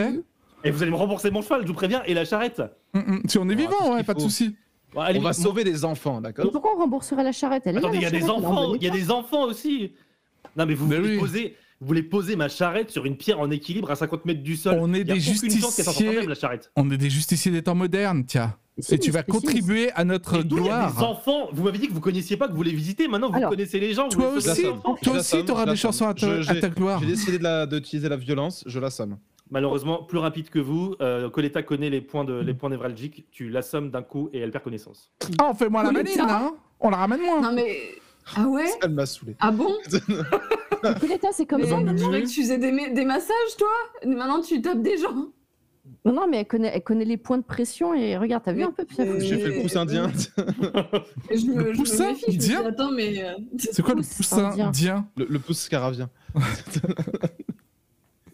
[0.64, 2.62] Et vous allez me rembourser mon cheval, je vous préviens, et la charrette.
[2.96, 3.22] Hum, hum.
[3.28, 4.26] Si on est Ah, vivant, ouais, qu'il pas de faut.
[4.30, 4.56] souci.
[4.94, 7.64] Bon, allez, On va sauver des enfants, d'accord pourquoi on rembourserait la charrette?
[7.68, 9.12] Elle est là, Attendez, il y la a des charrette, enfants, il y a des
[9.12, 9.94] enfants aussi.
[10.58, 11.20] Non, mais vous Mais oui.
[11.20, 14.56] poser, vous voulez poser ma charrette sur une pierre en équilibre à 50 mètres du
[14.56, 14.78] sol.
[14.80, 16.14] On est Il y a des justiciers.
[16.14, 16.72] même, la charrette.
[16.76, 18.56] On est des justiciers des temps modernes, tiens.
[18.78, 21.02] Si, Et tu vas contribuer à notre a des gloire.
[21.02, 21.48] enfants.
[21.54, 23.08] Vous m'avez dit que vous connaissiez pas, que vous les visitez.
[23.08, 24.10] Maintenant, vous Alors, connaissez les gens.
[24.10, 24.64] vous Toi aussi,
[25.02, 27.00] toi aussi, t'auras des chansons à, ta- Je- à j'ai- ta gloire.
[27.00, 29.18] J'ai décidé de la- d'utiliser la violence, je l'assomme.
[29.50, 30.96] Malheureusement, plus rapide que vous.
[31.02, 33.28] Euh, Coletta connaît les points, de, les points névralgiques.
[33.32, 35.12] Tu l'assommes d'un coup et elle perd connaissance.
[35.40, 37.42] Ah, on fait moins la maline, hein On la ramène moins.
[37.42, 37.78] Non mais.
[38.36, 39.36] Ah ouais Elle m'a saoulé.
[39.40, 39.72] Ah bon
[41.32, 43.68] c'est comme Mais ça croyais que tu faisais des, ma- des massages, toi?
[44.06, 45.30] Maintenant, tu tapes des gens.
[46.04, 48.64] Non, non, mais elle connaît, elle connaît les points de pression et regarde, t'as vu
[48.64, 49.08] un peu Pierre?
[49.20, 50.08] J'ai fait le pouce indien.
[51.30, 53.24] Et je me, Le je me poussin méfie, je me dis, indien attends, mais.
[53.24, 54.68] euh, C'est quoi le poussin indien.
[54.68, 55.08] indien?
[55.18, 56.10] Le, le pouce scaravien.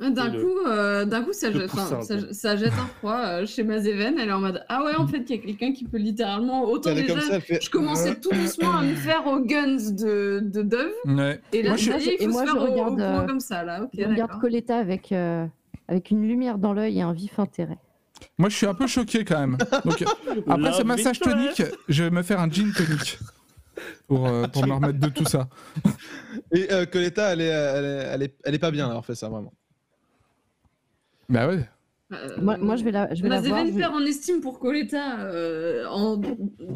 [0.02, 3.18] D'un Et le- coup, euh, d'un coup, ça jette, poussin, ça, ça jette un froid
[3.20, 4.18] euh, chez Mazeven.
[4.18, 6.64] Elle est en mode Ah ouais, en fait, il y a quelqu'un qui peut littéralement.
[6.66, 7.60] Autant déjà, comme ça, fait.
[7.64, 10.90] je commençais tout doucement à me faire aux guns de, de Dove.
[11.06, 11.40] Ouais.
[11.54, 13.40] Et là, Moi, je ça et moi, se je faire au- au, regarde, euh, comme
[13.40, 13.88] ça, là.
[13.98, 14.40] Je regarde.
[14.42, 15.46] Coletta avec, euh,
[15.88, 17.78] avec une lumière dans l'œil et un vif intérêt.
[18.38, 19.58] Moi, je suis un peu choqué quand même.
[19.86, 20.04] Donc,
[20.48, 21.36] après ce massage victoire.
[21.36, 23.20] tonique, je vais me faire un gin tonique.
[24.08, 25.48] Pour, euh, pour me remettre de tout ça.
[26.54, 29.16] Et euh, Coletta, elle est, elle, est, elle, est, elle est pas bien d'avoir fait
[29.16, 29.52] ça, vraiment.
[31.32, 31.68] Bah ouais.
[32.14, 33.64] Euh, Moi, moi, je vais la, je vais la voir.
[33.76, 36.22] Perd en estime pour Coletta euh, en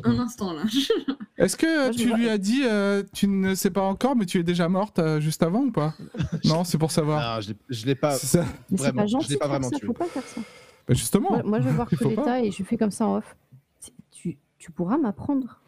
[0.05, 0.61] un instant, là.
[1.37, 4.25] Est-ce que Moi, tu vois- lui as dit, euh, tu ne sais pas encore, mais
[4.25, 5.93] tu es déjà morte euh, juste avant ou pas?
[6.45, 7.19] Non, c'est pour savoir.
[7.21, 8.11] Ah, je l'ai- pas.
[8.11, 8.45] Ça.
[8.71, 9.87] Vraiment, pas je l'ai gentil pas faire vraiment ça, tué.
[9.87, 10.39] faut pas faire ça.
[10.87, 11.29] Bah justement.
[11.31, 11.89] Moi, moi, je vais voir.
[11.89, 13.35] Coletta et je fais comme ça en off.
[14.11, 15.59] Tu, tu pourras m'apprendre.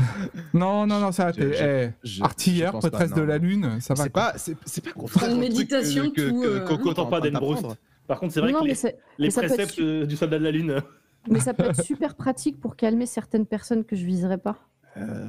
[0.54, 1.30] Non, non, non, ça.
[1.38, 4.04] Eh, je pense pas, prêtresse de la lune, ça va.
[4.04, 7.20] C'est pas, c'est c'est pas ferait Une que- méditation, que, tout, que, euh, Coco pas
[7.20, 7.76] d'apprendre.
[8.06, 8.74] Par contre, c'est vrai non, que les,
[9.18, 10.80] les préceptes su- euh, du soldat de la lune.
[11.30, 14.58] mais ça peut être super pratique pour calmer certaines personnes que je viserais pas.
[14.96, 15.26] Euh,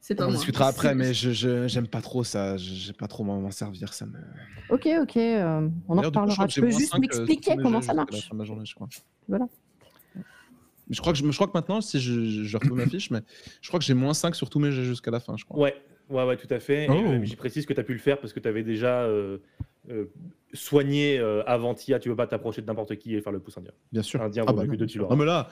[0.00, 2.56] C'est pas on discutera après, mais je je- j'aime pas trop ça.
[2.56, 3.92] je- J'ai pas trop m'en m'en servir.
[3.92, 4.18] Ça me.
[4.70, 6.46] Ok, ok, euh, on en reparlera.
[6.46, 8.12] Tu peux juste euh, m'expliquer comment ça marche.
[8.12, 8.88] la fin de la journée, je crois.
[9.28, 9.46] Voilà.
[10.90, 13.20] Je crois que je, je crois que maintenant, si je, je retrouve ma fiche, mais
[13.60, 15.58] je crois que j'ai moins 5 sur tous mes jets jusqu'à la fin, je crois.
[15.58, 15.74] Ouais,
[16.10, 16.86] ouais, ouais, tout à fait.
[16.88, 16.92] Oh.
[16.94, 19.38] euh, J'y précise que tu as pu le faire parce que tu avais déjà euh,
[19.90, 20.06] euh,
[20.52, 21.98] soigné euh, Avantia.
[21.98, 23.72] Tu peux pas t'approcher de n'importe qui et faire le pouce indien.
[23.92, 24.20] Bien sûr.
[24.22, 24.98] Indien Ah bah non, que deux, tu.
[24.98, 25.48] Non, mais là,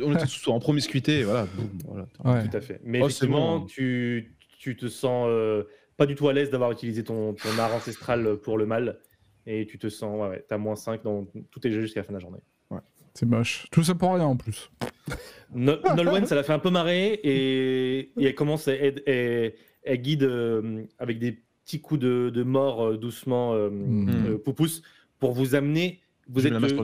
[0.00, 1.46] on était tous en promiscuité, voilà.
[1.56, 2.06] boum, voilà.
[2.24, 2.48] Ouais.
[2.48, 2.80] Tout à fait.
[2.84, 3.66] Mais Oh, effectivement, bon.
[3.66, 5.64] tu, tu te sens euh,
[5.96, 8.98] pas du tout à l'aise d'avoir utilisé ton, ton art ancestral pour le mal.
[9.46, 12.04] Et tu te sens, ouais, ouais, t'as moins 5 dans tous tes jeux jusqu'à la
[12.04, 12.40] fin de la journée.
[13.16, 13.66] C'est moche.
[13.70, 14.70] Tout ça pour rien en plus.
[15.54, 19.62] No- Nolwenn, ça l'a fait un peu marrer et, et elle commence, à- elle,
[20.00, 24.26] guide euh, avec des petits coups de, de mort euh, doucement, euh, Mm.
[24.26, 24.82] euh, Poupous,
[25.20, 26.00] pour vous amener.
[26.28, 26.82] Vous êtes la sur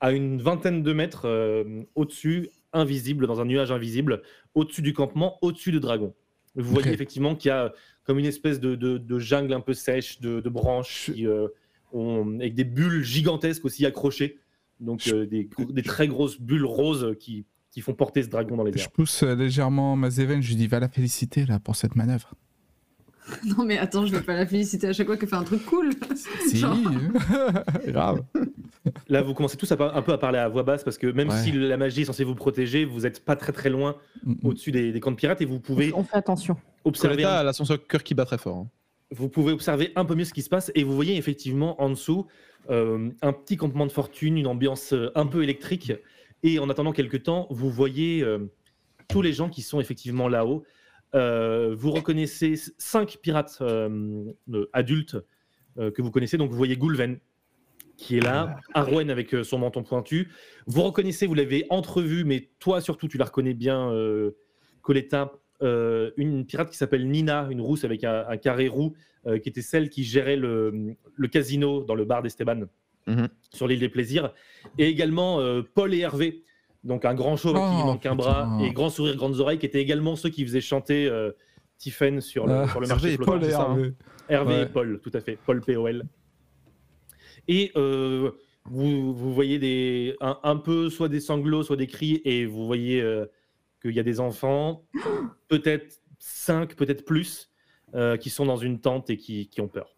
[0.00, 4.22] à une vingtaine de mètres euh, au-dessus, invisible, dans un nuage invisible,
[4.54, 6.12] au-dessus du campement, au-dessus de Dragon.
[6.56, 9.72] Vous voyez effectivement qu'il y a comme une espèce de, de- de jungle un peu
[9.74, 11.46] sèche, de, de branches, qui, euh,
[11.92, 14.38] ont- avec des bulles gigantesques aussi accrochées.
[14.80, 15.48] Donc euh, des,
[15.82, 18.90] très grosses bulles roses qui, qui font porter ce dragon dans les Je airs.
[18.90, 22.34] pousse euh, légèrement Mazeven, je lui dis va la féliciter là pour cette manœuvre.
[23.44, 25.64] Non mais attends, je vais pas la féliciter à chaque fois qu'elle fait un truc
[25.66, 25.90] cool.
[26.48, 26.76] Si, Genre-
[27.86, 28.22] grave.
[29.08, 31.28] Là, vous commencez tous à un peu à parler à voix basse parce que même
[31.28, 31.36] Ouais.
[31.42, 34.36] si la magie est censée vous protéger, vous n'êtes pas très très loin Mm, mm.
[34.44, 36.56] au-dessus des, des camps de pirates et vous pouvez On fait attention.
[36.84, 38.56] observer Coletta un a son cœur qui bat très fort.
[38.56, 38.68] hein.
[39.10, 41.90] Vous pouvez observer un peu mieux ce qui se passe et vous voyez effectivement en
[41.90, 42.26] dessous
[42.70, 45.92] euh, un petit campement de fortune, une ambiance euh, un peu électrique.
[46.42, 48.50] Et en attendant quelques temps, vous voyez euh,
[49.08, 50.64] tous les gens qui sont effectivement là-haut.
[51.14, 53.60] Euh, vous reconnaissez cinq pirates
[54.72, 55.16] adultes
[55.76, 56.36] que vous connaissez.
[56.36, 57.18] Donc vous voyez Goulven
[57.96, 60.30] qui est là, Arwen avec son menton pointu.
[60.66, 63.92] Vous reconnaissez, vous l'avez entrevu, mais toi surtout tu la reconnais bien,
[64.80, 65.32] Coletta,
[65.62, 68.94] euh, une pirate qui s'appelle Nina, une rousse avec un, un carré roux,
[69.26, 72.62] euh, qui était celle qui gérait le, le casino dans le bar d'Esteban
[73.06, 73.28] Mhm.
[73.52, 74.32] sur l'île des Plaisirs,
[74.78, 76.42] et également euh, Paul et Hervé,
[76.84, 79.66] donc un grand chauve qui Oh, manque un bras, et grand sourire, grandes oreilles, qui
[79.66, 81.30] étaient également ceux qui faisaient chanter euh,
[81.78, 83.32] Tiffen sur le, Ah, sur le Hervé marché et flottant.
[83.32, 83.76] Paul, Paul et c'est ça, hein.
[83.78, 83.94] Hervé.
[84.28, 84.62] Hervé Ouais.
[84.62, 85.38] et Paul, tout à fait.
[85.46, 86.02] Paul POL.
[87.48, 88.30] Et euh,
[88.66, 92.66] vous, vous voyez des, un, un peu soit des sanglots, soit des cris, et vous
[92.66, 93.26] voyez euh,
[93.80, 94.84] qu'il y a des enfants,
[95.48, 97.50] peut-être cinq, peut-être plus,
[97.94, 99.96] euh, qui sont dans une tente et qui, qui ont peur.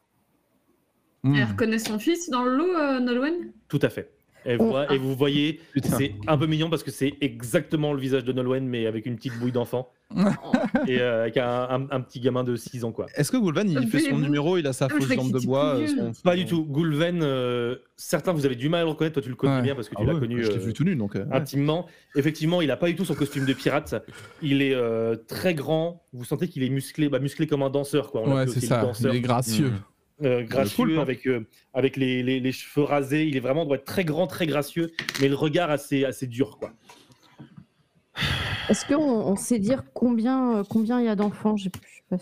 [1.23, 1.35] Mm.
[1.37, 3.53] Elle reconnaît son fils dans le lot, euh, Nolwenn?
[3.69, 4.13] Tout à fait.
[4.45, 4.65] Et, Oh.
[4.67, 8.33] voit- et vous voyez, c'est un peu mignon parce que c'est exactement le visage de
[8.33, 9.93] Nolwenn, mais avec une petite bouille d'enfant.
[10.89, 13.07] et euh, avec un, un- un petit gamin de 6 ans, quoi.
[13.17, 15.77] Est-ce que Goulvan, il fait son numéro, il a sa Ah, fausse jambe de bois
[15.77, 16.65] euh, son- Pas du tout.
[16.65, 19.63] Goulven, euh, certains vous avez du mal à le reconnaître, toi tu le connais Ouais.
[19.63, 21.15] bien parce que tu Ah l'as ouais, connu Je l'ai euh, vu tout nu, donc.
[21.15, 21.25] ouais.
[21.33, 21.87] intimement.
[22.17, 23.95] Effectivement, il n'a pas du tout son costume de pirate.
[24.43, 26.03] Il est euh, très grand.
[26.13, 28.11] Vous sentez qu'il est musclé, bah, muscllé comme un danseur.
[28.11, 28.23] Quoi.
[28.25, 28.91] On Ouais, c'est ça.
[29.01, 29.69] Il est gracieux.
[29.71, 30.25] Mm.
[30.27, 31.03] euh, gracieux hein.
[31.03, 33.27] avec, euh, avec les, les- les cheveux rasés.
[33.27, 34.91] Il est vraiment doit être très grand, très gracieux,
[35.21, 36.59] mais le regard assez, assez dur.
[36.59, 36.71] Quoi.
[38.69, 41.57] Est-ce qu'on on sait dire combien euh, combien il y a d'enfants?
[41.57, 42.17] J'ai- pas.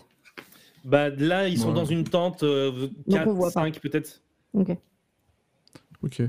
[0.85, 1.75] Bah, là, ils sont Ouais.
[1.75, 3.61] dans une tente, euh, on 4, voit pas.
[3.65, 4.23] 5 peut-être.
[4.55, 4.77] Ok.
[6.03, 6.23] Ok.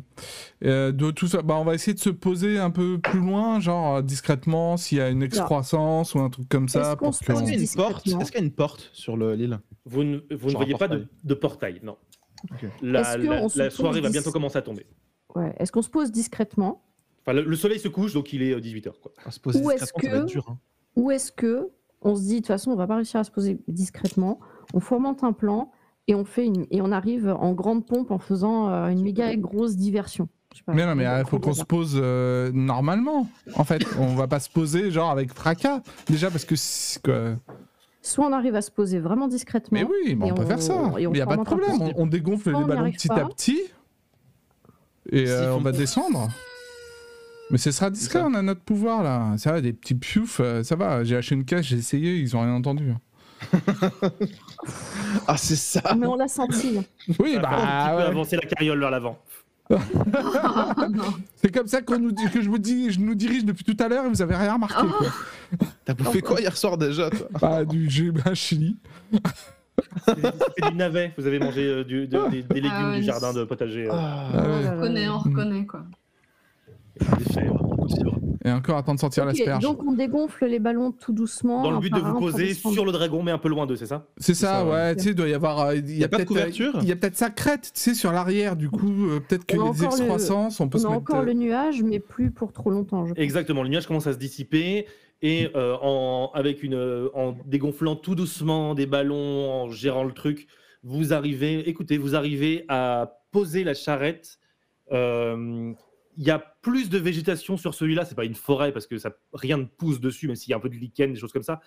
[0.66, 3.62] Euh, de tout ça, bah, on va essayer de se poser un peu plus loin,
[3.62, 6.98] genre euh, discrètement, s'il y a une excroissance ou un truc comme ça.
[7.02, 8.20] Est-ce qu'il y a une porte discrètement.
[8.22, 9.60] Est-ce qu'il y a une porte sur le- l'île?
[9.86, 11.08] Vous ne, vous voyez pas de, portail.
[11.24, 11.96] de portail, non.
[12.82, 14.86] La, la- soirée va bientôt commencer à tomber.
[15.36, 15.56] Ouais.
[15.60, 16.84] Est-ce qu'on se pose discrètement
[17.22, 18.92] Enfin, le, le soleil se couche, donc il est 18h.
[19.02, 19.12] Quoi.
[19.26, 20.46] À se poser Ou est-ce que- dur.
[20.50, 20.58] hein.
[20.96, 21.70] Ou est-ce que
[22.02, 24.40] on se dit de toute façon on va pas réussir à se poser discrètement,
[24.74, 25.72] on fomente un plan
[26.08, 29.36] et on fait une et on arrive en grande pompe en faisant euh, une méga
[29.36, 30.28] grosse diversion.
[30.66, 30.74] Pas.
[30.74, 33.26] Mais non, mais il faut qu'on se pose euh, normalement.
[33.56, 35.82] En fait, on va pas se poser genre avec fracas.
[36.08, 37.36] Déjà parce que.
[38.02, 39.80] Soit on arrive à se poser vraiment discrètement.
[39.80, 40.92] Mais oui, mais Et on peut faire ça.
[41.00, 41.82] Il n'y a pas de problème.
[41.82, 43.22] On, on dégonfle on les ballons petit pas.
[43.22, 43.62] à petit.
[45.10, 46.28] Et euh, on va descendre.
[47.52, 49.34] Mais ce sera discret, on a notre pouvoir là.
[49.38, 51.04] Ça va, des petits pioufs, euh, ça va.
[51.04, 52.94] J'ai acheté une caisse, j'ai essayé, ils ont rien entendu.
[55.28, 56.78] Ah, c'est ça Mais on l'a senti.
[57.20, 57.50] Oui, bah.
[57.50, 58.04] petit peu ouais.
[58.04, 59.18] avancer la carriole vers l'avant.
[59.74, 59.78] Ah.
[61.36, 63.76] C'est comme ça qu'on nous dit, que je, vous dis, je nous dirige depuis tout
[63.84, 64.84] à l'heure et vous avez rien remarqué.
[64.84, 64.88] Oh.
[65.58, 65.68] quoi.
[65.86, 68.78] T'as bouffé quoi hier soir déjà, toi Bah, du un chili.
[70.08, 71.14] C'était du navet.
[71.18, 73.40] Vous avez mangé euh, du- de- des, des légumes Ah ouais, du mais jardin c'est-
[73.40, 73.88] de potager.
[73.88, 74.68] euh, Ah ouais.
[74.68, 75.84] On reconnaît, on reconnaît quoi.
[78.44, 79.62] Et encore attendre de sortir Ok, l'asperge.
[79.64, 81.62] donc on dégonfle les ballons tout doucement.
[81.62, 83.86] Dans le but de vous poser sur le dragon, mais un peu loin d'eux, c'est
[83.86, 84.08] ça?
[84.18, 84.96] C'est ça, ça, ouais.
[84.96, 85.60] Tu sais, il doit y avoir.
[85.60, 86.80] euh, Il y, a pas de peut-être, euh, couverture?
[86.82, 88.56] Il y a peut-être sa crête, tu sais, sur l'arrière.
[88.56, 90.88] Du coup, euh, peut-être que On a les encore le- excroissances, on peut On se
[90.88, 91.02] a mettre.
[91.02, 93.06] encore euh, le nuage, mais plus pour trop longtemps.
[93.06, 93.22] Je pense.
[93.24, 93.62] Exactement.
[93.62, 94.88] Le nuage commence à se dissiper
[95.22, 100.14] et euh, en, avec une, euh, en dégonflant tout doucement des ballons, en gérant le
[100.14, 100.48] truc,
[100.84, 101.70] vous arrivez.
[101.70, 104.40] Écoutez, vous arrivez à poser la charrette.
[104.92, 105.74] Euh,
[106.18, 108.06] Il y a plus de végétation sur celui-là.
[108.06, 110.58] C'est pas une forêt parce que ça, rien ne pousse dessus, même s'il y a
[110.58, 111.62] un peu de lichen, des choses comme ça.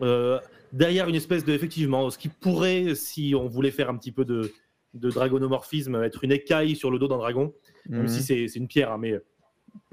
[0.00, 0.38] Euh,
[0.72, 4.24] derrière une espèce de, effectivement, ce qui pourrait, si on voulait faire un petit peu
[4.24, 4.52] de,
[4.94, 7.54] de dragonomorphisme, être une écaille sur le dos d'un dragon,
[7.88, 8.08] même Mhm.
[8.08, 9.20] si c'est c'est une pierre, hein, mais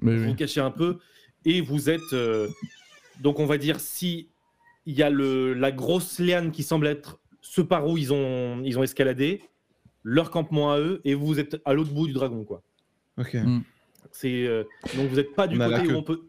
[0.02, 0.36] Mais vous oui.
[0.36, 0.98] cachez un peu
[1.46, 2.48] et vous êtes euh,
[3.22, 4.30] donc on va dire si
[4.86, 8.62] il y a le la grosse liane qui semble être ce par où ils ont
[8.64, 9.42] ils ont escaladé
[10.04, 12.62] leur campement à eux et vous êtes à l'autre bout du dragon quoi
[13.18, 13.38] Ok.
[14.12, 14.64] C'est euh,
[14.96, 16.22] donc vous n'êtes pas du On côté où on peut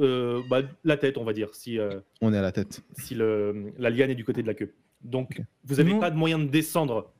[0.00, 2.82] euh, bah, la tête on va dire si euh, On est à la tête.
[2.98, 6.16] si le, la liane est du côté de la queue donc vous n'avez pas de
[6.16, 7.12] moyen de descendre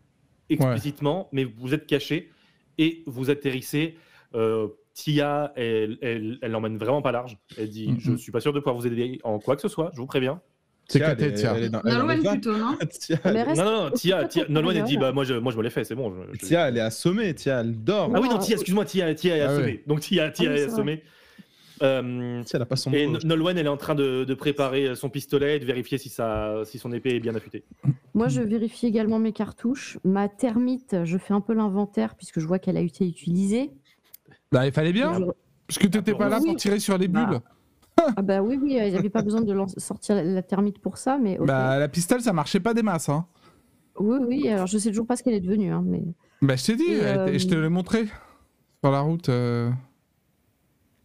[0.49, 2.31] explicitement mais vous êtes caché
[2.79, 3.97] et vous atterrissez
[4.35, 4.69] euh,
[4.99, 6.39] Tia, elle, elle,
[6.77, 7.39] vraiment pas large.
[7.57, 8.01] Elle dit Mhm.
[8.01, 10.07] Je suis pas sûr de pouvoir vous aider en quoi que ce soit, je vous
[10.07, 10.43] préviens.
[10.91, 11.55] C'est Tia, Katia, elle est- Tia.
[11.57, 14.43] elle dans- Nolwenn plutôt, non Tia, Mais elle- reste- Non, non, non, Tia, reste Tia,
[14.45, 16.15] contre Nolwenn, elle dit bah, moi, je, moi, je me l'ai fait, c'est bon.
[16.33, 17.35] je- Tia, elle est assommée.
[17.35, 18.11] Tia, elle dort.
[18.15, 19.65] Ah oui, non, Ah, Tia, excuse-moi, Tia, Tia est Ah assommée.
[19.67, 19.83] ouais.
[19.87, 21.03] Donc, Tia, Tia Ah est assommée.
[21.83, 23.19] Euh, Tia, elle a pas son et mot.
[23.23, 26.63] Nolwenn, elle est en train de, de préparer son pistolet et de vérifier si, ça,
[26.65, 27.65] si son épée est bien affûtée.
[28.15, 29.99] Moi, je vérifie également mes cartouches.
[30.05, 33.71] Ma termite, je fais un peu l'inventaire puisque je vois qu'elle a été utilisée.
[34.51, 35.25] Bah, il fallait bien, Je-
[35.69, 36.47] parce que t'étais pas là Oui.
[36.47, 37.41] pour tirer sur les Bah, bulles.
[38.17, 41.19] Ah bah oui, oui, il n'y avait pas besoin de sortir la- termite pour ça,
[41.19, 41.39] mais.
[41.41, 43.27] Bah, la pistole, ça marchait pas des masses, hein.
[43.99, 46.03] Oui, oui, alors je sais toujours pas ce qu'elle est devenue, hein, mais...
[46.41, 48.07] Bah, je t'ai dit, Et, euh, je te l'ai montré
[48.83, 49.29] sur la route.
[49.29, 49.71] euh,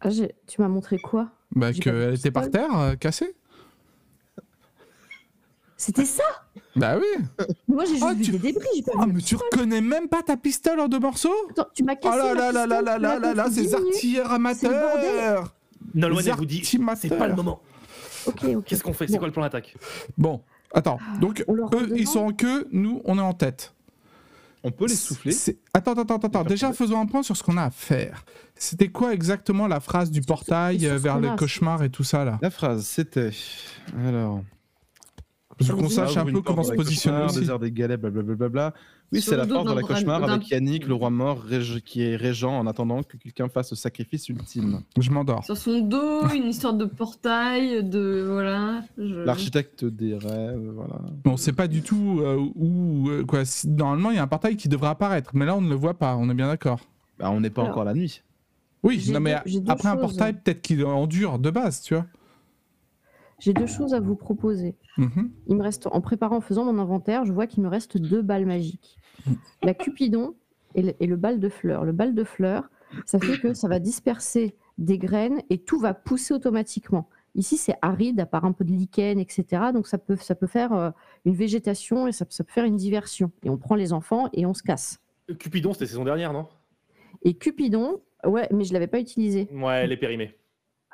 [0.00, 0.10] Ah,
[0.46, 1.30] tu m'as montré quoi?
[1.56, 3.34] Bah, qu'elle était par terre, euh, cassée.
[5.76, 6.22] C'était ça?
[6.76, 7.46] Bah oui.
[7.68, 9.12] Moi, j'ai juste Ah, vu tu- des débris, j'ai pas Ah, vu...
[9.12, 11.34] mais tu reconnais même pas ta pistole en deux morceaux?
[11.50, 13.54] Attends, tu m'as Oh cassé là ma là là là là là là là, confondu
[13.54, 13.94] ces dix minutes.
[13.94, 15.54] artilleurs le amateurs
[15.94, 17.60] Nolwenn, elle vous dit c'est pas le moment.
[18.26, 18.64] Ok, ok.
[18.64, 19.06] Qu'est-ce qu'on fait?
[19.06, 19.76] C'est Bon, quoi le plan d'attaque?
[20.16, 20.40] Bon,
[20.72, 20.98] attends.
[21.20, 23.74] Donc, On leur eux, ils sont en queue, nous, on est en tête.
[24.66, 25.32] On peut les souffler.
[25.32, 26.44] C'est- Attends, attends, attends, attends.
[26.44, 28.24] Déjà, de faisons un point sur ce qu'on a à faire.
[28.56, 32.24] C'était quoi exactement la phrase du portail euh, ce vers le cauchemar et tout ça,
[32.24, 32.38] là?
[32.40, 33.30] La phrase, c'était.
[34.06, 34.42] Alors.
[35.58, 37.40] Parce Ça qu'on sache un peu comment porte se positionner cauchemar, aussi.
[37.40, 38.74] Désert des galets, blablabla.
[39.12, 41.44] Oui, c'est la force de la cauchemar avec Yannick, le roi mort,
[41.84, 44.80] qui est régent en attendant que quelqu'un fasse le sacrifice ultime.
[44.98, 45.44] Je m'endors.
[45.44, 48.26] Sur son dos, une histoire de portail, de.
[48.28, 48.82] Voilà.
[48.98, 51.00] je- L'architecte des rêves, voilà.
[51.24, 53.08] On sait pas du tout euh, où.
[53.10, 53.42] euh, quoi.
[53.66, 55.94] Normalement, il y a un portail qui devrait apparaître, mais là, on ne le voit
[55.94, 56.16] pas.
[56.16, 56.80] On est bien d'accord.
[57.18, 58.22] Bah, on n'est pas encore la nuit.
[58.82, 59.34] Oui, non, mais
[59.68, 62.06] après un portail, peut-être qu'il endure de base, tu vois.
[63.38, 64.76] J'ai deux choses à vous proposer.
[64.96, 65.30] Mhm.
[65.48, 68.22] Il me reste, en préparant, en faisant mon inventaire, je vois qu'il me reste deux
[68.22, 68.98] balles magiques.
[69.62, 70.34] La Cupidon
[70.74, 71.84] et le, et le bal de fleurs.
[71.84, 72.70] Le bal de fleurs,
[73.06, 77.08] ça fait que ça va disperser des graines et tout va pousser automatiquement.
[77.36, 79.44] Ici, c'est aride, à part un peu de lichen, etc.
[79.72, 80.90] Donc, ça peut, ça peut faire euh,
[81.24, 83.32] une végétation et ça, ça peut faire une diversion.
[83.42, 85.00] Et on prend les enfants et on se casse.
[85.38, 86.46] Cupidon, c'était saison dernière, non?
[87.22, 89.48] Et Cupidon, ouais, mais je l'avais pas utilisé.
[89.52, 90.36] Ouais, elle est périmée.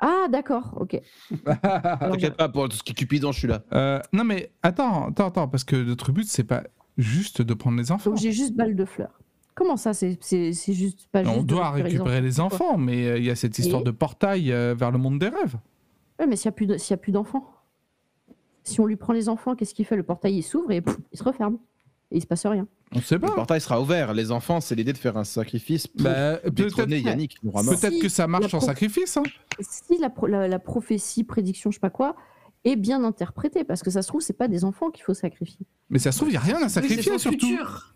[0.01, 0.99] Ah, d'accord, ok.
[1.45, 3.61] T'inquiète pas, pour tout ce qui est Cupidon, je suis là.
[3.73, 6.63] Euh, non, mais attends, attends, attends, parce que notre but, c'est pas
[6.97, 8.09] juste de prendre les enfants.
[8.09, 9.19] Donc, j'ai juste balle de fleurs.
[9.53, 12.45] Comment ça, c'est c'est- c'est juste pas juste On de doit récupérer les quoi.
[12.45, 15.19] enfants, mais euh, il y a cette histoire Et- de portail euh, vers le monde
[15.19, 15.55] des rêves.
[16.19, 17.45] Ouais, mais s'il n'y a plus de- s'il y a plus d'enfants,
[18.63, 19.95] si on lui prend les enfants, qu'est-ce qu'il fait?
[19.97, 21.57] Le portail, il s'ouvre et pff, il se referme.
[22.11, 22.67] Et il se passe rien.
[22.93, 23.31] On sait Le pas.
[23.31, 24.13] portail sera ouvert.
[24.13, 27.99] Les enfants, c'est l'idée de faire un sacrifice pour Bah, détrôner peut-être Yannick, le peut-être
[28.01, 29.15] que ça marche en sacrifice.
[29.17, 29.23] hein.
[29.61, 32.15] Si la, pro- la, la prophétie, prédiction, je sais pas quoi,
[32.65, 35.65] est bien interprétée, parce que ça se trouve, c'est pas des enfants qu'il faut sacrifier.
[35.89, 37.47] Mais ça se trouve, il n'y a rien à sacrifier son surtout.
[37.47, 37.95] futur.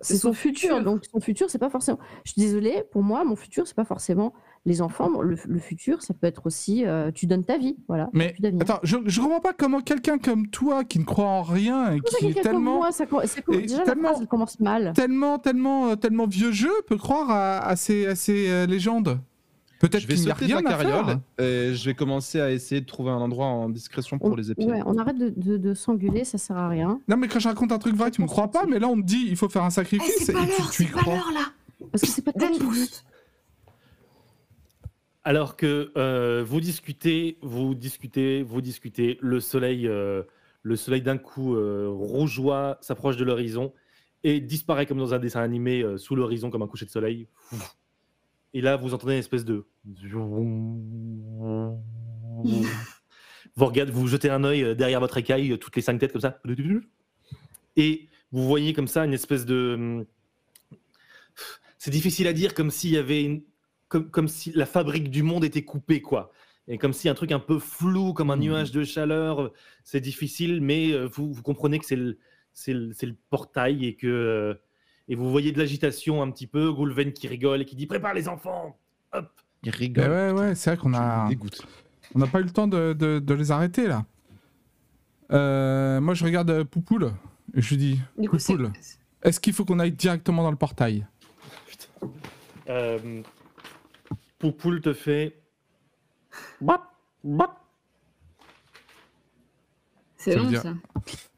[0.00, 1.98] C'est son futur, donc son futur, c'est pas forcément.
[2.26, 4.34] Je suis désolée, pour moi, mon futur, c'est pas forcément
[4.66, 5.20] les enfants.
[5.20, 8.08] Le, le futur, ça peut être aussi, euh, tu donnes ta vie, voilà.
[8.12, 11.92] Mais attends, je, je comprends pas comment quelqu'un comme toi qui ne croit en rien
[11.92, 14.92] et qui est tellement, moi, ça com- ça com- et déjà tellement- phrase commence mal.
[14.94, 19.18] tellement, tellement, euh, tellement vieux jeu peut croire à, à ces, à ces euh, légendes.
[19.80, 20.88] Peut-être Je vais qu'il n'y a de rien la à faire.
[20.88, 24.34] carriole et je vais commencer à essayer de trouver un endroit en discrétion pour On,
[24.34, 24.64] les épier.
[24.66, 27.00] ouais, on arrête de, de, de s'engueuler, ça sert à rien.
[27.06, 28.96] Non, mais quand je raconte un truc vrai, tu me crois pas, mais là on
[28.96, 31.86] te dit il faut faire un Eh, sacrifice c'est pas l'heure, c'est pas l'heure là.
[31.92, 32.90] Parce que c'est pas toi qui le dis.
[35.26, 40.22] Alors que euh, vous discutez, vous discutez, vous discutez, le soleil, euh,
[40.62, 43.72] le soleil d'un coup euh, s'approche de l'horizon
[44.22, 47.26] et disparaît comme dans un dessin animé euh, sous l'horizon comme un coucher de soleil.
[48.52, 49.64] Et là, vous entendez une espèce de.
[53.56, 56.40] Vous regardez, vous jetez un œil derrière votre écaille, toutes les cinq têtes comme ça,
[57.76, 59.74] et vous voyez comme ça une espèce de.
[59.74, 60.06] hum,
[61.78, 63.42] C'est difficile à dire, comme s'il y avait une,
[63.94, 66.32] comme, comme si la fabrique du monde était coupée, quoi.
[66.66, 68.42] Et comme si un truc un peu flou, comme un Mhm.
[68.42, 69.52] nuage de chaleur,
[69.84, 72.18] c'est difficile, mais euh, vous, vous comprenez que c'est le,
[72.52, 74.06] c'est le, c'est le portail et que.
[74.08, 74.54] euh,
[75.06, 78.14] et vous voyez de l'agitation un petit peu, Goulven qui rigole et qui dit Prépare
[78.14, 78.76] les enfants
[79.12, 79.30] Hop
[79.62, 80.10] Il rigole.
[80.10, 81.28] ouais, ouais, c'est vrai qu'on a,
[82.14, 84.06] on n'a pas eu le temps de, de- de les arrêter là.
[85.30, 87.12] Euh, moi, je regarde Poupoule
[87.54, 88.00] et je lui dis.
[88.16, 88.72] Poupoule,
[89.22, 91.06] est-ce qu'il faut qu'on aille directement dans le portail?
[92.70, 93.20] Euh,
[94.44, 95.40] Poupoule te fait.
[96.60, 96.82] Bop,
[97.24, 97.50] bop.
[100.18, 100.74] C'est long dire- ça.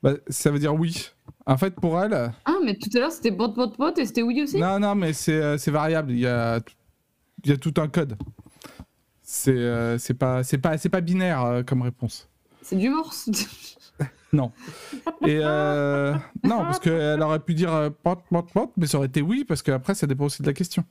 [0.03, 1.11] Bah, Ça veut dire oui.
[1.47, 4.23] En fait, pour elle, Ah, mais tout à l'heure c'était bot bot bot et c'était
[4.23, 4.59] oui aussi?
[4.59, 6.11] Non, non, mais c'est euh, c'est variable.
[6.11, 6.59] Il y a,
[7.45, 8.19] il y a tout un code.
[9.23, 12.28] C'est euh, c'est pas, c'est pas, c'est pas binaire euh, comme réponse.
[12.61, 13.31] C'est du morse.
[15.24, 16.12] Et euh,
[16.43, 19.45] non, parce qu'elle aurait pu dire euh, pot, pot, pot, mais ça aurait été oui,
[19.45, 20.85] parce qu'après, ça dépend aussi de la question.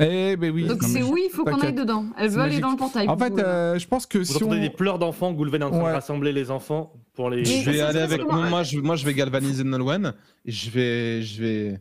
[0.00, 0.66] Eh ben oui.
[0.66, 2.06] Donc c'est oui, il faut qu'on aille dedans.
[2.16, 3.08] Elle veut aller dans le portail.
[3.08, 4.46] En fait, euh, je pense que Vous si on...
[4.46, 5.90] entendez des pleurs d'enfants, Goulven est en train Ouais.
[5.90, 7.44] de rassembler les enfants pour les...
[7.44, 8.62] Je vais aller avec moi.
[8.62, 10.14] je, moi, je vais galvaniser Nolwenn
[10.44, 11.80] et je vais, je vais,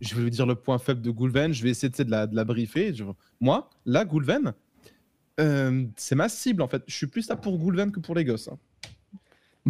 [0.00, 1.52] je vais lui dire le point faible de Goulven.
[1.52, 2.94] Je vais essayer de la, de la briefer.
[2.94, 3.04] Je-
[3.40, 4.54] Moi, là, Goulven,
[5.38, 6.82] euh, c'est ma cible en fait.
[6.86, 8.48] Je suis plus là pour Goulven que pour les gosses.
[8.48, 8.58] hein.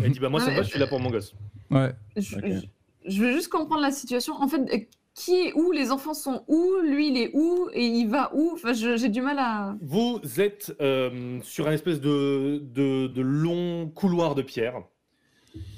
[0.02, 0.56] Elle dit bah moi ça me Ouais.
[0.58, 1.34] va, je suis là pour mon gosse.
[1.70, 1.92] Ouais.
[2.16, 2.44] Je, Ok.
[2.46, 4.34] je- je veux juste comprendre la situation.
[4.34, 4.88] En fait,
[5.20, 8.50] qui est où Les enfants sont où Lui, il est où Et il va où
[8.54, 9.76] Enfin, j'ai du mal à.
[9.82, 14.76] Vous êtes euh, sur un espèce de, de, de long couloir de pierre.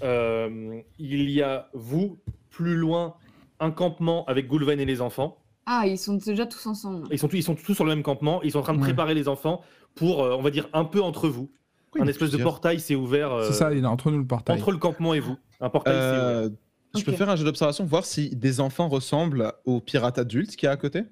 [0.02, 2.18] Euh, il y a vous,
[2.50, 3.14] plus loin,
[3.60, 5.38] un campement avec Goulven et les enfants.
[5.66, 7.06] Ah, ils sont déjà tous ensemble.
[7.10, 8.42] Ils sont, tous, ils sont tous sur le même campement.
[8.42, 8.84] Ils sont en train de Ouais.
[8.84, 9.62] préparer les enfants
[9.94, 11.50] pour, euh, on va dire, un peu entre vous.
[11.98, 14.56] Un espèce de portail s'est ouvert euh, C'est ça, il est entre nous le portail.
[14.58, 15.36] entre le campement et vous.
[15.60, 16.00] Un portail s'est
[16.46, 16.50] ouvert.
[16.98, 20.66] Je peux faire un jeu d'observation, voir si des enfants ressemblent aux pirates adultes qu'il
[20.66, 21.04] y a à côté?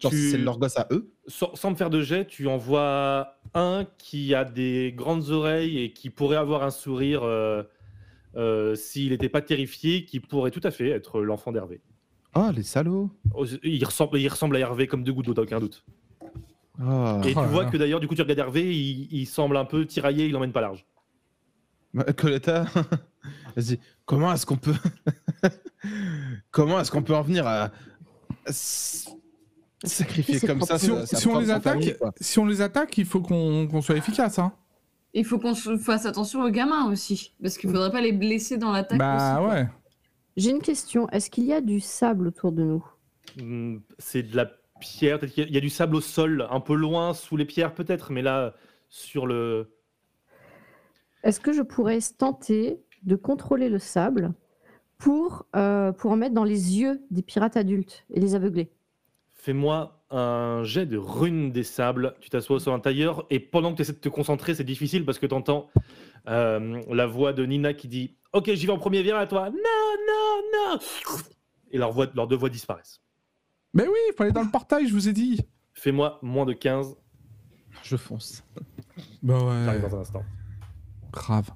[0.00, 1.10] Genre Tu- si c'est leur gosse à eux?
[1.26, 5.78] Sans, sans me faire de jet, tu en vois un qui a des grandes oreilles
[5.82, 7.62] et qui pourrait avoir un sourire euh,
[8.36, 11.80] euh, s'il n'était pas terrifié, qui pourrait tout à fait être l'enfant d'Hervé.
[12.34, 13.10] Ah, les salauds.
[13.34, 15.84] Oh, Il ressemble, il ressemble à Hervé comme deux gouttes d'eau, t'as aucun doute.
[16.80, 17.20] Ah.
[17.24, 17.70] Et Oh tu là vois là.
[17.70, 20.52] que d'ailleurs, du coup, tu regardes Hervé, il, il semble un peu tiraillé, il n'emmène
[20.52, 20.84] pas large.
[21.94, 22.64] Bah, Coletta,
[23.56, 23.78] vas-y.
[24.04, 24.74] Comment est-ce qu'on peut,
[26.50, 27.70] comment est-ce qu'on peut en venir à,
[29.84, 33.20] sacrifier comme ça Si on, si les attaque, famille, si on les attaque, il faut
[33.20, 34.38] qu'on soit efficace.
[34.38, 34.52] Hein.
[35.12, 37.34] Il faut qu'on se- fasse attention aux gamins aussi.
[37.40, 38.98] Parce qu'il faudrait pas les blesser dans l'attaque.
[38.98, 39.68] Bah aussi, ouais.
[40.36, 41.08] J'ai une question.
[41.10, 42.84] Est-ce qu'il y a du sable autour de nous?
[43.40, 46.00] Hmm, C'est de la pierre, peut-être qu'il y a- il y a du sable au
[46.00, 48.54] sol, un peu loin, sous les pierres peut-être, mais là,
[48.88, 49.70] sur le...
[51.22, 54.32] Est-ce que je pourrais tenter de contrôler le sable
[54.98, 58.70] pour, euh, pour en mettre dans les yeux des pirates adultes et les aveugler
[59.34, 62.14] Fais-moi un jet de runes des sables.
[62.20, 65.04] Tu t'assois au sol intérieur et pendant que tu essaies de te concentrer, c'est difficile
[65.04, 65.68] parce que tu entends
[66.26, 69.50] la voix de Nina qui dit Ok, j'y vais en premier, viens à toi.
[69.50, 70.42] Non, non,
[70.74, 70.78] non
[71.72, 73.00] Et leurs voix- leurs deux voix disparaissent.
[73.74, 75.40] Mais oui, il faut aller dans le portail, je vous ai dit.
[75.74, 76.96] Fais-moi moins de 15.
[77.82, 78.42] Je fonce.
[79.22, 79.90] Bah J'arrive ouais.
[79.90, 80.22] dans un instant.
[81.12, 81.50] Grave.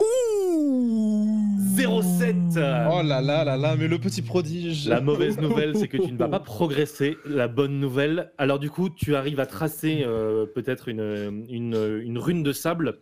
[0.00, 4.88] Ouh 07 Oh là là là là, mais le petit prodige.
[4.88, 7.16] La mauvaise nouvelle, c'est que tu ne vas pas progresser.
[7.24, 12.18] La bonne nouvelle, alors du coup, tu arrives à tracer euh, peut-être une, une, une
[12.18, 12.98] rune de sable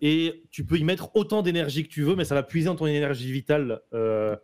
[0.00, 2.76] et tu peux y mettre autant d'énergie que tu veux, mais ça va puiser dans
[2.76, 4.36] ton énergie vitale, euh,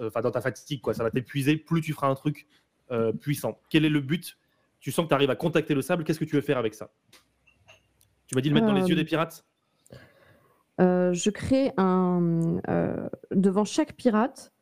[0.00, 0.94] euh, enfin dans ta fatigue, quoi.
[0.94, 2.46] Ça va t'épuiser plus tu feras un truc
[2.90, 3.60] euh, puissant.
[3.70, 4.36] Quel est le but?
[4.80, 6.04] Tu sens que tu arrives à contacter le sable.
[6.04, 6.90] Qu'est-ce que tu veux faire avec ça?
[8.26, 9.44] Tu m'as dit de le mettre dans les yeux des pirates?
[10.78, 14.52] Je crée un, euh, devant chaque pirate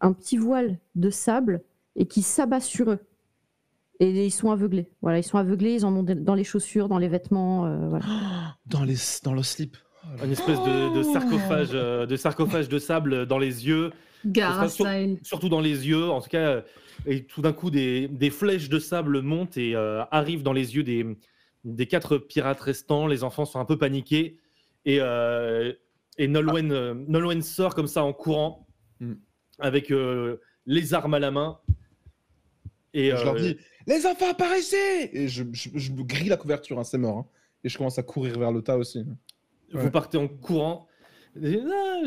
[0.00, 1.62] un petit voile de sable
[1.96, 2.98] et qui s'abat sur eux.
[3.98, 4.90] Et ils sont aveuglés.
[5.00, 7.64] Voilà, ils sont aveuglés, ils en ont dans les chaussures, dans les vêtements.
[7.66, 8.04] euh, voilà.
[8.66, 9.76] Dans, les, dans le slip.
[10.24, 13.92] Une espèce de, de sarcophage, euh, de sarcophage de sable dans les yeux.
[14.68, 14.84] Sur-
[15.22, 16.10] surtout dans les yeux.
[16.10, 16.60] En tout cas, euh,
[17.06, 20.74] et tout d'un coup, des, des flèches de sable montent et euh, arrivent dans les
[20.76, 21.06] yeux des,
[21.64, 23.06] des quatre pirates restants.
[23.06, 24.36] Les enfants sont un peu paniqués.
[24.86, 25.72] Et, euh,
[26.16, 28.66] et Nolwenn, euh, Nolwenn sort comme ça en courant,
[29.00, 29.12] Mm.
[29.58, 31.58] avec euh, les armes à la main.
[32.94, 36.96] Et, Je leur dis Les enfants apparaissez Et je, je, grille la couverture, hein, c'est
[36.98, 37.18] mort.
[37.18, 37.26] hein.
[37.62, 39.04] Et je commence à courir vers le tas aussi.
[39.72, 39.90] vous Ouais.
[39.90, 40.86] partez en courant.
[41.42, 42.00] Et, ah,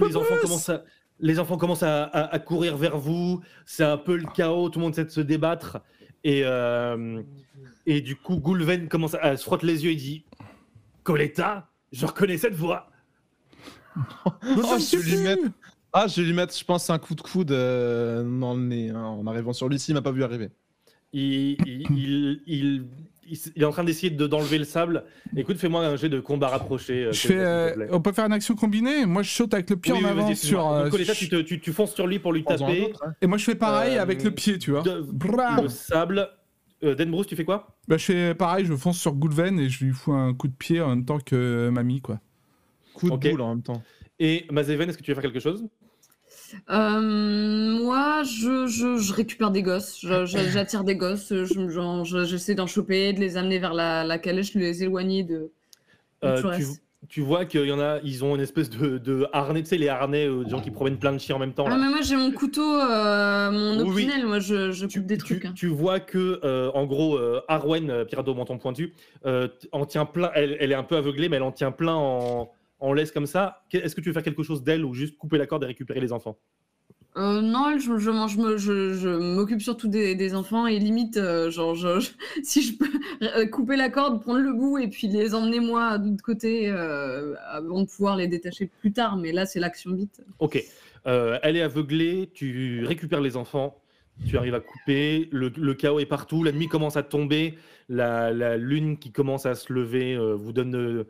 [0.00, 0.84] les, enfants commencent à,
[1.18, 3.42] les enfants commencent à, à- à courir vers vous.
[3.66, 4.70] C'est un peu le chaos.
[4.70, 5.78] Tout le monde essaie de se débattre.
[6.24, 7.22] Et, euh,
[7.86, 10.24] et du coup, Goulven commence à se frotte les yeux et dit
[11.02, 12.90] Coletta, je reconnais cette voix.
[14.26, 14.30] Oh,
[14.78, 15.42] je vais lui mettre,
[15.92, 18.90] ah, je vais lui mettre, je pense, un coup de coude euh, dans le nez
[18.90, 20.50] hein, en arrivant sur lui s'il m'a pas vu arriver.
[21.12, 21.22] Il,
[21.66, 22.84] il, il, il-
[23.26, 25.04] il s- il est en train d'essayer de- d'enlever le sable.
[25.36, 27.04] Écoute, fais-moi un jet de combat rapproché.
[27.06, 27.44] euh, Je Coletta,
[27.74, 29.06] fais, euh, on peut faire une action combinée?
[29.06, 30.62] Moi, je saute avec le pied Oui, en oui, avant sur.
[30.64, 32.82] Donc, euh, Coletta, tu, te- tu- tu fonces sur lui pour lui taper.
[32.86, 33.12] autre, hein.
[33.20, 34.82] Et moi, je fais pareil Euh, avec le pied, tu vois.
[34.82, 35.04] De-
[35.62, 36.28] Le sable.
[36.82, 37.76] Euh, Denbrousse, tu fais quoi?
[37.88, 40.54] Bah, je fais pareil, je fonce sur Goulven et je lui fous un coup de
[40.54, 42.20] pied en même temps que mamie, quoi.
[42.94, 43.82] Coup de boule en même temps.
[44.18, 45.66] Et Mazeven, est-ce que tu veux faire quelque chose?
[46.68, 50.00] Euh, moi, je, je, je récupère des gosses.
[50.24, 51.32] J'attire des gosses.
[51.32, 55.52] je- J'essaie d'en choper, de les amener vers la, la calèche, de les éloigner de,
[56.22, 56.64] de Euh, tu.
[57.10, 59.76] Tu vois qu'il y en a, ils ont une espèce de, de harnais, tu sais,
[59.76, 61.64] les harnais euh, de gens qui promènent plein de chiens en même temps.
[61.66, 61.76] Ah, là.
[61.76, 64.04] mais moi, j'ai mon couteau, euh, mon oui.
[64.04, 64.26] opinel.
[64.26, 65.44] Moi, je, je tu, coupe des tu- trucs.
[65.44, 65.52] hein.
[65.54, 67.18] tu vois que, euh, en gros,
[67.48, 70.30] Arwen, pirate au menton pointu, en tient plein.
[70.34, 73.26] Elle, elle est un peu aveuglée, mais elle en tient plein en, en laisse comme
[73.26, 73.64] ça.
[73.72, 76.00] Est-ce que tu veux faire quelque chose d'elle ou juste couper la corde et récupérer
[76.00, 76.38] les enfants?
[77.16, 81.76] Euh, non, je, mange- je m'occupe surtout des, enfants et limite, euh, genre,
[82.42, 82.90] si je peux
[83.22, 86.68] euh, couper la corde, prendre le bout et puis les emmener moi de l'autre côté
[86.70, 89.16] avant de pouvoir les détacher plus tard.
[89.16, 90.22] Mais là, c'est l'action vite.
[90.38, 90.62] Ok.
[91.04, 93.80] Elle est aveuglée, tu récupères les enfants,
[94.28, 97.54] tu arrives à couper, le, chaos est partout, la nuit commence à tomber,
[97.88, 101.06] la, la lune qui commence à se lever vous donne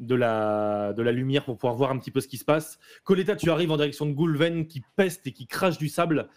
[0.00, 2.78] de, la, de la lumière pour pouvoir voir un petit peu ce qui se passe.
[3.04, 6.28] Coletta, tu arrives en direction de Goulven qui peste et qui crache du sable.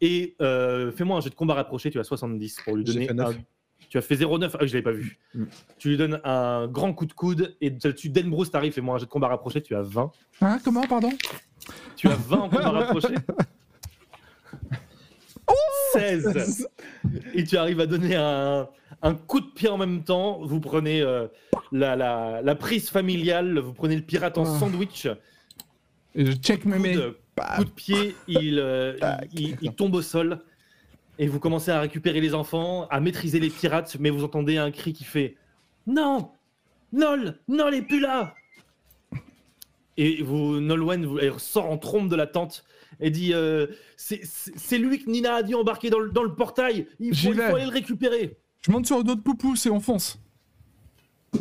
[0.00, 3.32] Et euh, fais-moi un jet de combat rapproché, tu as 70 pour lui donner un-
[3.88, 5.18] Tu as fait 0,9, ah, je l'avais pas vu.
[5.34, 5.44] Mm.
[5.78, 9.06] Tu lui donnes un grand coup de coude et dessus Denbrousse t'arrive, fais-moi un jet
[9.06, 10.10] de combat rapproché, tu as 20.
[10.42, 11.10] Hein, comment, pardon?
[11.96, 13.14] Tu as 20 en combat rapproché
[15.92, 16.68] 16
[17.34, 18.68] Et tu arrives à donner un,
[19.02, 20.40] un coup de pied en même temps.
[20.44, 21.26] Vous prenez euh,
[21.72, 24.58] la, la- la prise familiale, vous prenez le pirate en Oh.
[24.58, 25.06] sandwich.
[26.14, 26.94] Et je check Coup mémé.
[26.94, 27.16] de,
[27.56, 28.96] coup de pied, il, euh,
[29.34, 30.40] il, tombe au sol.
[31.18, 34.70] Et vous commencez à récupérer les enfants, à maîtriser les pirates, mais vous entendez un
[34.70, 35.36] cri qui fait
[35.86, 36.30] Non
[36.92, 38.34] Nol Nol est plus là
[39.96, 42.64] Et vous, Nolwenn vous, elle sort en trompe de la tente
[43.00, 43.66] et dit euh,
[43.96, 47.40] C'est lui que Nina a dit embarquer dans le, dans le portail Il faut, il
[47.40, 50.18] aller le récupérer Je monte sur le dos de Poupous et on fonce.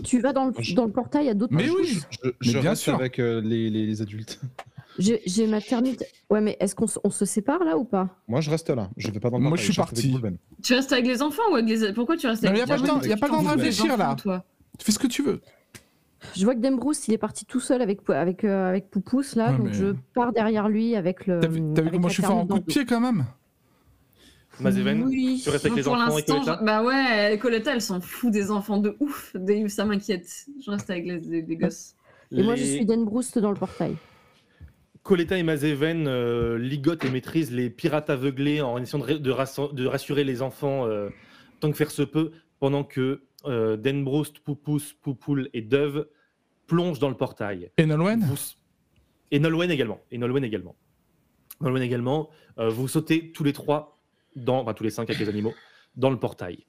[0.03, 1.99] Tu vas dans le, Je- dans le portail à d'autres Mais oui.
[2.10, 2.95] Je, je Mais bien reste sûr.
[2.95, 4.40] avec euh, les, les- les adultes.
[4.98, 6.06] J'ai j'ai ma thermite.
[6.30, 8.18] Ouais, mais est-ce qu'on se- on se sépare là ou pas?
[8.30, 8.90] Moi, je reste là.
[8.95, 10.15] Je vais pas dans le Moi, portail, je suis parti.
[10.64, 11.91] Tu restes avec les enfants ou avec les.
[11.91, 13.32] Pourquoi tu restes Non, avec y a pas les le temps- y a pas le
[13.34, 14.06] temps de réfléchir, là.
[14.11, 14.45] enfants, toi.
[14.80, 15.41] Tu fais ce que tu veux.
[16.35, 18.85] Je vois que Dembrousse, il est parti tout seul avec, avec, euh, avec
[19.35, 21.39] là, Ouais, donc mais- je pars derrière lui avec le.
[21.39, 23.26] T'as vu, t'as vu comment je suis fort en coup de pied quand même?
[24.61, 25.41] Mazeven, Oui.
[25.43, 27.99] tu restes avec les Pour enfants et l'instant, Coletta je- bah ouais, Coletta, elle s'en
[27.99, 29.35] fout des enfants de ouf.
[29.35, 30.45] Des- Ça m'inquiète.
[30.64, 31.95] Je reste avec les, les- les gosses.
[32.31, 33.95] Et moi, je suis Denbrouste dans le portail.
[35.03, 39.31] Coletta et Mazeven euh, ligotent et maîtrisent les pirates aveuglés en essayant de, ra- de
[39.31, 41.10] rassur- de rassurer les enfants euh,
[41.60, 46.07] tant que faire se peut, pendant que euh, Denbroust, Poupous, Poupoule et Dove
[46.68, 47.72] plongent dans le portail.
[47.78, 48.56] Et Nolwenn Vous-
[49.32, 50.00] Et Nolwenn également.
[50.12, 50.76] Et Nolwenn également.
[51.62, 52.30] Nolwenn également.
[52.60, 53.98] euh, vous sautez tous les trois,
[54.36, 55.54] dans, enfin tous les cinq avec les animaux,
[55.96, 56.66] dans le portail.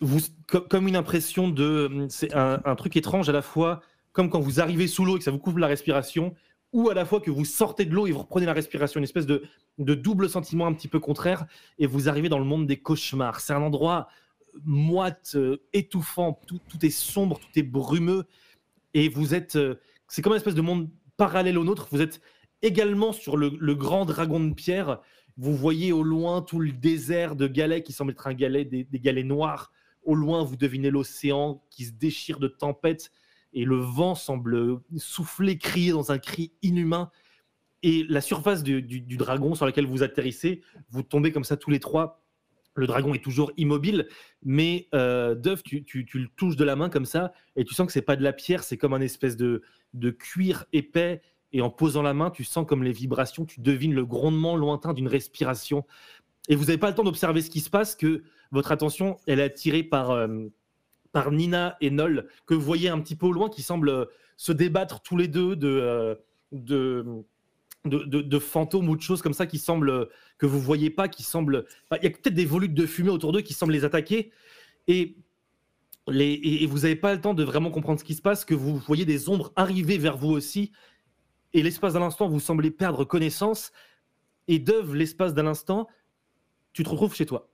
[0.00, 2.06] Vous, co- comme une impression de.
[2.08, 3.80] C'est un, un truc étrange à la fois,
[4.12, 6.34] comme quand vous arrivez sous l'eau et que ça vous coupe la respiration,
[6.72, 9.04] ou à la fois que vous sortez de l'eau et vous reprenez la respiration, une
[9.04, 9.42] espèce de,
[9.78, 11.46] de double sentiment un petit peu contraire,
[11.78, 13.40] et vous arrivez dans le monde des cauchemars.
[13.40, 14.08] C'est un endroit
[14.64, 18.24] moite, euh, étouffant, tout, tout est sombre, tout est brumeux,
[18.94, 19.56] et vous êtes.
[19.56, 19.76] euh,
[20.08, 21.88] c'est comme une espèce de monde parallèle au nôtre.
[21.90, 22.20] Vous êtes
[22.62, 25.00] également sur le, grand dragon de pierre.
[25.36, 28.86] Vous voyez au loin tout le désert de galets qui semble être un galet, des,
[28.94, 29.72] galets noirs.
[30.02, 33.12] Au loin, vous devinez l'océan qui se déchire de tempêtes
[33.52, 37.10] et le vent semble souffler, crier dans un cri inhumain.
[37.82, 40.60] Et la surface du- du dragon sur laquelle vous atterrissez,
[40.90, 42.19] vous tombez comme ça tous les trois.
[42.74, 44.06] Le dragon est toujours immobile,
[44.42, 47.86] mais euh, Duff, tu, tu- le touches de la main comme ça, et tu sens
[47.86, 49.62] que c'est pas de la pierre, c'est comme un espèce de,
[49.94, 51.20] de cuir épais.
[51.52, 54.92] Et en posant la main, tu sens comme les vibrations, tu devines le grondement lointain
[54.92, 55.84] d'une respiration.
[56.48, 58.22] Et vous n'avez pas le temps d'observer ce qui se passe, que
[58.52, 60.46] votre attention, elle est attirée par, euh,
[61.10, 64.04] par Nina et Nol, que vous voyez un petit peu au loin, qui semblent euh,
[64.36, 66.14] se débattre tous les deux de, euh,
[66.52, 67.04] de,
[67.84, 70.08] de, fantômes ou de choses comme ça qui semblent
[70.38, 71.64] que vous voyez pas, qui semblent.
[71.84, 74.32] enfin, Il y a peut-être des volutes de fumée autour d'eux qui semblent les attaquer.
[74.86, 75.16] Et,
[76.08, 78.54] les, et, vous n'avez pas le temps de vraiment comprendre ce qui se passe, que
[78.54, 80.72] vous voyez des ombres arriver vers vous aussi.
[81.52, 83.72] Et l'espace d'un instant, vous semblez perdre connaissance.
[84.48, 85.88] Et Dove, l'espace d'un instant,
[86.72, 87.48] tu te retrouves chez toi.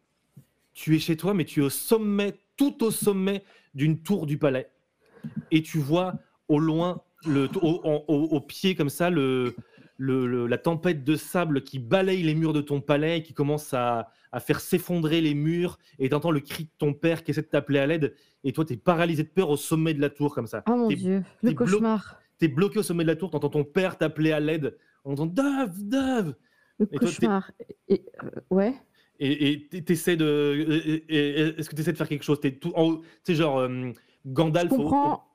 [0.75, 3.45] Tu es chez toi, mais tu es au sommet, tout au sommet
[3.75, 4.71] d'une tour du palais.
[5.51, 6.15] Et tu vois
[6.49, 9.57] au loin, le, au pied comme ça, le,
[9.99, 13.73] le- le- la tempête de sable qui balaye les murs de ton palais qui commence
[13.75, 15.79] à, à faire s'effondrer les murs.
[15.99, 18.15] Et tu entends le cri de ton père qui essaie de t'appeler à l'aide.
[18.45, 20.63] Et toi, tu es paralysé de peur au sommet de la tour comme ça.
[20.69, 22.21] Oh mon T'es- dieu, le t'es cauchemar.
[22.39, 24.77] T'es bloqué au sommet de la tour, t'entends ton père t'appeler à l'aide.
[25.05, 26.35] On entend Dove, Dove
[26.79, 27.51] Le Et toi, t'es- cauchemar.
[27.89, 28.75] Et, euh, ouais.
[29.19, 31.01] Et t'essaies de.
[31.09, 32.39] Est-ce que t'essaies de faire quelque chose?
[32.39, 32.97] T'es tout en haut.
[33.25, 33.91] Tu sais, genre euh,
[34.27, 34.73] Gandalf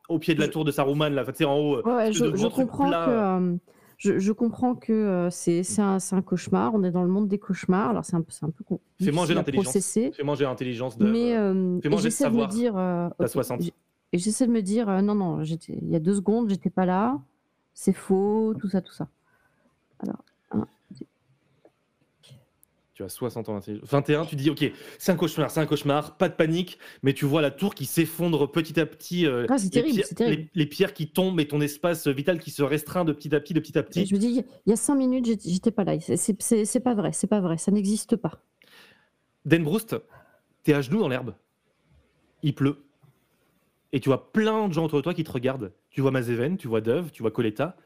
[0.09, 1.25] au, pied de la tour de Saruman, là.
[1.25, 1.77] Tu sais, en haut.
[1.77, 3.05] euh, Ouais, je, comprends plat.
[3.05, 3.55] que, euh,
[4.01, 6.73] je, je comprends que euh, c'est un, cauchemar.
[6.73, 7.91] On est dans le monde des cauchemars.
[7.91, 9.77] Alors c'est un, peu- c'est un peu con- Fais manger l'intelligence.
[10.13, 11.05] Fais manger l'intelligence de.
[11.05, 12.75] Mais euh, fais manger de j'essaie de me dire.
[12.77, 13.61] euh, T'as ok, 60.
[13.61, 13.73] j'-
[14.13, 16.85] Et j'essaie de me dire, euh, non, non, il y a deux secondes, j'étais pas
[16.87, 17.19] là.
[17.75, 19.07] C'est faux, tout ça, tout ça.
[19.99, 20.67] Alors, un,
[20.99, 21.05] deux.
[22.93, 23.87] Tu as 60 ans d'intelligence.
[23.89, 24.69] 21, tu dis, ok,
[24.99, 27.85] c'est un cauchemar, c'est un cauchemar, pas de panique, mais tu vois la tour qui
[27.85, 30.41] s'effondre petit à petit, euh, Ah, c'est les, terrible, pierres, c'est terrible.
[30.41, 33.39] les- les pierres qui tombent et ton espace vital qui se restreint de petit à
[33.39, 34.05] petit, de petit à Et petit.
[34.05, 35.97] Je me dis, il y a cinq minutes, j'étais pas là.
[36.01, 38.43] C'est- pas vrai, c'est pas vrai, ça n'existe pas.
[39.45, 39.95] Denbroust,
[40.63, 41.33] t'es à genoux dans l'herbe.
[42.43, 42.83] Il pleut.
[43.93, 45.71] Et tu vois plein de gens autour de toi qui te regardent.
[45.91, 47.77] Tu vois Mazeven, tu vois Dove, tu vois Coletta.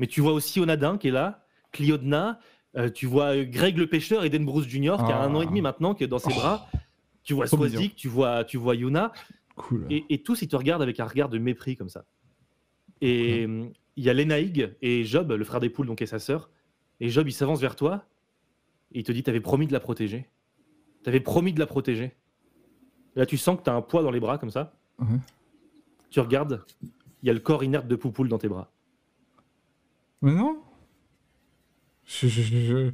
[0.00, 2.40] Mais tu vois aussi Onadin qui est là, Cliodna.
[2.76, 5.60] Euh, tu vois Greg le pêcheur et Denbroust Junior qui a un an et demi
[5.60, 6.38] maintenant, qui est dans ses Oh.
[6.38, 6.68] bras.
[7.22, 9.12] Tu vois Swazik, tu vois, tu vois Yuna.
[9.56, 9.86] Cool.
[9.90, 12.04] Et, et tous, ils te regardent avec un regard de mépris comme ça.
[13.02, 13.66] Et euh,
[13.96, 16.48] il y a Lenaïg et Job, le frère des poules, donc et sa sœur.
[17.00, 18.04] Et Job, il s'avance vers toi
[18.92, 20.28] et il te dit T'avais promis de la protéger.
[21.02, 22.14] T'avais promis de la protéger.
[23.16, 24.72] Là, tu sens que t'as un poids dans les bras comme ça.
[26.10, 26.64] Tu regardes,
[27.22, 28.70] il y a le corps inerte de Poupoule dans tes bras.
[30.22, 30.58] Mais non.
[32.18, 32.90] Je, je, je, je-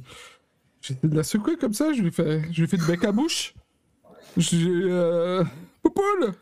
[0.81, 3.11] J'essaie de la secouer comme ça, je lui fais, je lui fais de bec à
[3.11, 3.53] bouche.
[4.37, 4.67] J'ai.
[4.67, 5.43] Euh...
[5.81, 6.33] Poupoule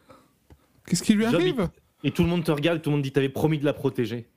[0.85, 1.69] Qu'est-ce qui lui Job, arrive?
[2.03, 4.27] Et tout le monde te regarde tout le monde dit T'avais promis de la protéger.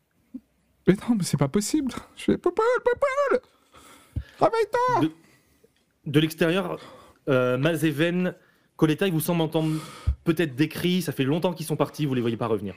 [0.86, 1.92] Mais non, mais c'est pas possible.
[2.16, 3.40] Je fais Poupoule, Poupoule
[4.40, 5.10] Réveille-toi
[6.06, 6.78] De l'extérieur,
[7.28, 8.34] euh, Mazeven,
[8.76, 9.78] Coletta, ils vous semblent entendre
[10.24, 11.02] peut-être des cris.
[11.02, 12.74] Ça fait longtemps qu'ils sont partis, vous les voyez pas revenir.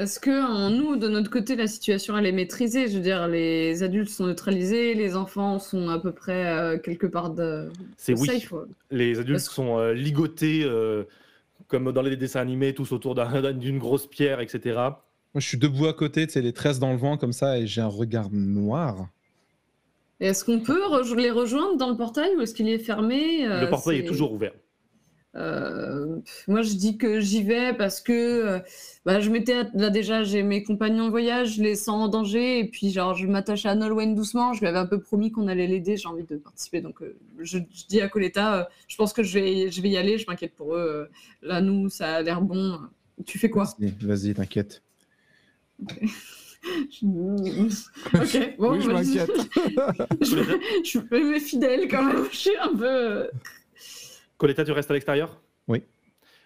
[0.00, 3.28] Est-ce que en nous, de notre côté, la situation elle est maîtrisée Je veux dire,
[3.28, 7.68] les adultes sont neutralisés, les enfants sont à peu près euh, quelque part de,
[7.98, 8.26] C'est oui.
[8.26, 8.50] safe.
[8.52, 8.62] ouais.
[8.90, 11.04] Les adultes Parce sont euh, ligotés, euh,
[11.68, 14.60] comme dans les dessins animés, tous autour d'un- d'une grosse pierre, etc.
[14.76, 17.58] Moi, je suis debout à côté, tu sais, les tresses dans le vent comme ça,
[17.58, 19.06] et j'ai un regard noir.
[20.18, 20.80] Et Est-ce qu'on peut
[21.16, 24.32] les rejoindre dans le portail ou est-ce qu'il est fermé Euh, le portail est toujours
[24.32, 24.52] ouvert.
[25.36, 26.16] Euh,
[26.48, 28.58] moi, je dis que j'y vais parce que euh,
[29.04, 32.58] bah, je m'étais là déjà, j'ai mes compagnons de voyage, je les sens en danger
[32.58, 34.52] et puis genre je m'attache à Nolwenn doucement.
[34.54, 35.96] Je lui avais un peu promis qu'on allait l'aider.
[35.96, 39.22] J'ai envie de participer, donc euh, je, je dis à Coletta, euh, je pense que
[39.22, 40.18] je vais, je vais y aller.
[40.18, 41.08] Je m'inquiète pour eux.
[41.42, 42.80] Là, nous, ça a l'air bon.
[43.24, 43.68] Tu fais quoi?
[44.02, 44.82] Vas-y, t'inquiète.
[46.90, 47.06] Je-
[48.14, 49.30] Ok, bon, oui, je bah, m'inquiète.
[50.20, 50.36] je,
[50.84, 52.24] je suis mais fidèle quand même.
[52.30, 53.28] Je suis un peu.
[54.40, 55.38] Coletta, tu restes à l'extérieur?
[55.68, 55.82] Oui.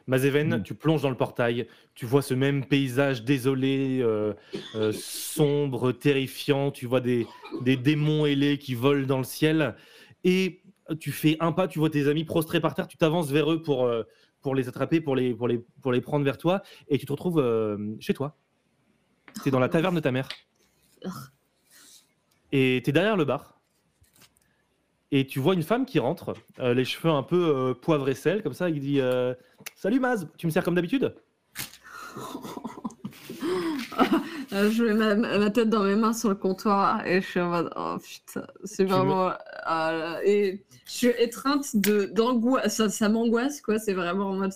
[0.09, 0.63] Mazeven, Mm.
[0.65, 4.35] tu plonges dans le portail, tu vois ce même paysage désolé, euh,
[4.75, 7.25] euh, sombre, terrifiant, tu vois des,
[7.63, 9.77] des démons ailés qui volent dans le ciel,
[10.25, 10.61] et
[10.99, 13.63] tu fais un pas, tu vois tes amis prostrés par terre, tu t'avances vers eux
[13.63, 14.03] pour, euh,
[14.43, 17.13] pour les attraper, pour les, pour, les, pour les prendre vers toi, et tu te
[17.13, 18.37] retrouves euh, chez toi.
[19.41, 20.29] Tu es dans la taverne de ta mère.
[22.51, 23.54] Et tu es derrière le bar.
[25.17, 28.15] Et tu vois une femme qui rentre, euh, les cheveux un peu euh, poivre et
[28.15, 29.33] sel, comme ça, il dit euh,
[29.77, 31.15] Salut Maz, tu me sers comme d'habitude?
[34.51, 37.49] Je mets ma, ma tête dans mes mains sur le comptoir et je suis en
[37.51, 39.31] mode oh putain, c'est vraiment.
[39.71, 44.53] euh, et je suis étreinte de d'angoisse, ça, ça m'angoisse quoi, c'est vraiment en mode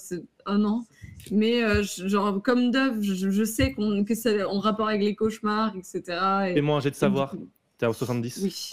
[0.47, 0.85] un an.
[1.31, 5.15] Mais euh, genre, comme Dove, je, je sais qu'on, que c'est en rapport avec les
[5.15, 6.03] cauchemars, etc.
[6.49, 7.35] Et, Fais-moi un jet de savoir.
[7.79, 8.41] T'es à 70.
[8.43, 8.71] Oui.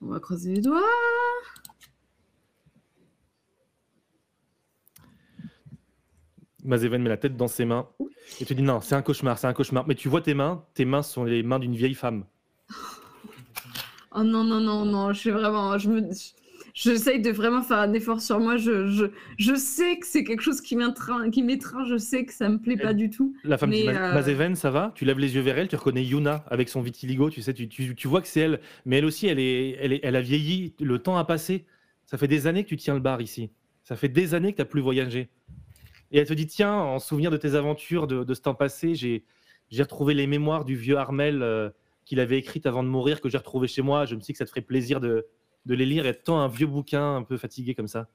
[0.00, 0.80] On va croiser les doigts.
[6.64, 7.88] Mazeven met la tête dans ses mains
[8.40, 9.86] et te dit Non, c'est un cauchemar, c'est un cauchemar.
[9.86, 12.24] Mais tu vois tes mains, tes mains sont les mains d'une vieille femme.
[14.12, 15.78] Oh non, non, non, non, je suis vraiment.
[15.78, 16.10] Je me.
[16.80, 18.56] J'essaye de vraiment faire un effort sur moi.
[18.56, 19.06] Je, je,
[19.36, 21.42] je sais que c'est quelque chose qui m'étreint, qui.
[21.88, 23.34] Je sais que ça me plaît pas du tout.
[23.42, 24.92] La femme Mais, Ma- euh, Mazeven, ça va?
[24.94, 27.68] Tu lèves les yeux vers elle, tu reconnais Yuna avec son vitiligo, tu sais, tu,
[27.68, 28.60] tu- tu vois que c'est elle.
[28.86, 31.64] Mais elle aussi, elle, est, elle, est- elle a vieilli, le temps a passé.
[32.06, 33.50] Ça fait des années que tu tiens le bar ici.
[33.82, 35.30] Ça fait des années que tu n'as plus voyagé.
[36.12, 38.94] Et elle te dit Tiens, en souvenir de tes aventures de, de ce temps passé,
[38.94, 39.24] j'ai
[39.70, 41.70] j'ai retrouvé les mémoires du vieux Armel euh,
[42.04, 44.06] qu'il avait écrites avant de mourir, que j'ai retrouvé chez moi.
[44.06, 45.26] Je me suis dit que ça te ferait plaisir de,
[45.66, 48.08] de les lire et de tend un vieux bouquin un peu fatigué comme ça.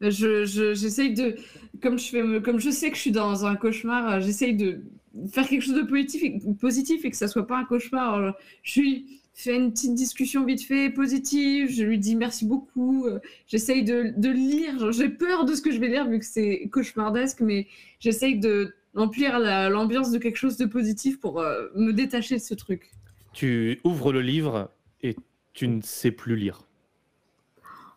[0.00, 1.36] Je, je- j'essaye de,
[1.82, 4.56] comme je fais, me- comme je sais que je suis dans un cauchemar, euh, j'essaye
[4.56, 4.80] de
[5.30, 8.14] faire quelque chose de positif et, positif et que ça soit pas un cauchemar.
[8.14, 11.68] Alors, je lui fais une petite discussion vite fait positive.
[11.70, 13.04] Je lui dis merci beaucoup.
[13.06, 14.90] euh, J'essaye de, de lire.
[14.92, 17.66] J'ai peur de ce que je vais lire vu que c'est cauchemardesque, mais
[17.98, 22.40] j'essaye de remplir la- l'ambiance de quelque chose de positif pour euh, me détacher de
[22.42, 22.90] ce truc.
[23.34, 24.70] Tu ouvres le livre
[25.02, 25.14] et
[25.52, 26.62] tu ne sais plus lire.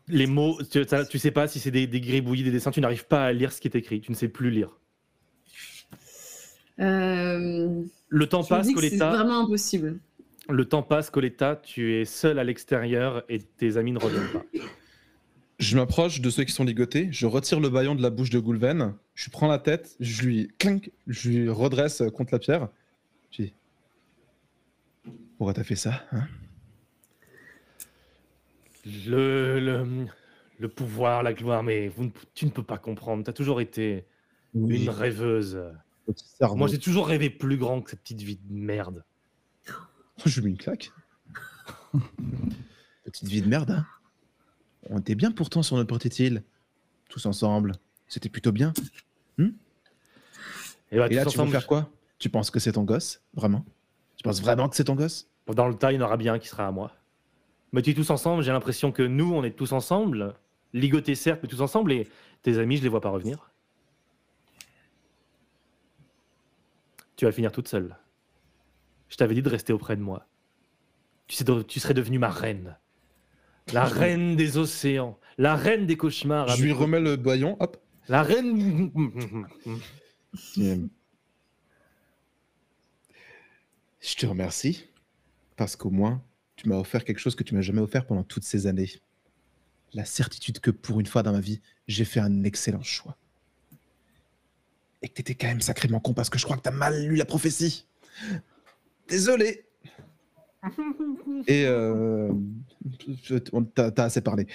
[0.08, 3.08] Les mots, tu, tu sais pas si c'est des, des gribouillis, des dessins, tu n'arrives
[3.08, 4.70] pas à lire ce qui est écrit, tu ne sais plus lire.
[6.80, 9.10] Euh, Le temps passe, que c'est Coletta.
[9.12, 10.00] vraiment impossible.
[10.50, 14.44] Le temps passe, Coletta, tu es seul à l'extérieur et tes amis ne reviennent pas.
[15.60, 18.40] Je m'approche de ceux qui sont ligotés, je retire le baillon de la bouche de
[18.40, 22.68] Goulven, je prends la tête, je lui clink, je lui redresse contre la pierre.
[23.32, 23.54] Je dis
[25.38, 26.28] Pourquoi t'as fait ça hein?
[28.86, 30.06] Le, le,
[30.60, 33.24] le pouvoir, la gloire, mais vous ne- tu ne peux pas comprendre.
[33.24, 34.06] Tu as toujours été
[34.54, 35.62] Oui, une rêveuse.
[36.56, 39.04] Moi, j'ai toujours rêvé plus grand que cette petite vie de merde.
[40.26, 40.92] Je lui mets une claque.
[43.06, 43.86] Petite vie de merde, hein.
[44.90, 46.44] On était bien pourtant sur notre petite île.
[47.10, 47.74] Tous ensemble.
[48.08, 48.74] C'était plutôt bien.
[49.40, 51.90] Et, bah, Et là, tu vas ensemble, faire quoi?
[52.20, 53.22] Tu penses que c'est ton gosse?
[53.34, 53.66] Vraiment
[54.18, 55.28] Tu penses vraiment que c'est ton gosse?
[55.48, 56.92] Dans le tas, il y en aura bien qui sera à moi.
[57.74, 60.36] Mais tu es tous ensemble, j'ai l'impression que nous, on est tous ensemble.
[60.74, 61.92] Ligotés, certes, mais tous ensemble.
[61.92, 62.08] Et
[62.44, 63.52] tes amis, je les vois pas revenir.
[67.16, 67.98] Tu vas finir toute seule.
[69.10, 70.28] Je t'avais dit de rester auprès de moi.
[71.28, 72.78] Tu, sais, tu serais devenue ma reine.
[73.72, 75.18] La reine des océans.
[75.40, 76.50] La reine des cauchemars.
[76.50, 77.78] Je lui remets le doyon, hop.
[78.08, 78.92] La reine.
[84.00, 84.86] Je te remercie
[85.56, 86.22] parce qu'au moins
[86.56, 88.92] tu m'as offert quelque chose que tu m'as jamais offert pendant toutes ces années.
[89.94, 93.18] La certitude que pour une fois dans ma vie, j'ai fait un excellent choix.
[95.02, 97.16] Et que t'étais quand même sacrément con parce que je crois que t'as mal lu
[97.16, 97.86] la prophétie.
[99.08, 99.66] Désolé.
[101.48, 102.32] Et euh,
[103.76, 104.48] t'as assez parlé.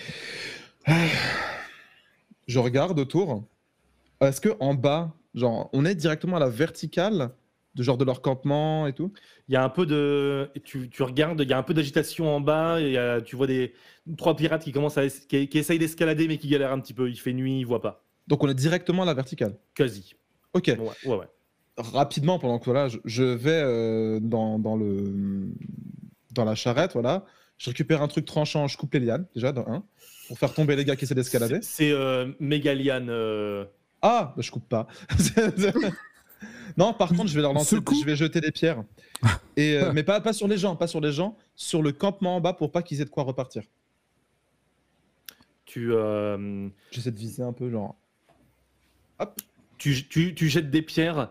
[2.47, 3.45] Je regarde autour.
[4.21, 7.31] Est-ce que en bas, genre, on est directement à la verticale
[7.79, 9.13] de genre de leur campement et tout
[9.49, 10.51] Il y a un peu de.
[10.65, 12.81] Tu, tu regardes, il y a un peu d'agitation en bas.
[12.81, 13.73] Et y a- tu vois des
[14.19, 16.93] trois pirates qui commencent à es- qui, qui essayent d'escalader mais qui galèrent un petit
[16.95, 17.09] peu.
[17.09, 18.05] Il fait nuit, ils voient pas.
[18.27, 19.57] Donc on est directement à la verticale.
[19.75, 20.15] Quasi.
[20.53, 20.67] Ok.
[20.67, 20.79] Ouais,
[21.11, 21.27] ouais, ouais.
[21.79, 25.49] Rapidement, pendant que voilà, je, je vais euh, dans, dans le
[26.33, 27.25] dans la charrette, voilà.
[27.59, 29.85] Je récupère un truc tranchant, je coupe les lianes déjà dans un
[30.29, 31.59] pour faire tomber les gars qui essaient d'escalader.
[31.63, 33.09] C'est euh, Mégaliane.
[33.11, 33.65] euh,
[34.03, 34.87] Ah, bah, je coupe pas.
[36.77, 38.85] non, par contre, je vais leur lancer, je vais jeter des pierres.
[39.57, 42.37] Et, euh, mais pas, pas sur les gens, pas sur les gens, sur le campement
[42.37, 43.63] en bas pour pas qu'ils aient de quoi repartir.
[45.65, 47.97] tu, euh, J'essaie de viser un peu, genre.
[49.79, 51.31] tu, tu, tu jettes des pierres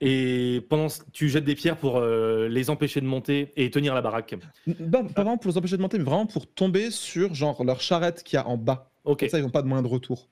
[0.00, 3.94] et pendant ce- tu jettes des pierres pour euh, les empêcher de monter et tenir
[3.94, 4.34] la baraque.
[4.66, 7.80] Non, pas vraiment pour les empêcher de monter, mais vraiment pour tomber sur genre leur
[7.80, 8.90] charrette qu'il y a en bas.
[9.04, 9.20] Ok.
[9.20, 10.28] Comme ça, ils n'ont pas de moyen de retour.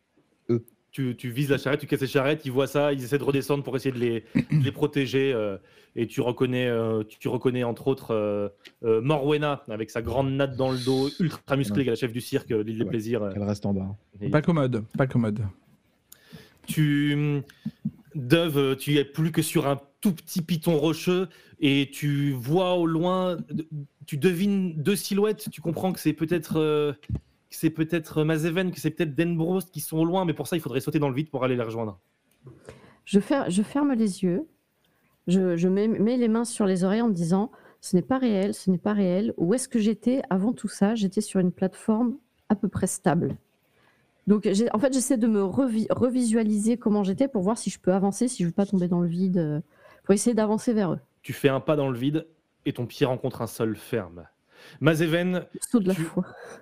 [0.92, 3.24] Tu, tu vises la charrette, tu casses les charrettes, ils voient ça, ils essaient de
[3.24, 5.32] redescendre pour essayer de les, de les protéger.
[5.32, 5.56] euh,
[5.96, 8.48] et tu reconnais, euh, tu, tu reconnais entre autres euh,
[8.84, 12.12] euh, Morwena avec sa grande natte dans le dos, ultra musclée, qui est la chef
[12.12, 12.90] du cirque, l'île des Ouais.
[12.90, 13.28] plaisirs.
[13.34, 13.96] Elle reste en bas.
[14.20, 15.40] et Pas commode, pas commode.
[16.66, 17.42] tu,
[18.14, 21.28] Dove, tu es plus que sur un tout petit piton rocheux
[21.60, 23.38] et tu vois au loin,
[24.06, 25.48] tu devines deux silhouettes.
[25.50, 26.96] Tu comprends que c'est peut-être.
[27.50, 30.46] Euh, que c'est peut-être Mazeven, que c'est peut-être Denbrost qui sont au loin, mais pour
[30.46, 31.98] ça, il faudrait sauter dans le vide pour aller les rejoindre.
[33.04, 34.46] Je, fer- je ferme les yeux,
[35.26, 37.50] je, je mets, mets les mains sur les oreilles en me disant
[37.80, 39.32] ce n'est pas réel, ce n'est pas réel.
[39.36, 40.94] Où est-ce que j'étais avant tout ça?
[40.94, 42.16] J'étais sur une plateforme
[42.48, 43.36] à peu près stable.
[44.26, 47.92] Donc, en fait, j'essaie de me revi- revisualiser comment j'étais pour voir si je peux
[47.92, 49.60] avancer, si je ne veux pas tomber dans le vide, euh,
[50.04, 50.98] pour essayer d'avancer vers eux.
[51.22, 52.26] Tu fais un pas dans le vide
[52.66, 54.26] et ton pied rencontre un sol ferme.
[54.80, 55.46] Mazeven,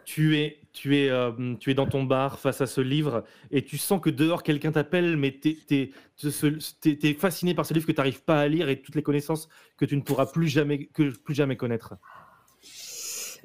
[0.04, 3.64] Tu- es, tu, es, euh, tu es dans ton bar face à ce livre et
[3.64, 7.98] tu sens que dehors quelqu'un t'appelle, mais tu es, fasciné par ce livre que tu
[7.98, 11.16] n'arrives pas à lire et toutes les connaissances que tu ne pourras plus jamais, que,
[11.18, 11.94] plus jamais connaître.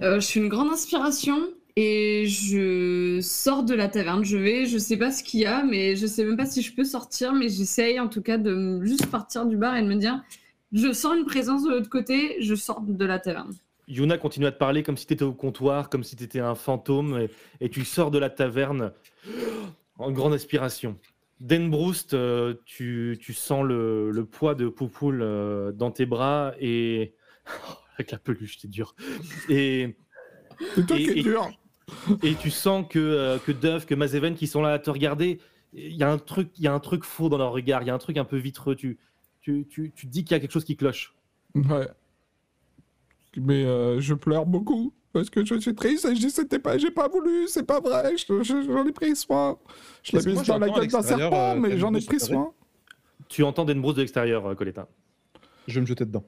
[0.01, 1.37] Euh, je suis une grande inspiration
[1.75, 4.23] et je sors de la taverne.
[4.23, 6.61] Je vais, je sais pas ce qu'il y a, mais je sais même pas si
[6.61, 9.87] je peux sortir, mais j'essaye en tout cas de juste partir du bar et de
[9.87, 10.23] me dire
[10.71, 13.53] je sens une présence de l'autre côté, je sors de la taverne.
[13.87, 16.39] Yuna continue à te parler comme si tu étais au comptoir, comme si tu étais
[16.39, 17.29] un fantôme, et,
[17.65, 18.93] et tu sors de la taverne
[19.97, 20.97] en grande aspiration.
[21.39, 27.13] Denbroust, euh, tu, tu sens le, le poids de Poupoule euh, dans tes bras et.
[27.97, 28.95] Avec la peluche, c'est dur.
[29.49, 29.95] Et,
[30.75, 31.51] C'est toi Et- qui es dur.
[32.23, 35.39] et tu sens que, euh, que Duff, que Mazeven qui sont là à te regarder,
[35.73, 37.87] il y, a un truc- il y a un truc faux dans leur regard, il
[37.87, 38.75] y a un truc un peu vitreux.
[38.75, 38.97] Tu,
[39.41, 41.13] tu, tu, tu te dis qu'il y a quelque chose qui cloche.
[41.55, 41.87] Ouais.
[43.37, 46.77] Mais euh, je pleure beaucoup parce que je suis triste et je dis c'était pas,
[46.77, 49.57] j'ai pas voulu, c'est pas vrai, je- je- j'en ai pris soin.
[50.03, 52.51] Je l'ai mis dans la gueule d'un serpent, euh, mais j'en ai pris soin.
[53.29, 54.87] Tu entends Denbroust de l'extérieur, euh, Coletta?
[55.67, 56.23] Je vais me jeter dedans.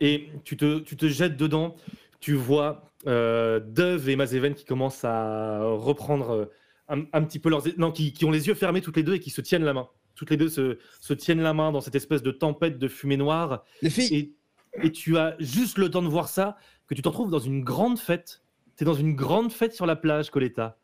[0.00, 1.74] Et tu te, tu te jettes dedans,
[2.20, 6.50] tu vois euh, Dove et Mazeven qui commencent à reprendre
[6.88, 7.64] un, un petit peu leurs...
[7.78, 9.74] Non, qui, qui ont les yeux fermés toutes les deux et qui se tiennent la
[9.74, 9.88] main.
[10.14, 13.16] Toutes les deux se, se tiennent la main dans cette espèce de tempête de fumée
[13.16, 13.64] noire.
[13.82, 14.32] Les filles Et,
[14.82, 16.56] et tu as juste le temps de voir ça,
[16.86, 18.42] que tu te retrouves dans une grande fête.
[18.76, 20.78] Tu es dans une grande fête sur la plage, Coletta.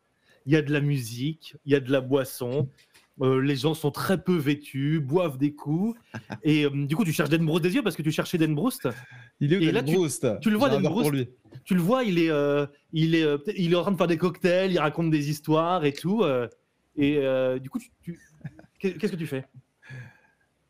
[0.45, 2.67] Il y a de la musique, il y a de la boisson,
[3.21, 5.97] euh, les gens sont très peu vêtus, boivent des coups.
[6.43, 8.89] et euh, du coup, tu cherches Denbroust des yeux parce que tu cherchais Denbroust.
[9.39, 11.01] Il est où Et là, Dan tu- tu le vois, J'ai un Dan verre pour
[11.03, 11.29] Broust lui.
[11.63, 14.17] Tu le vois, il est, euh, il, est, il est en train de faire des
[14.17, 16.23] cocktails, il raconte des histoires et tout.
[16.97, 17.19] et
[17.61, 18.19] du coup, tu- tu-
[18.79, 19.45] qu'est- qu'est-ce que tu fais?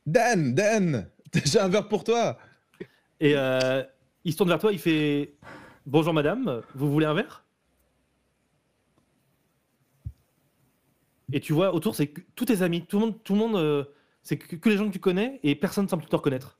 [0.05, 1.07] Dan, Dan,
[1.45, 2.37] j'ai un verre pour toi.
[3.23, 3.81] Et euh,
[4.25, 5.35] il se tourne vers toi, il fait
[5.85, 7.45] Bonjour madame, vous voulez un verre?
[11.31, 13.85] Et tu vois autour, c'est tous tes amis, tout le monde, tout le monde euh,
[14.23, 16.59] c'est que, que les gens que tu connais et personne ne semble te reconnaître.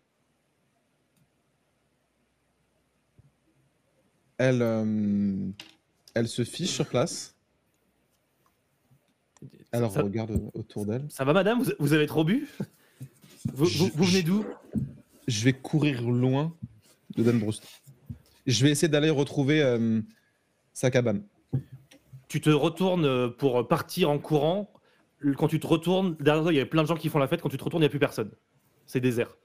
[4.38, 5.50] Elle, euh,
[6.14, 7.36] elle se fiche sur place.
[9.74, 11.08] Ça, regarde autour d'elle.
[11.10, 11.62] ça va madame?
[11.62, 12.48] Vous, vous avez trop bu?
[13.54, 14.46] Vous, vous- vous venez d'où?
[15.28, 16.56] Je vais courir loin
[17.16, 17.42] de Dan.
[18.46, 20.02] Je vais essayer d'aller retrouver euh,
[20.74, 21.24] sa cabane.
[22.28, 24.74] Tu te retournes euh, pour partir en courant.
[25.38, 27.28] Quand tu te retournes, derrière toi, il y a plein de gens qui font la
[27.28, 27.42] fête.
[27.42, 28.32] Quand tu te retournes, il n'y a plus personne.
[28.86, 29.38] C'est désert.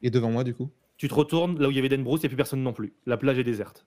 [0.00, 0.70] Et devant moi, du coup?
[0.96, 2.72] Tu te retournes là où il y avait Bruce, il n'y a plus personne non
[2.72, 2.94] plus.
[3.06, 3.86] La plage est déserte.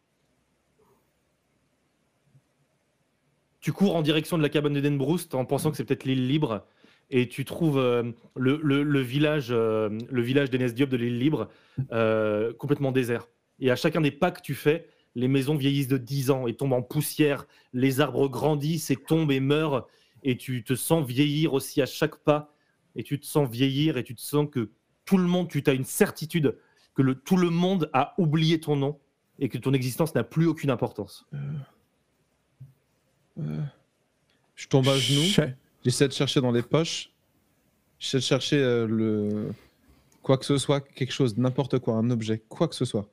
[3.62, 6.28] Tu cours en direction de la cabane de Bruce en pensant que c'est peut-être l'île
[6.28, 6.68] libre.
[7.12, 11.20] Et tu trouves euh, le, le- le village, euh, le village d'Enes Diop de l'île
[11.20, 11.50] libre
[11.92, 13.28] euh, complètement désert.
[13.60, 16.56] Et à chacun des pas que tu fais, les maisons vieillissent de 10 ans et
[16.56, 17.46] tombent en poussière.
[17.74, 19.88] Les arbres grandissent et tombent et meurent.
[20.24, 22.54] Et tu te sens vieillir aussi à chaque pas.
[22.96, 24.72] Et tu te sens vieillir et tu te sens que
[25.06, 26.58] tout le monde, tu as une certitude
[26.96, 29.00] que le, tout le monde a oublié ton nom
[29.38, 31.26] et que ton existence n'a plus aucune importance.
[33.40, 33.62] Euh,
[34.56, 35.22] Je tombe à genoux.
[35.86, 37.12] J'essaie de chercher dans les poches.
[38.00, 39.54] J'essaie de chercher euh, le.
[40.24, 43.08] Quoi que ce soit, quelque chose, n'importe quoi, un objet, quoi que ce soit.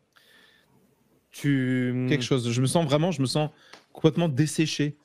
[1.30, 2.06] Tu...
[2.08, 2.50] Quelque chose.
[2.50, 3.50] Je me sens vraiment, je me sens
[3.92, 4.96] complètement desséché.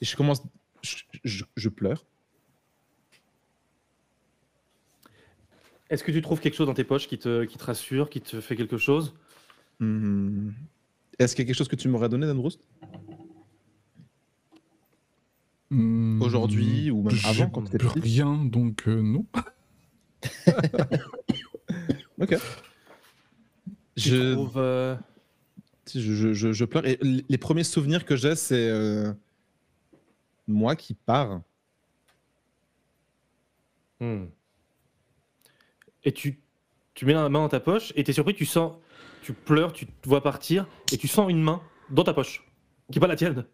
[0.00, 0.42] Et je commence.
[0.82, 2.04] Je, je- je pleure.
[5.90, 8.20] Est-ce que tu trouves quelque chose dans tes poches qui te, qui te rassure, qui
[8.20, 9.14] te fait quelque chose?
[9.78, 10.50] Hmm.
[11.18, 12.60] Est-ce qu'il y a quelque chose que tu m'aurais donné, Dan Broust
[15.70, 19.24] Hmm, Aujourd'hui ou même avant, quand t'étais plus Rien, donc euh, non.
[22.20, 22.36] Ok.
[23.96, 24.96] Tu Je, trouves, euh,
[25.92, 26.86] je, je- je- je pleure.
[26.86, 29.12] Et les premiers souvenirs que j'ai, c'est euh,
[30.46, 31.40] moi qui pars.
[34.00, 34.24] hmm.
[36.04, 36.40] Et tu,
[36.94, 38.74] tu mets la main dans ta poche et tu es surpris, tu sens,
[39.22, 42.44] tu pleures, tu te vois partir et tu sens une main dans ta poche,
[42.92, 43.44] qui n'est pas la tienne.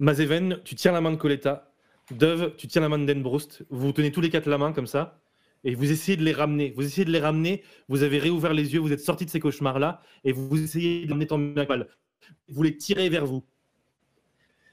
[0.00, 1.72] Mazeven, tu tiens la main de Coletta.
[2.10, 3.64] Dove, tu tiens la main de Denbroust.
[3.70, 5.20] Vous vous tenez tous les quatre la main comme ça.
[5.62, 6.72] Et vous essayez de les ramener.
[6.74, 7.62] Vous essayez de les ramener.
[7.88, 8.80] Vous avez réouvert les yeux.
[8.80, 10.00] Vous êtes sortis de ces cauchemars-là.
[10.24, 11.88] Et vous essayez de les ramener tant bien que mal.
[12.48, 13.44] Vous les tirez vers vous.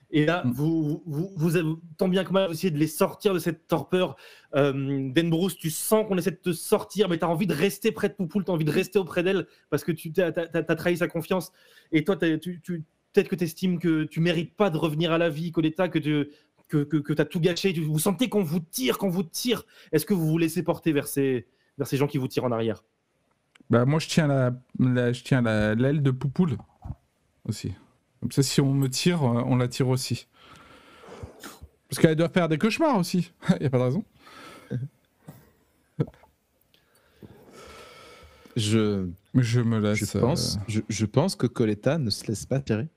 [0.10, 0.52] Et là, Mm.
[0.54, 4.16] vous, vous, vous tant bien que mal, vous essayez de les sortir de cette torpeur.
[4.56, 4.72] Euh,
[5.14, 8.08] Denbroust, tu sens qu'on essaie de te sortir, mais tu as envie de rester près
[8.08, 11.10] de Poupoule, tu as envie de rester auprès d'elle parce que tu as, trahi sa
[11.10, 11.52] confiance.
[11.92, 12.84] Et toi, tu, tu-
[13.18, 15.98] peut-être que tu estimes que tu mérites pas de revenir à la vie, Coletta, que
[15.98, 16.30] tu
[16.68, 17.74] que, que, tu as tout gâché.
[17.74, 19.66] Vous sentez qu'on vous tire, qu'on vous tire.
[19.92, 21.48] Est-ce que vous vous laissez porter vers ces,
[21.80, 22.84] vers ces gens qui vous tirent en arrière?
[23.72, 26.58] Bah, moi, je tiens la, la- je tiens la- l'aile de Poupoule
[27.46, 27.74] aussi.
[28.20, 30.28] Comme ça, si on me tire, euh, on la tire aussi.
[31.90, 33.32] Parce qu'elle doit faire des cauchemars aussi.
[33.60, 34.04] Il a pas de raison.
[38.56, 40.00] Je, je me laisse.
[40.00, 42.88] je, pense, euh, je, je pense que Coletta ne se laisse pas tirer.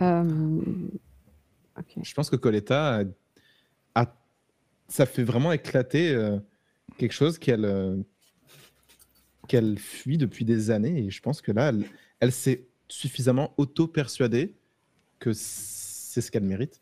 [0.00, 0.60] Euh,
[1.78, 1.98] ok.
[2.02, 3.02] Je pense que Coletta
[3.94, 4.14] a-
[4.88, 6.38] ça fait vraiment éclater euh,
[6.98, 7.96] quelque chose qu'elle euh,
[9.48, 11.04] qu'elle fuit depuis des années.
[11.06, 11.84] Et je pense que là, elle,
[12.20, 14.54] elle s'est suffisamment auto-persuadée
[15.18, 16.80] que c'est ce qu'elle mérite.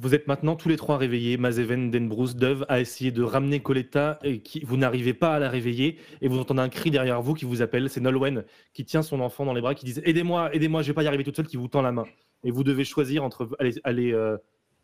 [0.00, 1.36] Vous êtes maintenant tous les trois réveillés.
[1.36, 5.98] Mazeven, Denbroust, Dove a essayé de ramener Coletta et vous n'arrivez pas à la réveiller.
[6.20, 7.90] Et vous entendez un cri derrière vous qui vous appelle.
[7.90, 8.44] C'est Nolwenn
[8.74, 11.08] qui tient son enfant dans les bras, qui dit Aidez-moi, aidez-moi, je vais pas y
[11.08, 12.04] arriver toute seule, qui vous tend la main.
[12.44, 13.48] Et vous devez choisir entre
[13.84, 14.36] aller, euh,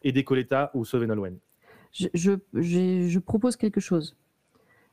[0.03, 1.39] aider Coletta ou sauver Nolwenn.
[1.93, 4.17] Je, propose quelque chose.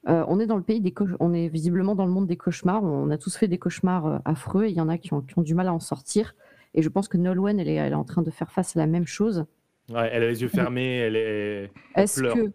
[0.07, 2.83] Euh, on est dans le pays des on est visiblement dans le monde des cauchemars.
[2.83, 5.21] On a tous fait des cauchemars euh, affreux et il y en a qui ont,
[5.21, 6.35] qui ont du mal à en sortir.
[6.73, 8.79] Et je pense que Nolwenn, elle est, elle est en train de faire face à
[8.79, 9.45] la même chose.
[9.89, 11.71] Ouais, elle a les yeux fermés, elle est.
[11.95, 12.51] Est-ce que,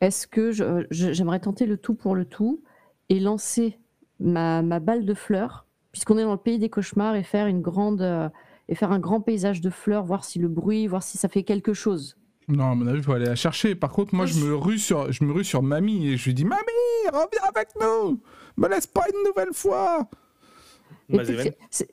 [0.00, 0.50] est-ce que
[0.90, 2.62] j'aimerais tenter le tout pour le tout
[3.08, 3.78] et lancer
[4.20, 7.62] ma, ma balle de fleurs, puisqu'on est dans le pays des cauchemars, et faire une
[7.62, 8.28] grande euh,
[8.68, 11.44] et faire un grand paysage de fleurs, voir si le bruit, voir si ça fait
[11.44, 12.16] quelque chose?
[12.48, 13.74] Non, à mon avis, il faut aller la chercher.
[13.74, 16.34] Par contre, moi, je me rue sur, je me rue sur mamie et je lui
[16.34, 16.60] dis Mamie,
[17.06, 18.20] reviens avec nous
[18.56, 20.08] Me laisse pas une nouvelle fois
[21.08, 21.90] peut-être- c'est-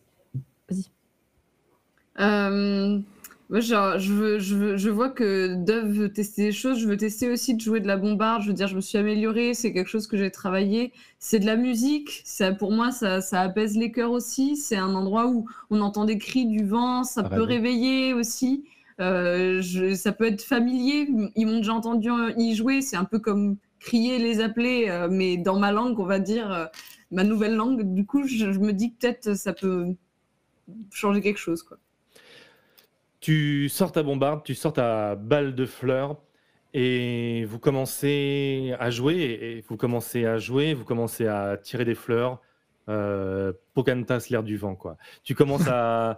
[2.19, 2.99] Euh,
[3.49, 6.79] Moi, genre, je, veux, je, veux- je vois que Dove veut tester des choses.
[6.79, 8.41] Je veux tester aussi de jouer de la bombarde.
[8.41, 9.53] Je veux dire, je me suis améliorée.
[9.53, 10.91] C'est quelque chose que j'ai travaillé.
[11.19, 12.21] C'est de la musique.
[12.25, 14.55] Ça, pour moi, ça, ça apaise les cœurs aussi.
[14.57, 17.03] C'est un endroit où on entend des cris du vent.
[17.03, 18.63] Ça peut réveiller aussi.
[19.01, 21.07] Euh, je- ça peut être familier.
[21.35, 22.81] Ils m'ont déjà entendu y jouer.
[22.81, 26.51] C'est un peu comme crier, les appeler, euh, mais dans ma langue, on va dire,
[26.51, 26.65] euh,
[27.11, 27.93] ma nouvelle langue.
[27.93, 29.87] Du coup, je, je me dis que peut-être ça peut
[30.91, 31.63] changer quelque chose.
[31.63, 31.77] Quoi.
[33.23, 36.17] Tu sors ta bombarde, tu sors ta balle de fleurs
[36.73, 42.41] et vous commencez à jouer vous commencez à jouer, vous commencez à tirer des fleurs.
[42.89, 44.97] Euh, Pocantas, l'air du vent, quoi.
[45.23, 46.17] Tu commences à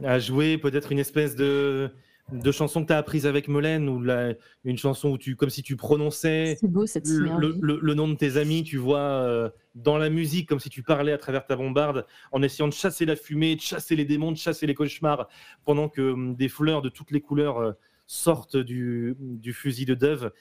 [0.18, 1.90] jouer peut-être une espèce de,
[2.32, 4.34] de chanson que tu as apprise avec Molaine ou la-
[4.64, 7.58] une chanson où tu, comme si tu prononçais C'est beau cette le, synergie.
[7.60, 10.68] le- le- le nom de tes amis, tu vois, euh, dans la musique, comme si
[10.68, 14.04] tu parlais à travers ta bombarde, en essayant de chasser la fumée, de chasser les
[14.04, 15.28] démons, de chasser les cauchemars,
[15.64, 17.72] pendant que hum, des fleurs de toutes les couleurs euh,
[18.06, 20.32] sortent du, du fusil de Dove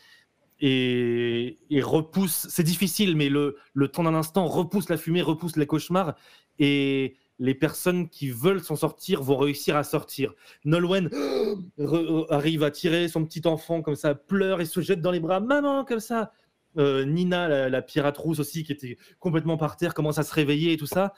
[0.59, 2.47] et, et repoussent.
[2.49, 6.15] C'est difficile, mais le, le temps d'un instant repousse la fumée, repousse les cauchemars,
[6.59, 10.33] et les personnes qui veulent s'en sortir vont réussir à sortir.
[10.63, 11.07] Nolwenn
[11.77, 15.19] re- arrive à tirer son petit enfant comme ça, pleure et se jette dans les
[15.19, 16.31] bras, maman, comme ça.
[16.77, 20.33] Euh, Nina, la, la pirate rousse aussi, qui était complètement par terre, commence à se
[20.33, 21.13] réveiller et tout ça.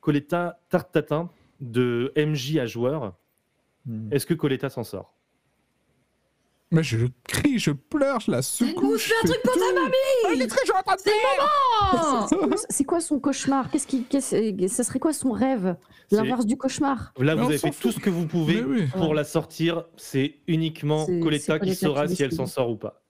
[0.00, 1.30] Coletta Tartatin
[1.60, 3.14] de MJ à joueur.
[3.86, 4.12] Hmm.
[4.12, 5.13] Est-ce que Coletta s'en sort?
[6.70, 8.96] Mais je crie, je pleure, je la secoue.
[8.96, 9.92] je fais un truc pour ta mamie
[10.26, 11.00] Ah, il est en train de.
[12.28, 15.76] C'est quoi- C'est quoi son cauchemar Qu'est-ce qui, qu'est-ce- ça serait quoi son rêve
[16.10, 17.12] L'inverse du cauchemar.
[17.18, 18.86] Là, vous avez fait tout ce que vous pouvez oui.
[18.88, 19.84] pour la sortir.
[19.96, 23.02] C'est uniquement Coletta qui saura qui si elle s'en sort ou pas.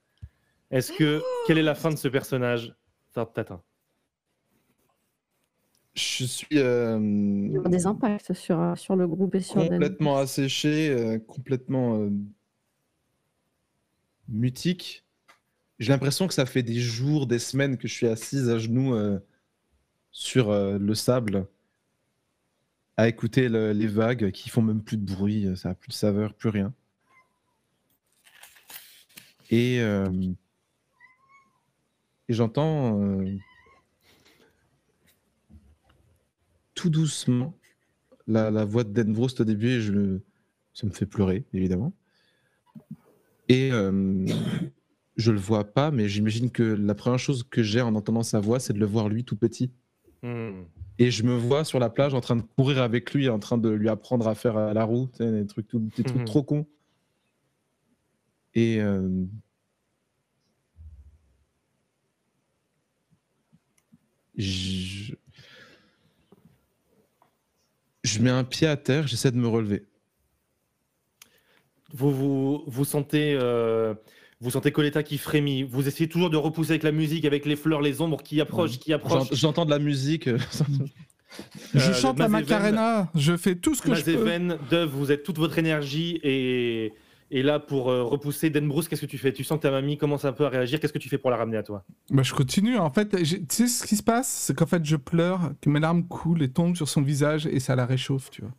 [0.69, 2.75] Est-ce que quelle est la fin de ce personnage
[3.13, 3.61] Tartatin
[5.93, 9.55] Je suis euh, Il y aura des impacts sur, euh, sur le groupe et sur
[9.67, 12.09] complètement asséché, euh, complètement euh,
[14.27, 15.05] mutique.
[15.79, 18.95] J'ai l'impression que ça fait des jours, des semaines que je suis assise à genoux
[18.95, 19.19] euh,
[20.11, 21.47] sur euh, le sable
[22.97, 25.89] à écouter le- les vagues qui font même plus de bruit, euh, ça a plus
[25.89, 26.73] de saveur, plus rien.
[29.51, 29.79] Et,
[32.29, 32.99] j'entends
[36.73, 37.55] tout doucement
[38.27, 40.21] la, voix de Denbroust au début et
[40.73, 41.93] ça me fait pleurer, évidemment.
[43.49, 44.25] Et euh,
[45.17, 48.39] je le vois pas, mais j'imagine que la première chose que j'ai en entendant sa
[48.39, 49.71] voix, c'est de le voir lui tout petit.
[50.23, 50.63] Hmm.
[50.97, 53.57] Et je me vois sur la plage en train de courir avec lui, en train
[53.57, 56.25] de lui apprendre à faire à la roue, des trucs, tout- des trucs Mhm.
[56.25, 56.65] trop cons.
[58.53, 59.09] Et euh,
[64.37, 65.13] je...
[68.03, 69.85] je mets un pied à terre, j'essaie de me relever.
[71.95, 73.93] Vous, vous, vous sentez, euh,
[74.41, 75.63] vous sentez Coletta qui frémit.
[75.63, 78.77] Vous essayez toujours de repousser avec la musique, avec les fleurs, les ombres qui approchent,
[78.79, 79.29] qui approchent.
[79.29, 80.27] J'ent- J'entends de la musique.
[80.27, 80.37] euh,
[81.73, 84.57] Je Euh, chante la Macarena, je fais tout ce que je peux.
[84.69, 86.93] Dove, vous êtes toute votre énergie et,
[87.31, 89.33] et là pour euh, repousser Denbroust, qu'est-ce que tu fais?
[89.33, 90.79] Tu sens que ta mamie commence un peu à réagir.
[90.79, 91.83] Qu'est-ce que tu fais pour la ramener à toi?
[92.09, 92.77] Bah, je continue.
[92.77, 94.29] En fait, tu sais ce qui se passe?
[94.29, 97.59] C'est qu'en fait, je pleure, que mes larmes coulent et tombent sur son visage et
[97.59, 98.51] ça la réchauffe, tu vois.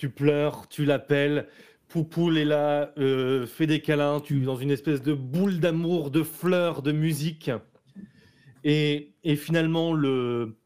[0.00, 1.46] Tu pleures, tu l'appelles.
[1.88, 6.10] Poupoule est là, euh, fait des câlins, tu es dans une espèce de boule d'amour,
[6.10, 7.50] de fleurs, de musique.
[8.64, 10.56] Et, et finalement, le,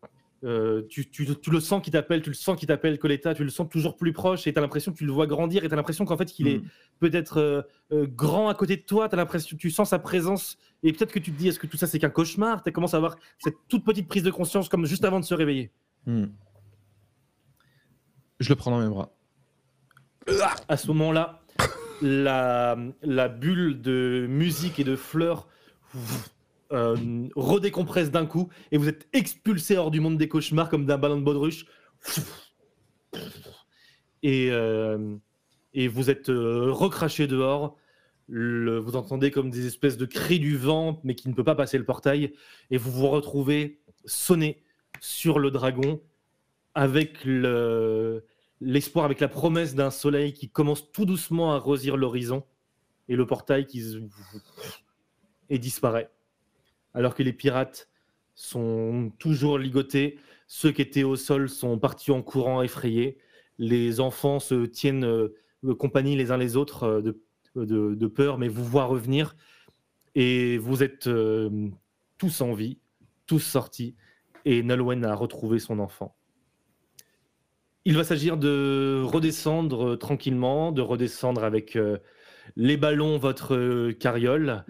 [0.44, 3.43] euh, tu, tu- tu le sens qui t'appelle, tu le sens qui t'appelle, Coletta, tu
[3.43, 5.66] le sens toujours plus proche et tu as l'impression que tu le vois grandir et
[5.69, 6.69] tu as l'impression qu'en fait qu'il est Mm.
[7.01, 10.59] peut-être euh, euh, grand à côté de toi, tu as l'impression tu sens sa présence
[10.85, 12.62] et peut-être que tu te dis est-ce que tout ça c'est qu'un cauchemar?
[12.62, 15.35] Tu commences à avoir cette toute petite prise de conscience comme juste avant de se
[15.35, 15.73] réveiller.
[16.06, 16.27] Hmm.
[18.39, 19.14] Je le prends dans mes bras.
[20.69, 21.43] À ce moment-là,
[22.03, 22.77] la,
[23.29, 25.49] bulle de musique et de fleurs
[26.73, 30.99] euh, redécompresse d'un coup et vous êtes expulsé hors du monde des cauchemars comme d'un
[30.99, 31.67] ballon de baudruche.
[34.23, 35.17] Et, euh,
[35.75, 37.77] et vous êtes euh, recraché dehors.
[38.29, 41.77] Vous entendez comme des espèces de cris du vent, mais qui ne peut pas passer
[41.77, 42.33] le portail.
[42.71, 44.63] Et vous vous retrouvez sonné
[45.01, 46.01] sur le dragon
[46.75, 48.25] avec le,
[48.65, 52.45] l'espoir, avec la promesse d'un soleil qui commence tout doucement à rosir l'horizon
[53.09, 53.82] et le portail qui
[55.51, 56.11] et disparaît.
[56.95, 57.89] Alors que les pirates
[58.35, 63.19] sont toujours ligotés, ceux qui étaient au sol sont partis en courant effrayés,
[63.59, 65.28] les enfants se tiennent euh,
[65.78, 67.03] compagnie les uns les autres euh,
[67.55, 69.36] de, de- peur, mais vous voient revenir
[70.15, 71.69] et vous êtes euh,
[72.19, 72.78] tous en vie,
[73.27, 73.95] tous sortis,
[74.45, 76.16] et Nolwenn a retrouvé son enfant.
[77.85, 81.98] Il va s'agir de redescendre euh, tranquillement, de redescendre avec euh,
[82.56, 84.65] les ballons, votre euh, carriole,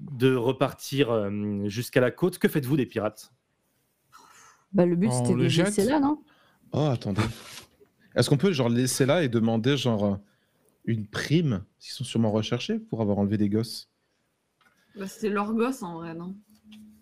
[0.00, 1.28] de repartir
[1.64, 2.38] jusqu'à la côte.
[2.38, 3.32] Que faites-vous des pirates?
[4.72, 6.22] Bah, le but, c'était de le les laisser là, non?
[6.72, 7.22] Oh, attendez.
[8.14, 10.20] Est-ce qu'on peut genre laisser là et demander genre
[10.84, 13.88] une prime Ils sont sûrement recherchés pour avoir enlevé des gosses?
[14.94, 16.36] Bah, C'était leur gosse en vrai, non?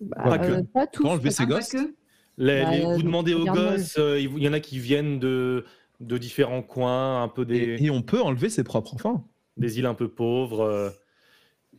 [0.01, 0.63] Bah, Pas que.
[0.63, 1.03] Pas tous.
[1.03, 1.95] Pour enlever ces gosses que
[2.39, 5.19] Les- Bah, les- euh, Vous demandez aux gosses, euh, il y en a qui viennent
[5.19, 5.65] de,
[6.01, 9.27] de différents coins, un peu des, et, et on peut enlever ses propres enfants.
[9.57, 10.61] des îles un peu pauvres.
[10.61, 10.91] euh,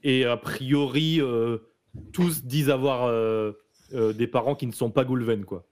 [0.03, 1.57] et a priori, euh,
[2.13, 3.51] tous disent avoir euh,
[3.93, 5.65] euh, des parents qui ne sont pas Goulven, quoi.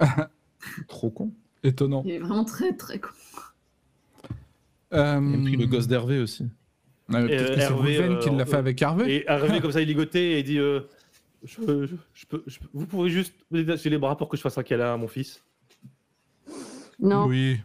[0.88, 1.32] Trop con.
[1.62, 2.02] Étonnant.
[2.04, 3.08] Il est vraiment très très con.
[4.92, 6.44] Euh, Et puis le gosse d'Hervé aussi.
[7.08, 9.16] ouais, Peut-être que c'est Hervé, Goulven qui euh, l'a fait avec Hervé.
[9.16, 10.80] Et arrivé comme ça, il ligotait et dit euh,
[11.44, 14.28] je, peux- je- je peux, je peux- Vous pouvez juste me détacher les bras pour
[14.28, 15.42] que je fasse un câlin à mon fils
[17.00, 17.58] Non, Oui.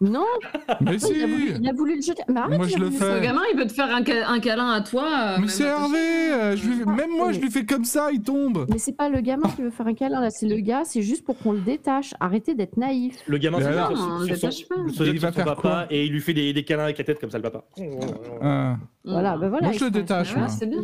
[0.00, 0.24] non,
[0.80, 2.22] Mais il, a voulu, si il a voulu le jeter.
[2.28, 3.14] Mais arrête, Moi, je a le fais.
[3.16, 5.04] Le gamin, il peut te faire un, ca- un câlin à toi.
[5.04, 5.64] euh, Mais c'est.
[5.64, 5.98] Hervé
[6.32, 9.08] euh, je lui- Même moi, je lui fais comme ça, il tombe Mais c'est pas
[9.08, 11.52] le gamin qui veut faire un câlin, là, c'est le gars, c'est juste pour qu'on
[11.52, 12.14] le détache.
[12.18, 13.16] Arrêtez d'être naïf.
[13.26, 14.74] Le gamin jette alors sur, Non, sur le son, détache pas.
[15.06, 17.20] il va faire papa quoi et il lui fait des, des câlins avec la tête
[17.20, 17.64] comme ça, le papa.
[18.42, 18.76] Ah.
[19.04, 19.68] Voilà, bah voilà.
[19.68, 20.48] Moi, je le détache, Ouais, moi.
[20.48, 20.82] c'est bien.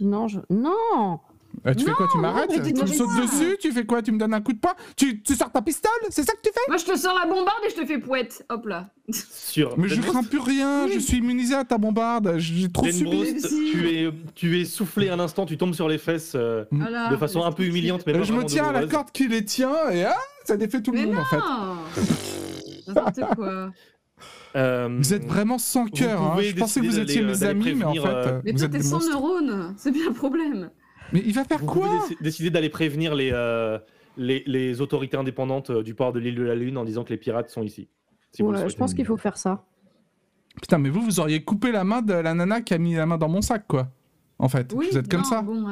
[0.00, 0.38] Non, je...
[0.48, 1.18] non
[1.66, 4.18] Euh, tu fais quoi Tu m'arrêtes Tu me sautes dessus Tu fais quoi Tu me
[4.18, 6.60] donnes un coup de poing tu, tu sors ta pistole C'est ça que tu fais
[6.68, 8.44] Moi, je te sors la bombarde et je te fais pouette.
[8.48, 8.90] Hop là.
[9.10, 10.92] Sur Mais je crains plus rien, Oui.
[10.94, 13.04] je suis immunisé à ta bombarde, j'ai trop subi.
[13.04, 13.70] Denbroust, Si.
[13.72, 17.08] tu es, tu es soufflé un instant, tu tombes sur les fesses euh, Voilà.
[17.08, 19.26] de façon un peu humiliante, mais Euh, pas je me tiens à la corde qui
[19.28, 20.14] les tient et ah,
[20.44, 21.38] ça défait tout le Mais monde non en fait.
[22.86, 23.70] N'importe quoi.
[24.56, 26.20] Euh, Vous êtes vraiment sans cœur.
[26.20, 26.36] hein.
[26.40, 28.82] Je pensais que vous étiez mes amis, mais en fait, Mais vous toi, êtes t'es
[28.82, 29.74] sans neurones.
[29.76, 30.70] C'est bien le problème.
[31.12, 33.78] Mais il va faire Vous pouvez quoi déci- décider d'aller prévenir les, euh,
[34.16, 37.10] les, les autorités indépendantes euh, du port de l'île de la Lune en disant que
[37.10, 37.88] les pirates sont ici?
[38.32, 39.64] Si Ouais, Je pense qu'il faut faire ça.
[40.60, 43.06] Putain, mais vous, vous auriez coupé la main de la nana qui a mis la
[43.06, 43.88] main dans mon sac, quoi.
[44.38, 45.42] En fait, Oui, vous êtes comme ça.
[45.42, 45.64] Bon.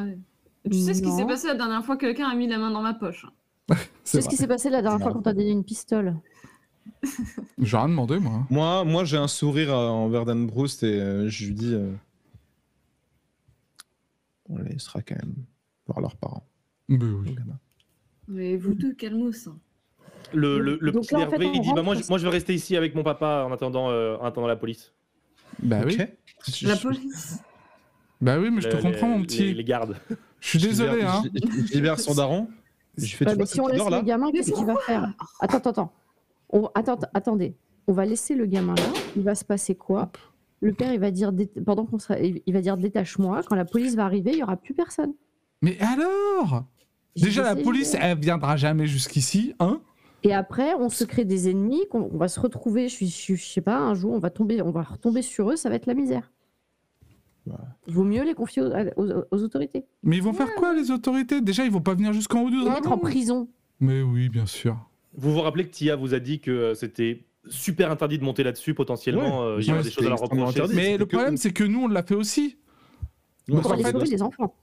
[0.70, 2.70] Tu sais ce qui s'est passé la dernière fois que quelqu'un a mis la main
[2.70, 3.26] dans ma poche?
[3.68, 6.16] C'est C'est ce qui s'est passé la dernière fois quand t'as donné une pistole?
[7.58, 8.46] J'ai rien demandé, moi.
[8.50, 11.90] Moi, moi j'ai un sourire euh, envers Dan Broust et euh, je lui dis euh,
[14.48, 15.34] on les laissera quand même
[15.86, 16.46] voir leurs parents.
[16.88, 17.28] Mais oui.
[17.30, 17.58] le gamin.
[18.28, 19.46] Mais vous deux, calmos.
[19.48, 19.58] hein.
[20.32, 22.24] Le, le, le Donc petit là, en fait, il dit bah, moi, je, moi, je
[22.24, 24.92] vais rester ici avec mon papa en attendant, euh, en attendant la police.
[25.62, 25.96] Bah oui.
[26.62, 27.38] La police.
[28.20, 29.44] Bah oui, mais je te comprends, mon petit.
[29.44, 29.96] Les, les gardes.
[30.40, 31.22] Je suis désolé, hein.
[31.34, 32.48] Je, libère son daron.
[32.96, 35.12] Je fais tu mais si on laisse le là gamin, qu'est-ce qu'il va faire?
[35.40, 35.92] Attends, attends, attends.
[36.50, 36.66] On...
[36.74, 36.94] attends.
[36.94, 37.54] att- Attendez.
[37.86, 38.82] On va laisser le gamin là.
[39.14, 40.10] Il va se passer quoi?
[40.62, 42.18] Le père, il va dire, dé- pendant qu'on sera...
[42.18, 43.42] il va dire détache-moi.
[43.46, 45.12] Quand la police va arriver, il y aura plus personne.
[45.62, 46.64] Mais alors?
[47.16, 49.80] Déjà, la police, elle viendra jamais jusqu'ici, hein?
[50.22, 53.34] Et après, on se crée des ennemis, qu'on on va se retrouver, je, suis, je,
[53.36, 55.76] je sais pas, un jour, on va tomber, on va retomber sur eux, ça va
[55.76, 56.32] être la misère.
[57.46, 57.54] Ouais.
[57.86, 59.84] Il vaut mieux les confier aux, aux- aux autorités.
[60.02, 61.40] Mais ils vont faire quoi, les autorités?
[61.40, 63.48] Déjà, ils vont pas venir jusqu'en haut du Les mettre en dragon prison.
[63.78, 64.76] Mais oui, bien sûr.
[65.14, 68.42] Vous vous rappelez que Tia vous a dit que euh, c'était super interdit de monter
[68.42, 69.40] là-dessus, potentiellement.
[69.40, 70.62] Ouais, euh, il y aura ouais, des choses à leur c'était extrêmement reprocher.
[70.72, 70.90] interdit.
[70.90, 72.58] Mais le problème, c'est que nous, on l'a fait aussi.
[73.48, 74.54] Nous, On va les les enfants.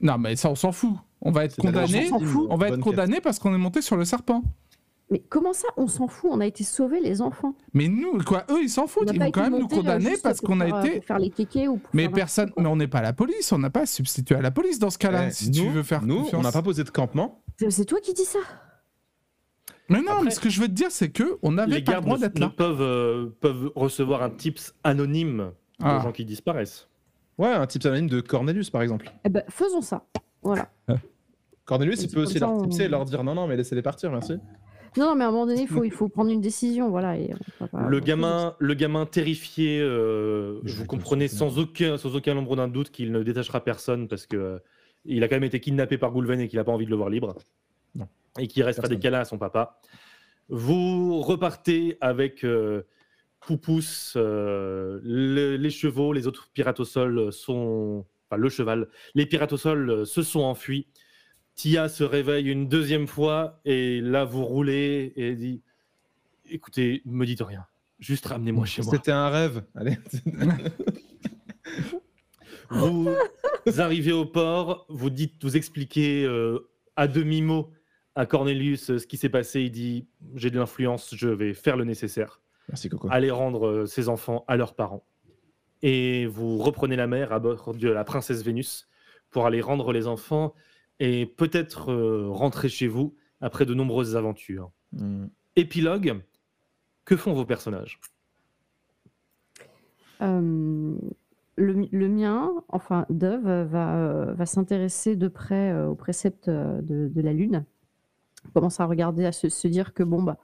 [0.00, 0.94] Non, mais ça, on s'en fout.
[1.20, 2.10] On va être condamné.
[2.50, 4.42] On va être condamné parce qu'on est monté sur le serpent.
[5.08, 6.30] Mais comment ça, on s'en fout?
[6.32, 7.54] On a été sauver les enfants.
[7.72, 9.08] Mais nous, quoi, eux, ils s'en On foutent.
[9.12, 10.96] Ils vont été quand même nous euh, condamner parce qu'on a euh, été.
[10.96, 13.52] Pour faire les kékés ou pour Mais faire personne, mais on n'est pas la police,
[13.52, 15.28] on n'a pas substitué à la police dans ce cas-là.
[15.28, 16.40] Eh, si nous, tu veux faire nous, confiance.
[16.40, 17.40] on n'a pas posé de campement.
[17.56, 18.40] C'est- C'est toi qui dis ça
[19.88, 21.82] Mais non, Après- mais ce que je veux te dire, c'est que on n'avait Les
[21.82, 22.48] pas le gardes droit d'être là.
[22.54, 25.98] peuvent, euh, peuvent recevoir un tips anonyme Ah.
[25.98, 26.88] aux gens qui disparaissent.
[27.38, 29.10] Ouais, un type anonyme de Cornelius par exemple.
[29.24, 30.04] Eh ben, faisons ça.
[30.42, 30.68] Voilà.
[31.64, 33.82] Cornelius, Et il peut aussi leur on- tipser et leur dire non, non, mais laissez-les
[33.82, 34.34] partir, merci.
[34.96, 36.88] Non, non, mais à un moment donné, il faut, il faut prendre une décision.
[36.88, 37.18] Voilà.
[37.18, 37.34] Et
[37.88, 42.68] le, gamin, le gamin terrifié, euh, Je vous comprenez sans aucun, sans aucun nombre d'un
[42.68, 44.58] doute qu'il ne détachera personne parce que euh,
[45.04, 46.96] il a quand même été kidnappé par Goulven et qu'il n'a pas envie de le
[46.96, 47.34] voir libre.
[47.94, 48.08] Non.
[48.38, 49.80] Et qu'il reste faire des câlins à son papa.
[50.48, 52.82] Vous repartez avec euh,
[53.40, 58.04] Poupous, euh, le- les chevaux, les autres pirates au sol sont.
[58.28, 58.88] Enfin, le cheval.
[59.14, 60.86] Les pirates au sol euh, se sont enfuis.
[61.54, 65.62] Tia se réveille une deuxième fois et là vous roulez et dit
[66.50, 67.64] Écoutez, me dites rien.
[67.98, 68.92] Juste ramenez-moi chez moi.
[68.94, 69.64] C'était un rêve.
[69.74, 69.96] Allez.
[72.70, 73.08] Vous
[73.78, 77.70] arrivez au port, vous dites, vous expliquez euh, à demi-mot
[78.16, 79.62] à Cornelius euh, ce qui s'est passé.
[79.62, 82.40] Il dit J'ai de l'influence, je vais faire le nécessaire.
[82.68, 83.08] Merci Coco.
[83.10, 85.04] Aller rendre euh, ses enfants à leurs parents.
[85.82, 88.88] Et vous reprenez la mer à bord de la princesse Vénus
[89.30, 90.54] pour aller rendre les enfants
[90.98, 94.72] et peut-être euh, rentrer chez vous après de nombreuses aventures.
[94.92, 95.26] Hmm.
[95.54, 96.22] Épilogue,
[97.04, 98.00] que font vos personnages?
[100.22, 100.96] Euh,
[101.56, 107.32] le, le mien, enfin Dove, va, va s'intéresser de près au précepte de, de la
[107.32, 107.64] Lune.
[108.48, 110.38] Il commence à regarder, à se, se dire que bon, bah,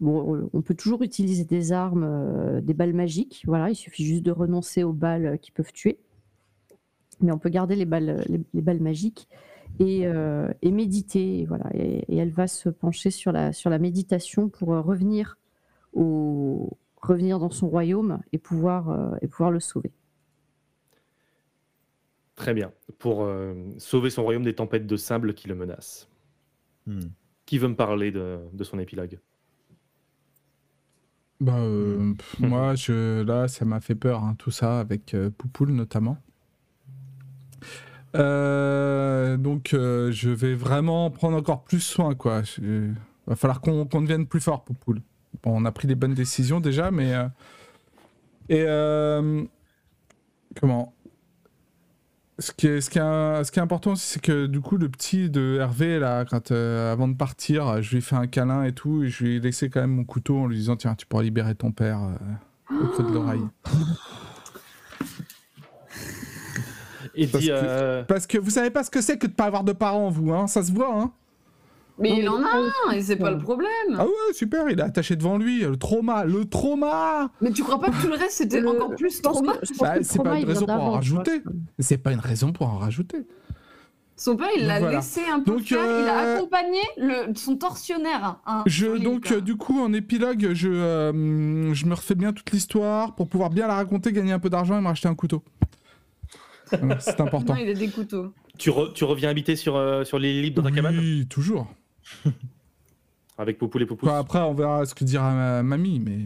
[0.00, 3.42] bon, on peut toujours utiliser des armes, euh, des balles magiques.
[3.46, 5.98] Voilà, il suffit juste de renoncer aux balles euh, qui peuvent tuer.
[7.20, 9.28] Mais on peut garder les balles, les, les balles magiques
[9.78, 11.40] et, euh, et méditer.
[11.40, 14.80] et Voilà, et, et elle va se pencher sur la, sur la méditation pour euh,
[14.80, 15.38] revenir
[15.92, 19.90] au, revenir dans son royaume et pouvoir, euh, et pouvoir le sauver.
[22.34, 22.72] Très bien.
[22.98, 26.08] Pour euh, sauver son royaume des tempêtes de sable qui le menacent.
[26.86, 27.00] Hmm.
[27.46, 29.18] Qui veut me parler de, de son épilogue?
[31.42, 35.28] Bah, euh, pff, moi, je, là, ça m'a fait peur, hein, tout ça, avec euh,
[35.28, 36.16] Poupoule notamment.
[38.14, 42.42] Euh, donc, euh, je vais vraiment prendre encore plus soin, quoi.
[42.58, 42.94] Il
[43.26, 45.02] va falloir qu'on devienne plus fort, Poupoule.
[45.42, 47.12] Bon, on a pris des bonnes décisions déjà, mais.
[48.48, 48.64] Et.
[50.60, 50.94] Comment?
[52.38, 53.02] Ce qui, est, ce, qui est,
[53.44, 56.50] ce qui est important aussi, c'est que du coup, le petit de Hervé, là, quand,
[56.50, 59.36] euh, avant de partir, je lui ai fait un câlin et tout, et je lui
[59.36, 62.00] ai laissé quand même mon couteau en lui disant Tiens, tu pourras libérer ton père
[62.02, 63.42] euh, au creux de l'oreille.
[67.14, 69.32] Et Parce dit, que- euh, Parce que vous savez pas ce que c'est que de
[69.32, 70.46] pas avoir de parents, vous, hein.
[70.46, 71.12] Ça se voit, hein
[72.02, 72.50] Mais Non, il en a
[72.88, 73.68] un, et c'est pas le problème.
[73.96, 77.78] Ah ouais, super, il est attaché devant lui, le trauma, le trauma Mais tu crois
[77.80, 79.52] pas que tout le reste c'était Le- encore plus trauma?
[79.80, 81.42] Bah, c'est pas une raison pour en rajouter.
[81.78, 83.18] C'est pas une raison pour en rajouter.
[84.14, 84.96] Son père, il l'a Voilà.
[84.98, 88.36] laissé un peu Donc, faire, il a euh, accompagné le, son tortionnaire.
[88.46, 92.50] hein, Je, donc, euh, du coup, en épilogue, je, euh, je me refais bien toute
[92.52, 95.42] l'histoire pour pouvoir bien la raconter, gagner un peu d'argent et me racheter un couteau.
[97.00, 97.54] C'est important.
[97.54, 98.32] Non, il a des couteaux.
[98.58, 100.96] tu, re- tu reviens habiter sur, euh, sur l'île libre dans ta cabane?
[100.98, 101.66] Oui, toujours.
[103.38, 104.06] Avec Poupoule et Poupous.
[104.06, 106.18] Quoi, après, on verra ce que dira ma mamie, mais.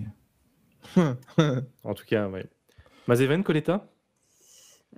[1.85, 2.47] En tout cas, ouais.
[3.07, 3.87] Mazeven, Coletta?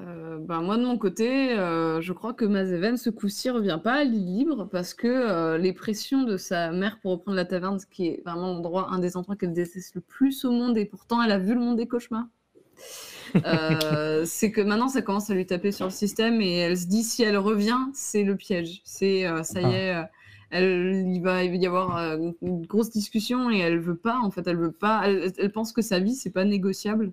[0.01, 3.95] Euh, ben, moi, de mon côté, euh, je crois que Mazeven, ce coup-ci, revient pas
[3.95, 7.79] à l'île libre parce que euh, les pressions de sa mère pour reprendre la taverne,
[7.81, 10.85] ce qui est vraiment l'endroit, un des endroits qu'elle déteste le plus au monde, et
[10.85, 12.27] pourtant elle a vu le monde des cauchemars.
[13.45, 16.87] Euh, c'est que maintenant ça commence à lui taper sur le système et elle se
[16.87, 18.81] dit si elle revient, c'est le piège.
[18.85, 19.71] C'est euh, ça y Ah.
[19.73, 20.03] est, euh,
[20.51, 24.19] elle, il va y avoir euh, une grosse discussion et elle veut pas.
[24.19, 25.03] En fait, elle veut pas.
[25.07, 27.13] Elle, pense que sa vie c'est pas négociable.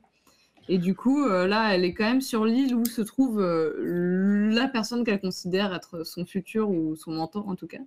[0.68, 4.50] Et du coup, euh, là, elle est quand même sur l'île où se trouve euh,
[4.52, 7.82] la personne qu'elle considère être son futur ou son mentor en tout cas.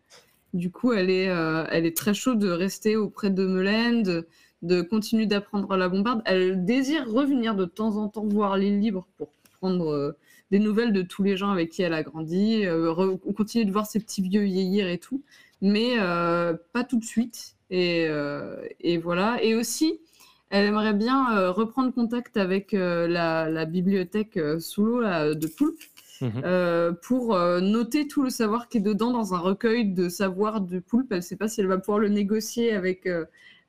[0.55, 4.27] Du coup, elle est, elle est très chaude de rester auprès de Melaine, de,
[4.63, 6.23] de continuer d'apprendre la bombarde.
[6.25, 9.29] Elle désire revenir de temps en temps voir l'île libre pour
[9.61, 10.17] prendre
[10.51, 13.73] des nouvelles de tous les gens avec qui elle a grandi, euh, re- continuer de
[13.73, 15.23] voir ses petits vieux vieillir et tout,
[15.61, 17.55] mais euh, pas tout de suite.
[17.71, 19.43] Et, euh, et voilà.
[19.43, 20.01] Et aussi,
[20.51, 25.03] elle aimerait bien euh, reprendre contact avec euh, la, la bibliothèque euh, sous l'eau
[25.35, 25.81] de Poulpe
[26.21, 26.97] Mhm.
[27.03, 31.13] pour noter tout le savoir qui est dedans dans un recueil de savoir de Poulpe.
[31.13, 33.09] Elle ne sait pas si elle va pouvoir le négocier avec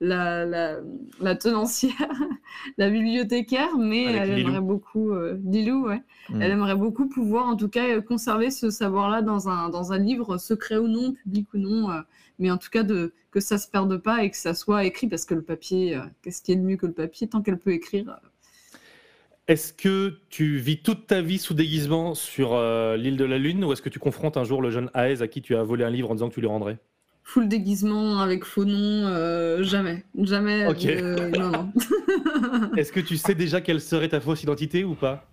[0.01, 0.77] la, la,
[1.19, 1.93] la tenancière,
[2.77, 4.49] la bibliothécaire, mais Avec elle Lilou.
[4.49, 6.41] aimerait beaucoup, euh, Lilou, ouais, Mm.
[6.41, 9.97] elle aimerait beaucoup pouvoir en tout cas euh, conserver ce savoir-là dans un, dans un
[9.97, 12.01] livre, secret ou non, public ou non, euh,
[12.37, 15.07] mais en tout cas de, que ça se perde pas et que ça soit écrit
[15.07, 17.57] parce que le papier, euh, qu'est-ce qui est de mieux que le papier tant qu'elle
[17.59, 18.27] peut écrire euh,
[19.49, 23.65] Est-ce que tu vis toute ta vie sous déguisement sur euh, l'île de la Lune
[23.65, 25.83] ou est-ce que tu confrontes un jour le jeune Aez à qui tu as volé
[25.83, 26.77] un livre en disant que tu lui rendrais?
[27.29, 30.65] Full déguisement avec faux nom, euh, jamais, jamais.
[30.67, 30.85] Ok.
[30.85, 31.71] euh, non, non.
[32.77, 35.27] Est-ce que tu sais déjà quelle serait ta fausse identité ou pas?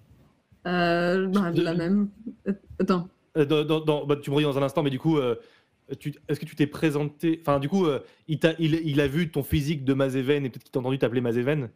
[0.66, 2.08] Euh, bah, De- la même.
[2.48, 3.08] Euh, Attends.
[3.34, 6.54] Dans- dans- dans- bah, Tu me dans un instant, mais du coup, est-ce que tu
[6.56, 7.86] t'es présenté Enfin, du coup,
[8.28, 10.98] il, t'a- il, il a vu ton physique de Mazeven et peut-être qu'il t'a entendu
[10.98, 11.68] t'appeler Mazeven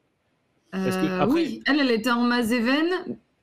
[0.73, 2.87] que après- Oui, elle, elle était en Mazéven,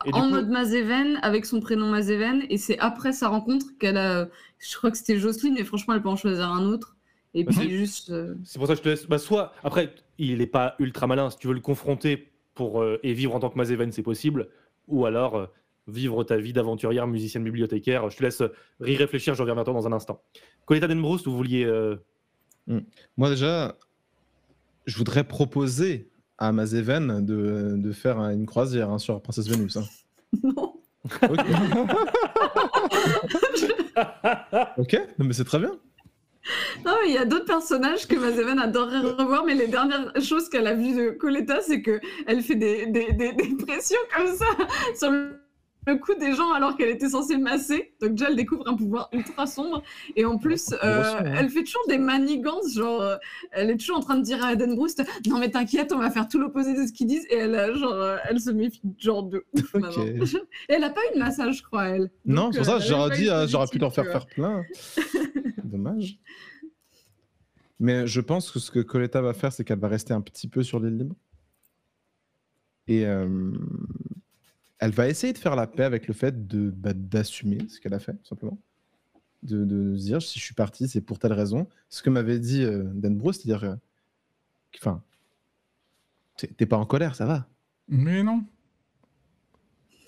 [0.06, 3.98] Et en coup- mode Mazéven, avec son prénom Mazéven, et c'est après sa rencontre qu'elle
[3.98, 4.30] a.
[4.60, 6.96] Je crois que c'était Jocelyne, mais franchement, elle peut en choisir un autre.
[7.34, 8.10] Et Bah, puis c'est- juste.
[8.12, 9.06] euh, C'est pour ça que je te laisse.
[9.08, 11.30] Bah, soit, après, il n'est pas ultra malin.
[11.30, 14.50] Si tu veux le confronter pour, euh, et vivre en tant que Mazeven, c'est possible.
[14.88, 15.46] Ou alors euh,
[15.88, 18.10] vivre ta vie d'aventurière, musicienne, bibliothécaire.
[18.10, 18.44] Je te laisse
[18.86, 20.22] y réfléchir, je reviens vers toi dans un instant.
[20.66, 21.66] Coletta Denbroust, vous vouliez.
[21.66, 21.96] euh,
[23.18, 23.78] Moi, déjà,
[24.86, 29.78] je voudrais proposer à Mazeven de, de faire une croisière hein, sur Princesse Vénus.
[29.78, 29.84] hein.
[30.44, 30.74] Non.
[31.30, 31.30] Ok.
[34.78, 35.72] ok, non, mais c'est très bien.
[36.86, 40.50] Non, mais il y a d'autres personnages que Mazeven adorerait revoir, mais les dernières choses
[40.50, 44.28] qu'elle a vues de Coletta, c'est que elle fait des, des, des, des pressions comme
[44.36, 44.46] ça
[44.98, 45.40] sur le
[45.88, 47.94] le coup des gens alors qu'elle était censée masser.
[48.02, 49.82] Donc déjà, elle découvre un pouvoir ultra sombre.
[50.16, 51.34] Et en plus, euh, hein.
[51.38, 52.76] elle fait toujours des manigances.
[52.76, 53.16] Genre, euh,
[53.52, 56.12] elle est toujours en train de dire à Eden Brust Non, mais t'inquiète, on va
[56.12, 57.26] faire tout l'opposé de ce qu'ils disent.
[57.30, 59.82] Et elle, a, genre, euh, elle se méfie genre de ouf Ok.
[59.82, 60.06] maintenant.
[60.70, 62.12] Et elle a pas eu de massage, je crois, elle.
[62.26, 64.64] Non, c'est pour euh, ça j'aurais dit, euh, j'aurais pu leur faire faire plein.
[65.64, 66.20] Dommage.
[67.80, 70.48] Mais je pense que ce que Coletta va faire, c'est qu'elle va rester un petit
[70.48, 71.16] peu sur l'île libre.
[72.88, 73.52] Et euh,
[74.80, 77.94] elle va essayer de faire la paix avec le fait de bah, d'assumer ce qu'elle
[77.94, 78.58] a fait, tout simplement.
[79.44, 81.68] De, de se dire, si je suis parti, c'est pour telle raison.
[81.90, 83.76] Ce que m'avait dit euh, Dan Bruce, c'est-à-dire, euh,
[84.78, 85.04] enfin,
[86.38, 87.48] t'es t'es pas en colère, ça va.
[87.88, 88.44] Mais non.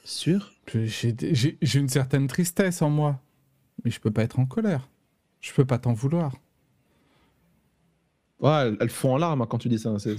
[0.04, 0.54] Sûr?
[0.74, 3.22] J'ai une certaine tristesse en moi.
[3.86, 4.90] Mais je peux pas être en colère.
[5.40, 6.36] Je peux pas t'en vouloir.
[8.40, 9.98] Ouais, elle, elle fond en larmes hein, quand tu dis ça.
[10.00, 10.16] C'est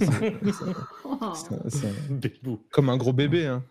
[1.03, 1.33] Oh.
[2.09, 2.59] Bébou.
[2.71, 3.45] comme un gros bébé.
[3.47, 3.63] Hein.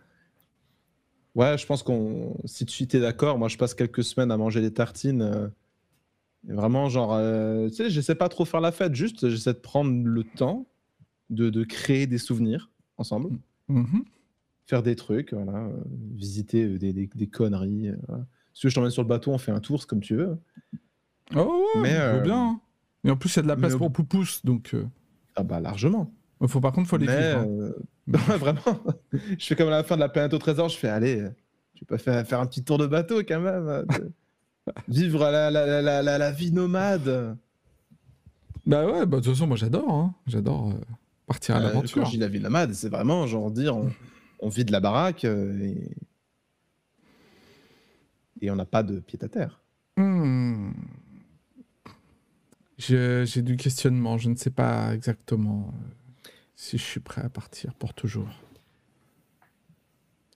[1.34, 2.36] Ouais, je pense qu'on.
[2.44, 5.22] Si tu es d'accord, moi je passe quelques semaines à manger des tartines.
[5.22, 5.48] euh,
[6.48, 9.58] et vraiment, genre, euh, tu sais, j'essaie pas trop faire la fête, juste j'essaie de
[9.58, 10.66] prendre le temps
[11.28, 13.38] de, de créer des souvenirs ensemble,
[13.68, 14.04] Mhm.
[14.66, 15.76] faire des trucs, voilà, euh,
[16.14, 17.90] visiter des, des- des conneries.
[18.08, 18.24] voilà.
[18.54, 20.16] Si tu veux, je t'emmène sur le bateau, on fait un tour, c'est comme tu
[20.16, 20.38] veux.
[21.36, 22.40] Oh ouais, Mais, je veux bien.
[22.42, 22.60] hein.
[23.04, 24.74] Et en plus, il y a de la place mais- pour Poupousse, donc...
[25.36, 26.10] Ah bah largement.
[26.48, 27.46] Faut, par contre, faut les hein.
[27.48, 27.72] euh,
[28.06, 28.60] vraiment,
[29.12, 31.26] je fais comme à la fin de la planète au trésor, je fais allez,
[31.74, 33.84] tu peux faire, faire un petit tour de bateau quand même.
[33.88, 34.12] de-
[34.88, 37.36] Vivre la, la, la, la, vie nomade.
[38.66, 39.90] Bah ouais, bah, de toute façon, moi j'adore.
[39.90, 40.14] hein.
[40.26, 40.74] J'adore euh,
[41.26, 42.02] partir à Euh, l'aventure.
[42.02, 43.90] Quand je dis la vie nomade, c'est vraiment genre dire on,
[44.38, 45.90] on vit de la baraque et,
[48.42, 49.60] et on n'a pas de pied à terre.
[49.96, 50.72] Hmm.
[52.78, 54.16] J'ai du questionnement.
[54.18, 55.72] Je ne sais pas exactement
[56.62, 58.28] si je suis prêt à partir pour toujours.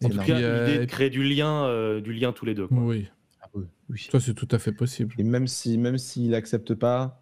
[0.03, 2.55] En Et tout cas, euh, l'idée de créer du lien, euh, du lien tous les
[2.55, 2.67] deux.
[2.67, 2.79] quoi.
[2.79, 3.09] Oui,
[3.43, 4.09] Ah oui, oui.
[4.11, 5.15] ça c'est tout à fait possible.
[5.19, 7.21] Et même si même s'il accepte pas,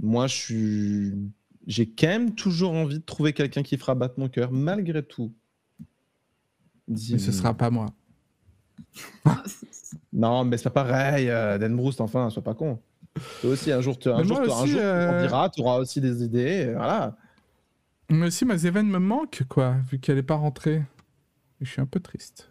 [0.00, 1.14] moi je suis
[1.66, 5.32] j'ai quand même toujours envie de trouver quelqu'un qui fera battre mon cœur malgré tout.
[6.88, 7.86] Dis- Mais ce sera pas moi.
[10.12, 12.78] Non, mais c'est pas pareil, euh, Dan Bruce, enfin, sois pas con.
[13.40, 15.60] Toi aussi, un jour, tu, un Mais jour, tu- un aussi, jour, tu euh, tu
[15.62, 17.16] auras aussi des idées, voilà.
[18.10, 20.82] Mais aussi, ma Zéven me manque, quoi, vu qu'elle n'est pas rentrée.
[21.60, 22.50] Je suis un peu triste.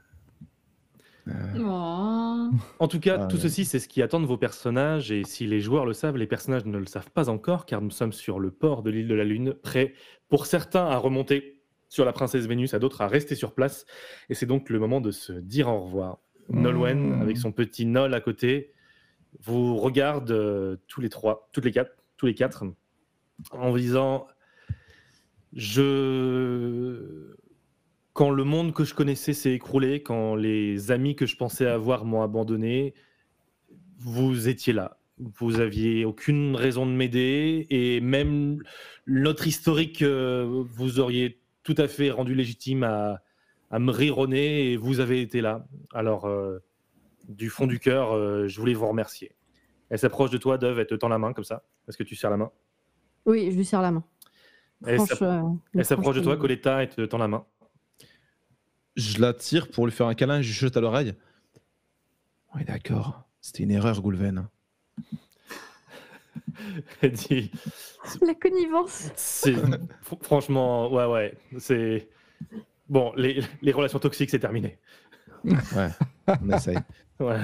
[1.60, 2.50] Oh.
[2.80, 3.42] En tout cas, Ah, tout ouais.
[3.44, 5.12] ceci, c'est ce qui attend de vos personnages.
[5.12, 7.92] Et si les joueurs le savent, les personnages ne le savent pas encore, car nous
[7.92, 9.94] sommes sur le port de l'île de la Lune, prêts
[10.30, 13.86] pour certains à remonter sur la princesse Vénus, à d'autres à rester sur place.
[14.30, 16.18] Et c'est donc le moment de se dire au revoir.
[16.50, 17.22] Nolwenn, Mmh.
[17.22, 18.74] avec son petit Nol à côté,
[19.42, 22.64] vous regarde euh, tous les trois, toutes les quatre, tous les quatre,
[23.52, 24.26] en vous disant
[25.54, 27.36] Je.
[28.14, 32.04] Quand le monde que je connaissais s'est écroulé, quand les amis que je pensais avoir
[32.04, 32.94] m'ont abandonné,
[33.98, 34.98] vous étiez là.
[35.18, 38.62] Vous aviez aucune raison de m'aider et même
[39.08, 43.22] notre historique, euh, vous auriez tout à fait rendu légitime à,
[43.72, 45.66] me rire et vous avez été là.
[45.94, 46.60] Alors, euh,
[47.30, 49.32] du fond du cœur, euh, je voulais vous remercier.
[49.90, 51.64] Elle s'approche de toi, Dove, elle te tend la main comme ça.
[51.88, 52.52] Est-ce que tu serres la main?
[53.26, 54.04] Oui, je lui serre la main.
[54.86, 55.42] Elle euh,
[55.74, 57.46] le elle s'approche de toi, Coletta, et te tend la main.
[58.96, 61.14] Je la tire pour lui faire un câlin et je lui chuchote à l'oreille.
[62.56, 63.24] Oui, d'accord.
[63.40, 64.48] C'était une erreur, Goulven.
[67.02, 67.52] Elle dit
[68.22, 69.10] La connivence.
[70.22, 72.10] Franchement, ouais, ouais, c'est
[72.90, 73.14] bon.
[73.16, 74.78] Les, les relations toxiques, c'est terminé.
[75.44, 75.90] Ouais,
[76.28, 76.78] on essaye.
[77.20, 77.38] Ouais.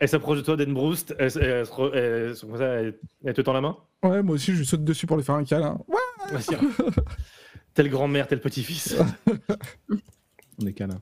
[0.00, 1.14] elle s'approche de toi, Denbroust.
[1.20, 3.76] Elle, elle, elle se re- elle se- comme ça, elle- elle te tend la main?
[4.02, 5.78] Ouais, moi aussi, je lui saute dessus pour lui faire un câlin.
[5.88, 6.32] Ouais.
[6.32, 6.56] Vas-y.
[7.74, 8.96] telle grand-mère, tel petit-fils.
[10.60, 11.00] On est câlin.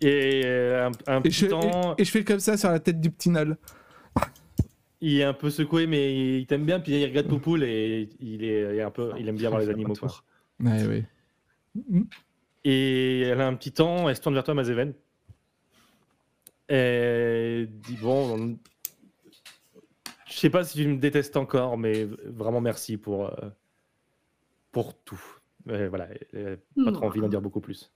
[0.00, 2.70] Et euh, un, un Et je, petit temps, et- et je fais comme ça sur
[2.70, 3.56] la tête du petit Nol.
[5.00, 6.80] il est un peu secoué, mais il t'aime bien.
[6.80, 9.60] Puis il regarde Poupoule et il est, il est un peu, il aime bien voir
[9.60, 9.94] les animaux.
[9.94, 10.10] quoi.
[10.60, 11.04] Ouais, oui.
[12.64, 14.92] Et elle a un petit temps, elle se tourne vers toi, Mazéven.
[16.68, 18.58] Elle dit Bon,
[20.30, 23.50] je sais pas si tu me détestes encore, mais vraiment merci pour, euh,
[24.72, 25.20] pour tout.
[25.68, 27.92] Et voilà, n'a pas trop envie d'en dire beaucoup plus.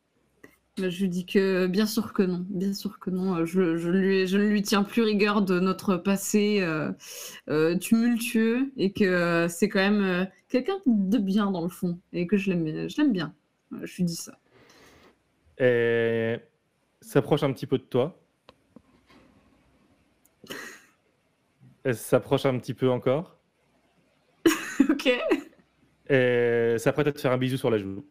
[0.77, 3.37] Je lui dis que bien sûr que non, bien sûr que non.
[3.37, 6.91] Euh, Je, je, lui, je ne lui tiens plus rigueur de notre passé euh,
[7.49, 12.01] euh, tumultueux et que euh, c'est quand même euh, quelqu'un de bien dans le fond
[12.13, 13.33] et que je l'aime, je l'aime bien.
[13.73, 14.37] Euh, Je lui dis ça.
[15.57, 16.43] Elle
[17.01, 18.24] s'approche un petit peu de toi.
[21.85, 23.39] Elle s'approche un petit peu encore.
[24.89, 25.11] ok.
[26.11, 28.05] Et s'apprête à te faire un bisou sur la joue.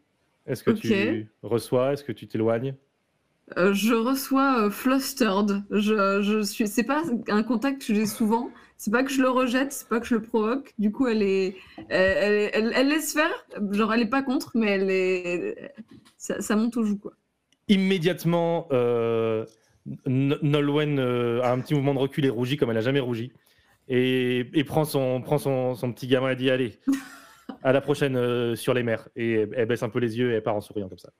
[0.46, 1.94] Est-ce que tu reçois?
[1.94, 2.76] Est-ce que tu t'éloignes?
[3.58, 5.64] Euh, je reçois euh, flustered.
[5.70, 6.68] Je, je suis.
[6.68, 8.50] C'est pas un contact que j'ai souvent.
[8.78, 10.74] C'est pas que je le rejette, c'est pas que je le provoque.
[10.80, 11.56] Du coup, elle est,
[11.90, 13.32] elle, elle, elle- elle laisse faire.
[13.72, 15.74] Genre, elle est pas contre, mais elle est.
[16.18, 17.14] Ça, ça monte au joue quoi.
[17.68, 19.46] Immédiatement, euh,
[20.06, 23.32] Nolwenn euh, a un petit mouvement de recul et rougit comme elle n'a jamais rougi.
[23.90, 26.80] Et, et prend, son, prend son, son petit gamin et dit Allez,
[27.64, 29.10] à la prochaine euh, sur les mers.
[29.16, 31.12] Et elle, elle baisse un peu les yeux et elle part en souriant comme ça.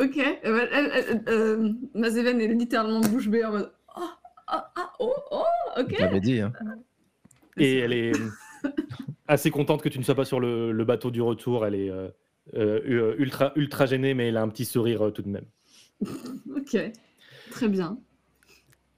[0.00, 0.16] Ok.
[0.18, 3.72] euh, elle- euh, Mazeven est littéralement bouche bée en mode.
[3.96, 4.02] Oh,
[4.48, 5.42] ah, ah, oh, oh,
[5.80, 5.94] ok.
[5.96, 6.40] Je l'avais dit.
[6.40, 6.52] Hein.
[7.56, 8.12] Et elle est
[9.28, 11.64] assez contente que tu ne sois pas sur le, le bateau du retour.
[11.64, 12.08] Elle est euh,
[12.56, 15.46] euh, ultra, ultra gênée, mais elle a un petit sourire euh, tout de même.
[16.56, 16.76] Ok.
[17.50, 17.98] Très bien.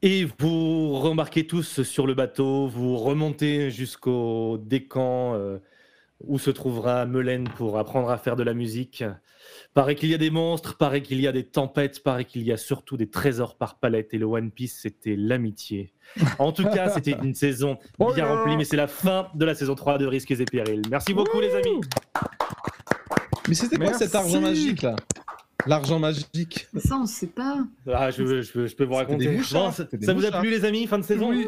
[0.03, 5.59] Et vous remarquez tous sur le bateau, vous remontez jusqu'au décan euh,
[6.21, 9.05] où se trouvera Melaine pour apprendre à faire de la musique.
[9.73, 12.53] Paraît qu'il y a des monstres, paraît qu'il y a des tempêtes, paraît qu'il y
[12.53, 14.13] a surtout des trésors par palette.
[14.13, 15.95] Et le One Piece, c'était l'amitié.
[16.39, 19.55] En tout cas, c'était une saison Oh bien remplie, mais c'est la fin de la
[19.55, 20.83] saison 3 de Risques et Périls.
[20.91, 21.81] Merci beaucoup, les amis.
[23.49, 24.97] Mais c'était quoi cet argent magique là?
[25.67, 26.69] L'argent magique.
[26.73, 27.59] Mais ça, on sait pas.
[27.93, 29.27] Ah, je, je- je peux vous raconter.
[29.27, 31.31] des mouchards, Bon, ça c'était des ça vous a plu, les amis, fin de saison?
[31.31, 31.47] Oui.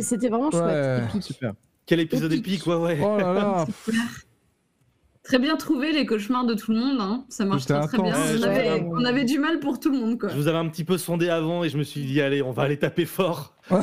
[0.00, 1.02] C'était vraiment Ouais.
[1.10, 1.22] chouette.
[1.22, 1.54] Super.
[1.86, 2.46] Quel épisode Épique.
[2.54, 2.98] épique, ouais, ouais.
[3.02, 3.66] Oh là là.
[5.24, 6.98] Très bien trouvé les cauchemars de tout le monde.
[7.00, 7.24] Hein.
[7.28, 8.14] Ça marche très, très bien.
[8.14, 10.30] On avait, c'était on avait du mal pour tout le monde quoi.
[10.30, 12.50] Je vous avais un petit peu sondé avant et je me suis dit, allez, on
[12.52, 13.54] va aller taper fort.
[13.70, 13.78] Ouais,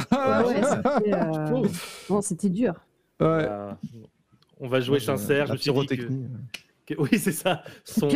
[0.64, 1.62] c'était euh,
[2.10, 2.74] non, c'était dur.
[3.20, 3.28] Ouais.
[3.48, 3.72] Euh,
[4.60, 5.46] on va jouer sincère.
[5.48, 6.04] Je me suis dit que...
[6.96, 7.62] que- Oui, c'est ça.
[7.84, 8.08] Son...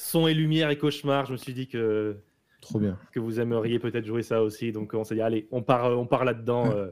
[0.00, 1.26] Son et lumière et cauchemar.
[1.26, 2.16] Je me suis dit que,
[2.60, 2.96] Trop bien.
[3.12, 4.70] que vous aimeriez peut-être jouer ça aussi.
[4.72, 6.70] Donc on s'est dit, allez, on part, on part là-dedans.
[6.70, 6.88] euh,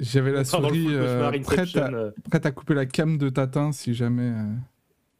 [0.00, 2.10] J'avais la souris euh, prête, à, euh.
[2.30, 4.44] prête à couper la cam de Tatin si jamais euh,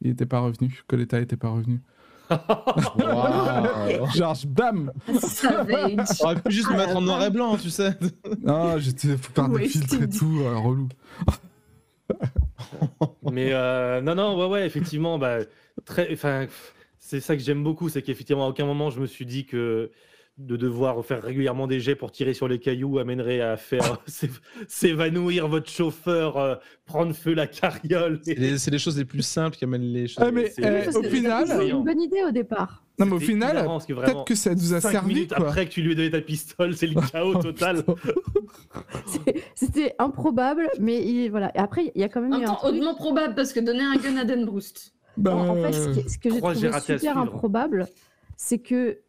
[0.01, 1.79] il était pas revenu, que l'État était pas revenu.
[2.29, 4.07] Waouh.
[4.15, 5.95] Genre, bam Savage.
[6.21, 7.97] On aurait pu juste le mettre en noir et blanc, tu sais.
[8.43, 10.89] Non, j'étais faut faire des filtres et tout, euh, relou.
[13.31, 15.39] Mais euh, non, non, ouais, ouais, effectivement, bah,
[15.85, 16.47] très, enfin,
[17.05, 19.91] c'est ça que j'aime beaucoup, c'est qu'effectivement, à aucun moment, je me suis dit que
[20.39, 24.29] de devoir faire régulièrement des jets pour tirer sur les cailloux amènerait à faire s'é-
[24.67, 26.55] s'évanouir votre chauffeur, euh,
[26.85, 28.19] prendre feu la carriole.
[28.23, 30.23] C'est les, c'est les choses les plus simples qui amènent les choses.
[30.25, 32.83] Ah, mais c'est- euh, c'est- au final, c'est- C'est une bonne idée au départ.
[32.97, 35.49] non, mais au C'était final, peut-être que ça nous a cinq servi, minutes quoi.
[35.49, 37.83] après que tu lui aies donné ta pistole, c'est le chaos total.
[39.55, 41.51] C'était improbable, mais il- voilà.
[41.55, 42.73] Et après, il y a quand même eu un temps, truc.
[42.73, 44.93] hautement probable parce que donner un gun à Denbroust.
[44.95, 47.17] Bah, Non, en fait, ce, qui- ce que j'ai trouvé super suivre.
[47.17, 47.87] improbable,
[48.37, 48.99] c'est que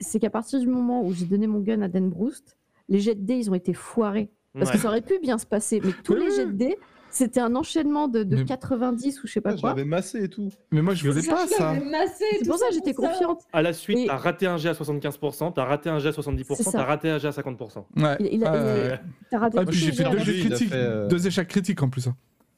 [0.00, 2.56] c'est qu'à partir du moment où j'ai donné mon gun à Dan Broust,
[2.88, 4.30] les jets de dés, ils ont été foirés.
[4.54, 4.76] Parce Ouais.
[4.76, 6.76] que ça aurait pu bien se passer, mais tous les jets de dés,
[7.08, 9.70] c'était un enchaînement de, de Mais- 90 ou je sais pas Je quoi.
[9.70, 10.50] l'avais massé et tout.
[10.70, 11.74] mais moi, je voulais pas ça.
[12.18, 13.40] C'est pour ça que j'étais confiante.
[13.52, 16.12] À la suite, Et- t'as raté un jet à 75%, t'as raté un jet à
[16.12, 16.78] 70%, C'est ça.
[16.78, 17.86] t'as raté un jet à 50%.
[17.96, 18.16] Ouais.
[18.20, 21.08] Il- il a- Ouais, il- raté Ah, puis j'ai fait deux jets critiques, fait, euh,
[21.08, 22.08] deux échecs critiques en plus.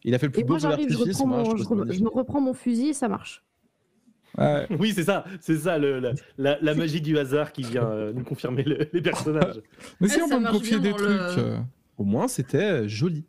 [0.05, 1.62] Il a fait le plus Et beau moi j'arrive, je, reprends moi, mon- je je,
[1.64, 3.43] trouve ça re- je me reprends mon fusil et ça marche.
[4.36, 4.66] Ouais.
[4.81, 8.12] Oui, c'est ça, c'est ça, le- la, la- la magie du hasard qui vient euh,
[8.12, 9.60] nous confirmer le- les personnages.
[10.01, 11.39] Mais si Ouais, on peut me confier des le- trucs.
[11.39, 11.59] euh.
[11.97, 13.24] Au moins, c'était euh, joli.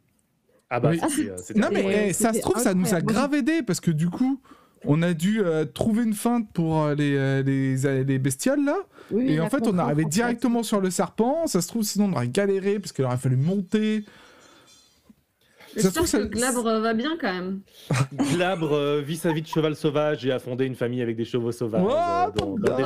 [0.70, 1.00] Ah bah, Oui.
[1.10, 3.36] c'est, Ah, c'était- Non, mais C'était- eh, ça se c'était trouve, ça nous a grave
[3.36, 4.42] aidé parce que du coup,
[4.84, 8.76] on a dû euh, trouver une feinte pour euh, les, euh, les, les bestioles là.
[9.12, 10.06] Oui, Et en fait, on en fait.
[10.06, 11.46] directement sur le serpent.
[11.46, 14.04] Ça se trouve, sinon, on aurait galéré parce qu'il aurait fallu monter.
[15.78, 17.60] Trouve, ça- que Glabre va bien quand même.
[18.36, 21.26] Glabre euh, vit sa vie de cheval sauvage et a fondé une famille avec des
[21.26, 22.84] chevaux sauvages euh, dans, dans des.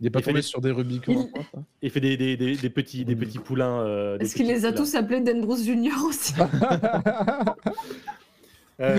[0.00, 1.28] Il est pas Il tombé des- sur des Rubicons.
[1.34, 1.62] Il- hein.
[1.82, 3.80] Et fait des, des, des, des petits, des petits poulains.
[3.80, 4.82] euh, Est-ce qu'il les a poulains.
[4.84, 6.34] tous appelés Denbroust Junior aussi
[8.78, 8.98] Euh,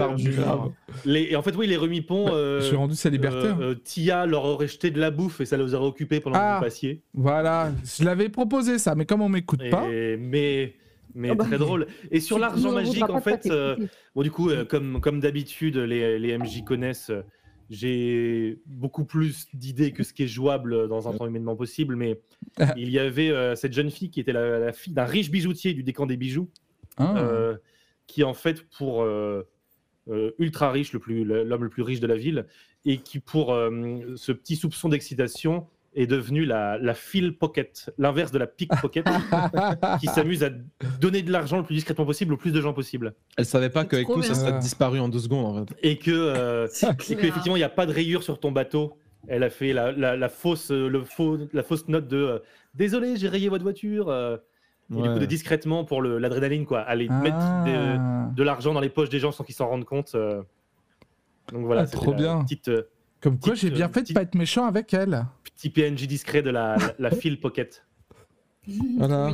[1.06, 2.30] les, Et en fait, oui, les remipons.
[2.32, 3.46] Euh, J'ai rendu sa liberté.
[3.48, 6.40] euh, euh, Tia leur aurait jeté de la bouffe et ça les aurait occupés pendant
[6.40, 6.54] Ah.
[6.54, 7.04] que vous passiez.
[7.14, 9.86] Voilà, je l'avais proposé ça, mais comme on m'écoute Et- pas,
[10.20, 10.74] mais
[11.16, 11.46] mais Ah bah.
[11.46, 11.88] très drôle.
[12.12, 13.76] Et sur l'argent magique, en fait, euh,
[14.16, 17.10] bon, du coup, euh, comme, comme d'habitude, les, les MJ connaissent.
[17.10, 17.24] euh,
[17.70, 22.20] J'ai beaucoup plus d'idées que ce qui est jouable dans un temps humainement possible, mais
[22.60, 22.74] Ah.
[22.78, 25.74] il y avait euh, cette jeune fille qui était la, la fille d'un riche bijoutier
[25.74, 26.50] du décan des bijoux,
[27.00, 27.58] euh,
[28.08, 29.44] qui en fait pour euh,
[30.10, 32.46] euh, ultra riche, le plus l'homme le plus riche de la ville,
[32.86, 33.70] et qui pour euh,
[34.16, 39.06] ce petit soupçon d'excitation est devenu la, la file pocket, l'inverse de la pickpocket,
[40.00, 40.50] qui s'amuse à
[41.02, 43.82] donner de l'argent le plus discrètement possible au plus de gens possible, Elle savait pas
[43.82, 45.46] C'est qu'avec nous, ça serait disparu en deux secondes.
[45.46, 45.74] En fait.
[45.82, 48.98] et que euh, C'est et il n'y a pas de rayure sur ton bateau.
[49.28, 52.40] Elle a fait la, la- la fausse, euh, le faux, la fausse note de euh,
[52.76, 54.10] désolé, j'ai rayé votre voiture.
[54.10, 54.38] euh,
[54.92, 58.30] et du coup, de discrètement pour le- l'adrénaline, quoi, aller mettre des- Ah.
[58.34, 60.12] de l'argent dans les poches des gens sans qu'ils s'en rendent compte.
[60.16, 60.42] euh.
[61.52, 62.42] Donc voilà, Ah, c'était trop bien.
[62.44, 62.84] Petite, euh,
[63.22, 65.26] Comme quoi, j'ai bien euh, fait de pas être méchant avec elle.
[65.44, 67.84] Petit PNJ discret de la, la, la file pocket.
[68.98, 69.32] Voilà.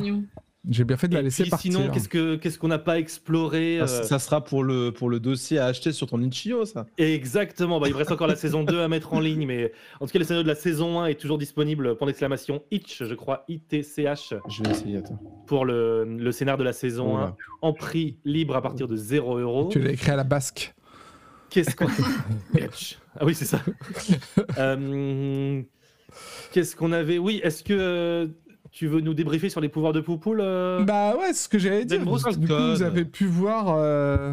[0.70, 1.72] J'ai bien fait de la Et laisser puis partir.
[1.72, 5.10] sinon, qu'est-ce que qu'est-ce qu'on n'a pas exploré Ça, euh, ça sera pour le, pour
[5.10, 6.86] le dossier à acheter sur ton Itch.io, ça.
[6.96, 10.06] Exactement, bah, il vous reste encore la saison 2 à mettre en ligne, mais en
[10.06, 13.14] tout cas, le scénario de la saison 1 est toujours disponible pour l'exclamation Itch, je
[13.14, 15.18] crois, ITCH, Je vais essayer, attends.
[15.46, 17.36] pour le, le scénar de la saison Oh 1, là.
[17.60, 19.68] en prix libre à partir de 0 euros.
[19.70, 20.74] Tu l'as écrit à la basque.
[21.54, 21.86] Qu'est-ce qu'on.
[23.16, 23.60] Ah oui, c'est ça.
[24.58, 25.62] Euh,
[26.52, 28.28] Qu'est-ce qu'on avait Oui, est-ce que
[28.72, 31.58] tu veux nous débriefer sur les pouvoirs de Poupoule euh Bah ouais, c'est ce que
[31.60, 32.00] j'allais dire.
[32.00, 33.66] Ben Bruce, Du coup, vous avez pu voir.
[33.78, 34.32] euh,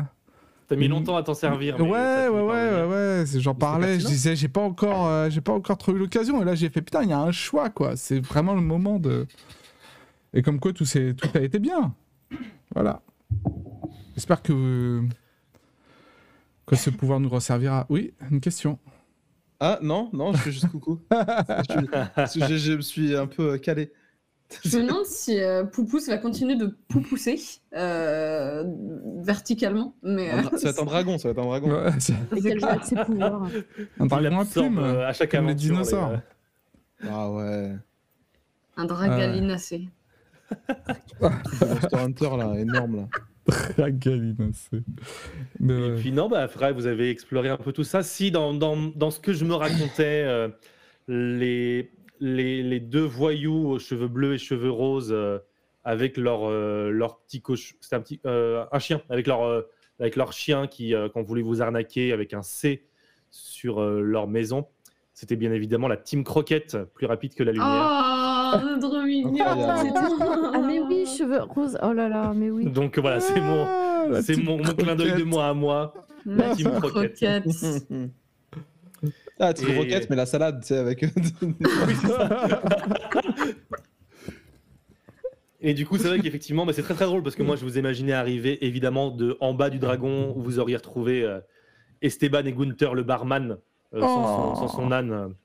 [0.67, 1.79] T'as mis longtemps à t'en servir.
[1.79, 3.23] Ouais, ouais, ouais, ouais, ouais.
[3.35, 3.99] J'en parlais.
[3.99, 6.41] Je disais, j'ai pas encore, euh, j'ai pas encore trouvé l'occasion.
[6.41, 7.95] Et là, j'ai fait putain, il y a un choix, quoi.
[7.95, 9.27] C'est vraiment le moment de.
[10.33, 11.93] Et comme quoi, tout, tout a été bien.
[12.73, 13.01] Voilà.
[14.15, 15.01] J'espère que
[16.77, 17.85] que ce pouvoir nous resservira.
[17.89, 18.79] Oui, une question.
[19.59, 20.99] Ah non, non, je fais juste coucou.
[21.11, 21.85] je,
[22.15, 23.91] parce que je, je me suis un peu calé.
[24.65, 27.39] Je me demande si euh, Poupousse va continuer de poupousser
[27.73, 28.65] euh,
[29.23, 29.95] verticalement.
[30.03, 31.71] Mais, euh, Ça va être un dragon, ça va être un dragon.
[31.71, 32.13] Ouais, c'est
[32.83, 33.43] ses pouvoirs
[33.99, 34.77] un dragon à plume.
[34.79, 36.09] euh, à chaque comme les dinosaures.
[36.09, 37.75] euh, Ah ouais.
[38.77, 39.87] un dragalinacé.
[41.21, 43.07] Monster Hunter là, énorme là.
[45.59, 48.03] Mais Et puis non, bah, après, vous avez exploré un peu tout ça.
[48.03, 50.47] Si, dans, dans, dans ce que je me racontais, euh,
[51.07, 55.39] les, les, les deux voyous aux cheveux bleus et cheveux roses euh,
[55.83, 57.75] avec leur, euh, leur petit coche...
[57.81, 59.63] C'était un, petit, euh, un chien, avec leur, euh,
[59.99, 62.85] avec leur chien qui, euh, qu'on voulait vous arnaquer avec un C
[63.31, 64.67] sur euh, leur maison.
[65.13, 68.51] C'était bien évidemment la Team Croquette, plus rapide que la lumière.
[68.53, 69.45] Oh, trop mignon.
[69.45, 70.57] Ah
[71.03, 71.77] oui, cheveux roses.
[71.81, 72.65] Oh là là, mais oui.
[72.65, 75.25] Donc voilà, c'est mon, Ah, c'est mon, mon clin d'œil de croquette.
[75.27, 75.93] moi à moi.
[76.25, 77.13] La Team team Croquette.
[77.15, 77.45] croquette.
[79.39, 81.03] ah, tu Et- roquette, mais la salade, tu sais, avec.
[85.63, 87.63] Et du coup, c'est vrai qu'effectivement, bah, c'est très très drôle parce que moi, je
[87.63, 91.39] vous imaginais arriver évidemment de en bas du dragon où vous auriez retrouvé euh,
[92.01, 93.57] Esteban et Gunther, le barman,
[93.93, 94.55] euh, sans, son, Oh.
[94.55, 95.35] sans son âne,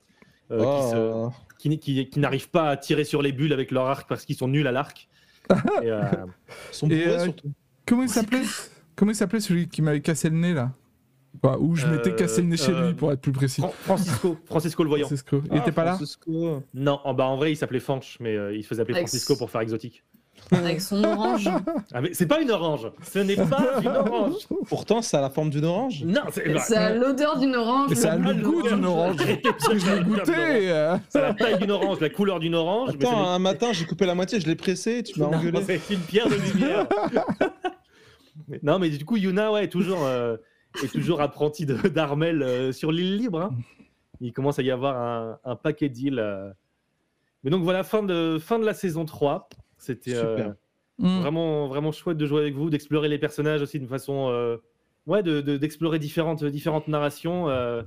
[0.51, 1.29] euh, qui, Oh.
[1.59, 4.35] qui, qui- qui n'arrivent pas à tirer sur les bulles avec leur arc parce qu'ils
[4.37, 5.07] sont nuls à l'arc.
[5.83, 6.01] Et, euh,
[6.89, 7.51] Et, euh, surtout.
[7.85, 8.43] Comment il s'appelait
[8.95, 10.71] Comment il s'appelait celui qui m'avait cassé le nez là
[11.43, 13.61] Enfin, Où je m'étais Euh, cassé le nez chez euh, lui pour être plus précis.
[13.61, 15.05] Fran- Francisco, Francisco le voyant.
[15.07, 15.41] Francisco.
[15.45, 16.63] Il Ah, était pas là Francisco.
[16.73, 19.35] Non, en, bah, en vrai, il s'appelait Fanch, mais euh, il se faisait appeler Francisco
[19.35, 20.03] pour faire exotique.
[20.51, 21.49] Avec son orange.
[21.93, 24.33] Ah, mais c'est pas une orange, ce n'est pas une orange.
[24.67, 26.03] Pourtant, ça a la forme d'une orange.
[26.03, 27.89] Non, c'est bah, Ça a l'odeur d'une orange.
[27.89, 29.15] Mais ça a le goût d'une orange.
[29.43, 30.31] Parce que je l'ai goûté.
[30.71, 30.97] euh.
[31.09, 32.89] C'est la taille d'une orange, la couleur d'une orange.
[32.95, 35.61] Attends, un matin, j'ai coupé la moitié, je l'ai pressé, tu m'as engueulé.
[35.65, 36.87] C'est une pierre de lumière.
[38.63, 40.37] Non, mais du coup, Yuna, ouais, est toujours, euh,
[40.83, 43.41] est toujours apprenti d'Armel euh, sur l'île libre.
[43.41, 43.49] hein.
[44.21, 46.19] Il commence à y avoir un, un paquet d'îles.
[46.19, 46.49] euh.
[47.43, 49.49] Mais donc voilà, fin de, fin de la saison 3.
[49.77, 50.49] C'était euh.
[50.99, 51.19] Mm.
[51.19, 54.29] vraiment, vraiment chouette de jouer avec vous, d'explorer les personnages aussi d'une façon.
[54.29, 54.57] euh,
[55.05, 57.47] Ouais, de- de- d'explorer différentes, différentes narrations.
[57.47, 57.81] Euh,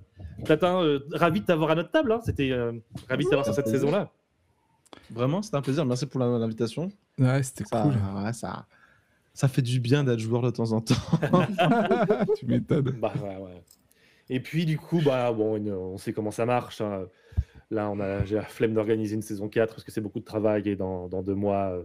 [0.47, 2.13] Platin, euh, ravi de t'avoir à notre table.
[2.13, 2.21] hein.
[2.25, 2.73] C'était euh,
[3.11, 4.11] ravi de t'avoir sur cette saison-là.
[5.11, 5.85] Vraiment, c'était un plaisir.
[5.85, 6.91] Merci pour l'invitation.
[7.19, 7.93] Ouais, c'était cool.
[8.25, 8.65] ouais, ça,
[9.35, 10.95] ça fait du bien d'être joueur de temps en temps.
[12.39, 12.91] tu m'étonnes.
[12.99, 13.63] Bah, ouais, ouais.
[14.31, 16.81] Et puis, du coup, bah, bon, on sait comment ça marche.
[16.81, 17.05] hein.
[17.71, 20.25] Là, on a, j'ai la flemme d'organiser une saison 4 parce que c'est beaucoup de
[20.25, 21.83] travail et dans, dans deux mois, euh,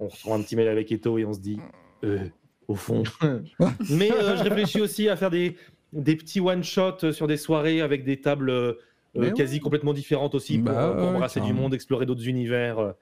[0.00, 1.60] on reçoit un petit mail avec Eto et on se dit,
[2.04, 2.18] euh,
[2.66, 3.02] au fond.
[3.90, 5.56] Mais euh, je réfléchis aussi à faire des,
[5.92, 8.74] des petits one-shots sur des soirées avec des tables euh,
[9.36, 12.94] quasi complètement différentes aussi pour, Bah euh, pour ouais, embrasser du monde, explorer d'autres univers.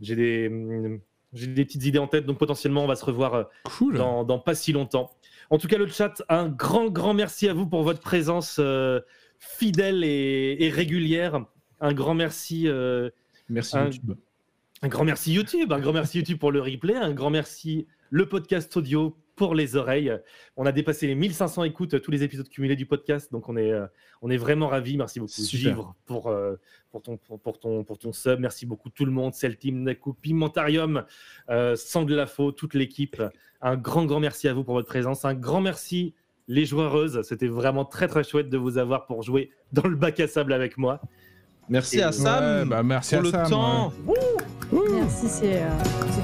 [0.00, 1.00] J'ai des, hum,
[1.32, 3.96] j'ai des petites idées en tête, donc potentiellement, on va se revoir Cool.
[3.98, 5.10] dans, dans pas si longtemps.
[5.50, 9.00] En tout cas, le chat, un grand, grand merci à vous pour votre présence euh,
[9.40, 11.44] fidèle et, et régulière.
[11.80, 13.10] Un grand merci, euh,
[13.48, 14.14] Merci Un- YouTube.
[14.82, 18.26] un grand merci YouTube, un grand merci YouTube pour le replay, un grand merci le
[18.28, 20.12] podcast audio pour les oreilles.
[20.56, 23.56] On a dépassé les 1500 écoutes, euh, tous les épisodes cumulés du podcast, donc on
[23.56, 23.86] est, euh,
[24.20, 24.96] on est vraiment ravis.
[24.98, 25.32] Merci beaucoup.
[25.32, 26.32] Givre, pour,
[26.90, 28.38] pour, ton, pour, pour ton, pour ton sub.
[28.40, 31.04] Merci beaucoup tout le monde, Celtim, Naku, Pimentarium,
[31.48, 33.22] euh, Sanglafo, toute l'équipe.
[33.62, 35.24] Un grand, grand merci à vous pour votre présence.
[35.24, 36.14] Un grand merci
[36.48, 37.22] les joueuses.
[37.22, 40.52] C'était vraiment très, très chouette de vous avoir pour jouer dans le bac à sable
[40.52, 41.00] avec moi.
[41.68, 43.92] Merci à Sam Ouais, bah, merci pour à le Sam, temps.
[44.06, 44.14] ouais.
[44.72, 44.78] Ouh.
[44.92, 45.68] Merci, c'est euh,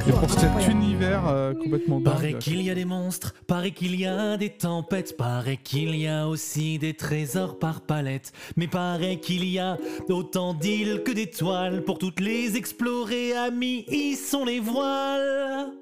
[0.08, 0.72] Et pour cet incroyable.
[0.72, 2.38] univers euh, complètement Paraît dingue.
[2.40, 6.28] qu'il y a des monstres, paraît qu'il y a des tempêtes, paraît qu'il y a
[6.28, 8.32] aussi des trésors par palette.
[8.56, 14.14] Mais paraît qu'il y a autant d'îles que d'étoiles, pour toutes les explorer, amis, y
[14.14, 15.72] sont les voiles.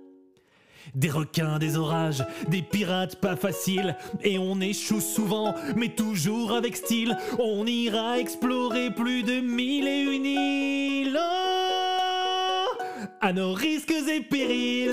[0.94, 3.96] Des requins, des orages, des pirates pas faciles.
[4.22, 7.16] Et on échoue souvent, mais toujours avec style.
[7.38, 11.18] On ira explorer plus de mille et une îles.
[11.18, 12.82] Oh,
[13.20, 14.90] à nos risques et périls.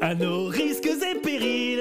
[0.00, 1.80] À nos risques et périls.